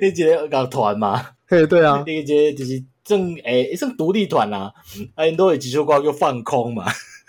[0.00, 1.30] 你觉得搞团吗？
[1.48, 2.80] 嘿，对啊，你觉得就是。
[3.10, 4.72] 正诶、欸，算独立团啊，
[5.16, 6.84] 哎、嗯，都有几首歌叫放空嘛。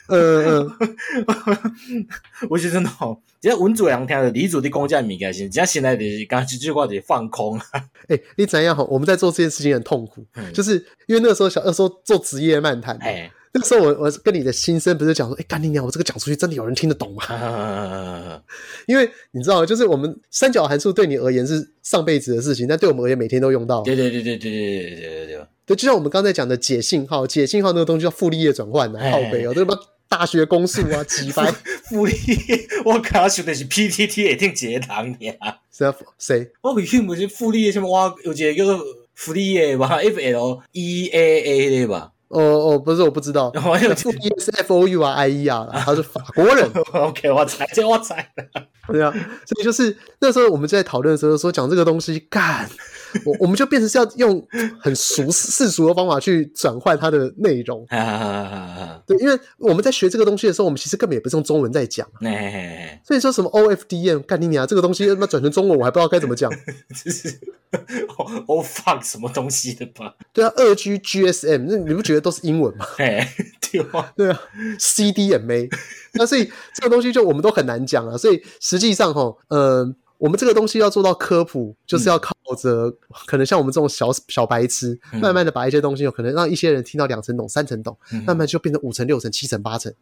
[0.07, 2.07] 嗯嗯，
[2.49, 7.57] 我觉得真的好，只要文主人听的，李主的讲这物件是，只要现在就是刚几句话就放空。
[7.71, 8.77] 哎、欸，你怎样？
[8.89, 10.75] 我们在做这件事情很痛苦，嗯、就是
[11.07, 12.95] 因为那个时候小，那时候做职业漫谈。
[12.97, 13.31] 哎。
[13.53, 15.83] 那个时候我我跟你的心声不是讲说，哎，干你娘！
[15.83, 17.21] 我这个讲出去真的有人听得懂吗？
[18.87, 23.81] 因为你知道，就是我们三角函数对你而言是上辈子的事情，但对我们而言每天都用到。
[23.81, 25.75] 对对对对对对对对对对。
[25.75, 31.51] 就像我们刚才讲的解信号，解信号那个东西叫傅立叶转换的，靠北哦，这个大学公式啊，几百
[31.89, 32.13] 傅立
[32.47, 35.33] 叶，我靠学的是 PTT 也听解堂呀。
[35.71, 35.95] 谁啊？
[36.19, 36.51] 谁？
[36.61, 38.13] 我以前不是傅立叶什么哇？
[38.25, 38.83] 有一个叫做
[39.15, 42.11] 傅立叶吧，F L E A A 对吧？
[42.27, 43.51] 哦哦，不是，我不知道。
[43.95, 46.69] 傅立叶是 F O U 啊，I E 啊，他是法国人。
[46.93, 48.25] OK，我猜，这我猜。
[48.87, 49.11] 对啊，
[49.45, 52.69] 所以就是那时候我们在讨论的时候说，讲这个东西干。
[53.25, 54.45] 我我们就变成是要用
[54.79, 57.85] 很俗世俗的方法去转换它的内容，
[59.05, 62.07] 对，因为我们在学这个东西的时候，我们其实根本也不是用中文在讲，
[63.05, 66.51] 所以说什么 OFDM 干你娘这个东西，他妈转成中文我还不知道该怎么讲，
[67.03, 67.39] 就是
[68.47, 70.15] O fuck 什么东西的吧？
[70.33, 72.85] 对啊，二 G GSM 那你不觉得都是英文吗？
[72.97, 73.19] 对
[73.91, 74.41] 啊，对啊
[74.79, 75.69] ，CDMA，
[76.15, 79.95] 那所以这个东西就我们都很难讲啊，所以实际上哈，嗯。
[80.21, 82.91] 我们这个东西要做到科普，就是要靠着
[83.25, 89.93] 可能像我们这种小小白痴，慢慢的把一些东西，有可能让一些人听到两层懂、三层懂，慢慢就变成五层、六层、七层、八层。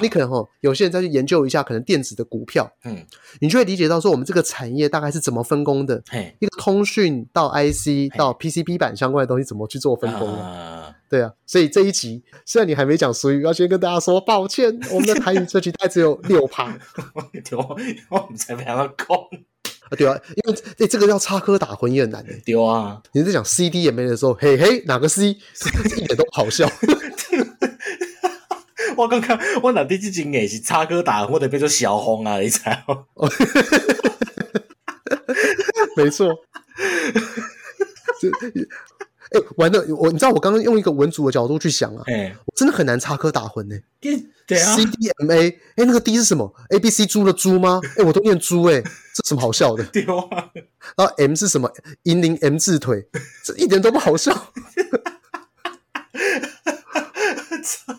[0.00, 3.04] 你可能哦，有些人再去研究一下，可能电子的股票，嗯，
[3.40, 6.02] 你就会理解到说，我们这个产业大概是怎么分工的。
[6.38, 10.94] 一个通讯到 IC 到 PCB 板相关的东西怎么去做分工的？
[11.08, 16.76] 对啊，所以这一集虽然你还没讲俗语，要先跟大家说抱歉，我们的台语这集大概只有六趴。
[18.10, 18.96] 我们才不要讲
[19.88, 22.32] 啊，对啊，因为诶这个要插科打诨也很难的。
[22.44, 25.28] 对啊，你在讲 CD 也没的时候，嘿嘿，哪个 C，
[25.96, 26.68] 一点都不好笑。
[28.96, 33.04] 我刚刚我哪第几集也是插科打诨，或者变成小红啊，你猜哦？
[35.96, 36.34] 没错。
[39.32, 39.84] 哎，玩的！
[39.94, 43.76] 我你知道我刚刚用一个文组的角度去想啊，哎，我真的很难插科打诨呢。
[44.46, 47.80] 对啊，CDMA，哎，那个 D 是什么？A B C 猪的猪吗？
[47.98, 49.82] 哎，我都念猪哎，这什么好笑的？
[49.86, 50.50] 对啊。
[50.96, 51.68] 然后 M 是什么？
[52.04, 53.08] 银铃 M 字腿，
[53.44, 54.32] 这一点都不好笑。
[57.62, 57.94] 操！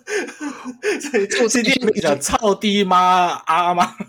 [1.11, 2.97] 这今天讲操弟妈
[3.45, 3.85] 啊妈。
[3.85, 4.07] 对，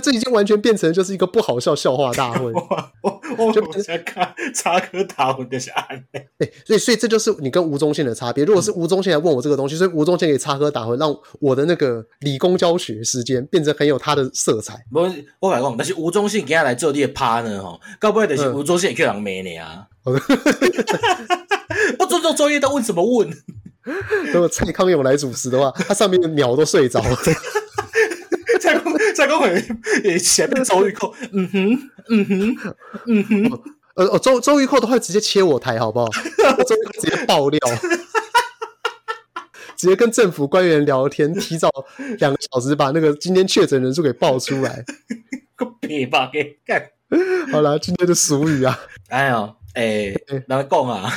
[0.00, 2.52] 这已经完全变成就是一个不好笑笑话大会。
[3.02, 6.20] 我我我就在看插科打诨的案例。
[6.38, 8.44] 哎，所以所以这就是你跟吴宗宪的差别。
[8.44, 14.84] 如果是吴宗宪来问我这个东西，所以吴宗宪可以插科打诨，让我的那个理工教学时间变成很有他的色彩。
[14.92, 15.02] 我
[15.40, 19.86] 我讲，但是吴宗宪给他来做你的趴呢，吼，搞不好就是吴宗宪叫人骂你啊。
[21.98, 23.28] 不尊重作业他问什么问？
[24.32, 27.16] 如果蔡康永来主持的话，他上面的鸟都睡着了。
[28.68, 29.62] 蔡康蔡康永
[30.04, 32.56] 也前面周玉蔻， 嗯哼，嗯哼，
[33.06, 33.60] 嗯哼，
[33.94, 36.06] 呃呃，周周玉蔻都会直接切我台，好不好？
[36.66, 37.58] 周玉蔻直接爆料，
[39.76, 41.70] 直接跟政府官员聊天，提早
[42.18, 44.84] 两个小时把那个今天确诊人数给爆出来。
[45.56, 46.90] 个别吧，给干。
[47.50, 48.78] 好了，今天的俗语啊，
[49.08, 50.14] 哎呦，哎，
[50.46, 51.10] 哪个讲啊？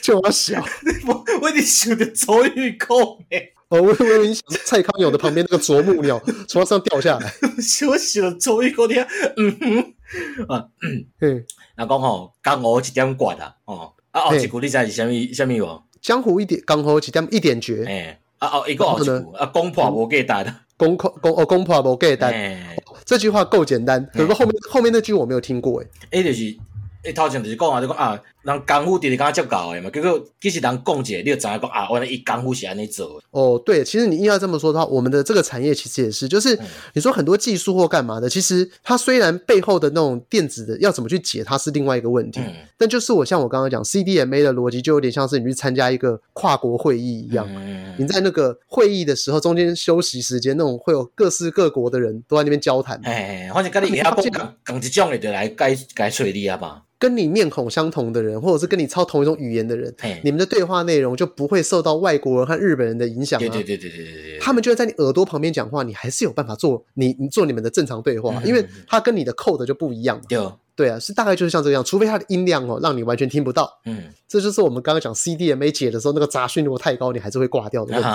[0.00, 0.64] 就我小，
[1.06, 3.50] 我我你想的周玉蔻哎。
[3.70, 7.32] 哦，我我以为你想蔡康永的旁边那个啄木鸟从上掉下来，
[7.88, 9.06] 我洗了周一口天，
[9.36, 11.44] 嗯哼，啊，嗯，
[11.76, 15.82] 那讲吼，江湖一点绝啊，哦，啊后一句你知是啥物啥物无？
[16.02, 22.58] 江湖一点，江湖一点一点绝，哎，啊哦，一个后一句，啊，攻破无价值，攻破攻哦，攻破无价值，
[23.04, 26.56] 这句话够简单，可是后面后面那句我没有听过，哎，诶就是。
[27.02, 33.22] 诶，头前就是讲啊，就讲啊，人功夫直直敢接教的嘛，结果其实人讲一个，你就知影讲啊，原来伊功夫是安尼做。
[33.30, 36.58] 哦，对，其实你硬要这么说的话，我们的这个产业其实也是，就是
[36.94, 42.40] 你说很多技术或干嘛的，其实它虽然背后的那种电子的要怎么去解，它是另外一个问题。
[42.40, 52.98] 嗯、但就是我像我刚刚讲 CDMA 的逻辑，就有点像是你去参加一个跨国会议一样，嗯、你在那个会议的时候中间休息时间，那种会有各式各国的人都在那边交谈。
[53.04, 54.32] 哎，反正跟你以后讲
[54.64, 56.82] 讲一种的，就来改改处理啊嘛。
[56.98, 63.40] 跟你面孔相同的人，或者是跟你操同一种语言的人，你们的对话内容就不会受到外国人和日本人的影响啊。
[63.40, 70.24] 对对对对对对，他们就会在你耳朵旁边讲话，你还是有办法做你你做你们的正常对话，嗯、因为他跟你的 code 就不一样嘛。
[70.28, 70.38] 对
[70.74, 73.70] 对啊，是大概就是像这样，除非它的音量哦让你完全听不到。
[73.84, 78.08] 嗯，这就是我们刚刚讲 CDMA 解的时候，那个杂讯如果太高，你还是会挂掉的问题。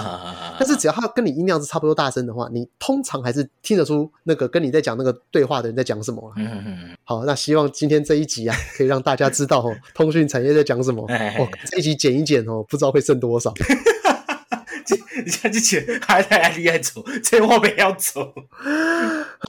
[0.60, 6.34] 但是只要它跟你音量是差不多大声的话，你通常还是听得出那个跟你在讲那个对话的人在讲什么。
[6.38, 11.04] 嗯嗯，好，那希望今天这一集啊，可以让大家知道哦，通讯产业在讲什么。
[11.04, 13.54] 哦，这一集剪一剪哦，不知道会剩多少。
[15.26, 18.34] 你像之前还在厉害走，这我不要走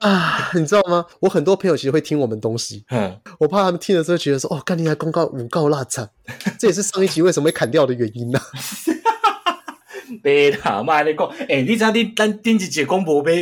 [0.00, 0.50] 啊！
[0.56, 1.04] 你知道吗？
[1.20, 6.08] 我很多朋友其实会听我们东西，嗯，我怕他们听了之后觉得说，哦，干你还公告五告腊肠，
[6.58, 8.44] 这也是上一集为什么会砍掉的原因呢、啊？
[10.22, 13.34] 别他妈你讲，哎、欸，你知你咱顶一集讲无要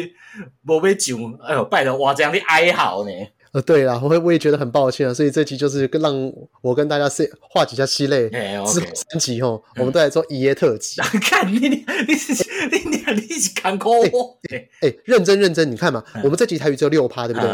[0.66, 3.11] 无要上，哎呦，拜托我这样你哀嚎呢？
[3.55, 6.13] 呃，对啦，我会我也觉得很抱歉啊，所以这集就是跟让
[6.61, 11.01] 我跟大家 say 画几下系列，之后三集吼，我们都来做一夜特辑。
[11.23, 14.05] 看你你你你你你是看过？
[14.51, 17.49] 哎哎，认真认真，你看嘛，我们这集台语只有六趴，对不对？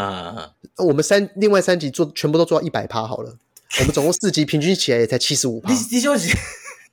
[0.87, 3.37] 我们三另外三集做全部都做到一百趴好了，
[3.81, 5.71] 我们总共四集平均起来也才七十五趴。
[5.71, 6.35] 你你就是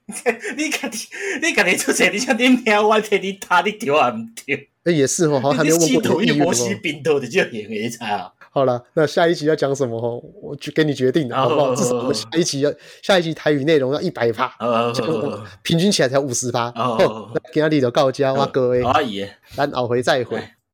[0.57, 0.97] 你看你
[1.47, 4.57] 你看你做这，你像你喵我替你打你丢还唔丢？
[4.83, 8.31] 哎，也是哦，好像还没有问过你意愿吗？
[8.57, 9.95] 好了，那下一集要讲什么？
[10.01, 11.75] 哦，我就给你决定，好不好？
[11.75, 12.73] 至少我们下一集要
[13.03, 14.51] 下一集台语内容要一百趴，
[15.61, 16.69] 平均起来才五十趴。
[16.75, 18.83] 哦， 那今天就到这，我各位，
[19.55, 20.41] 咱后回再会。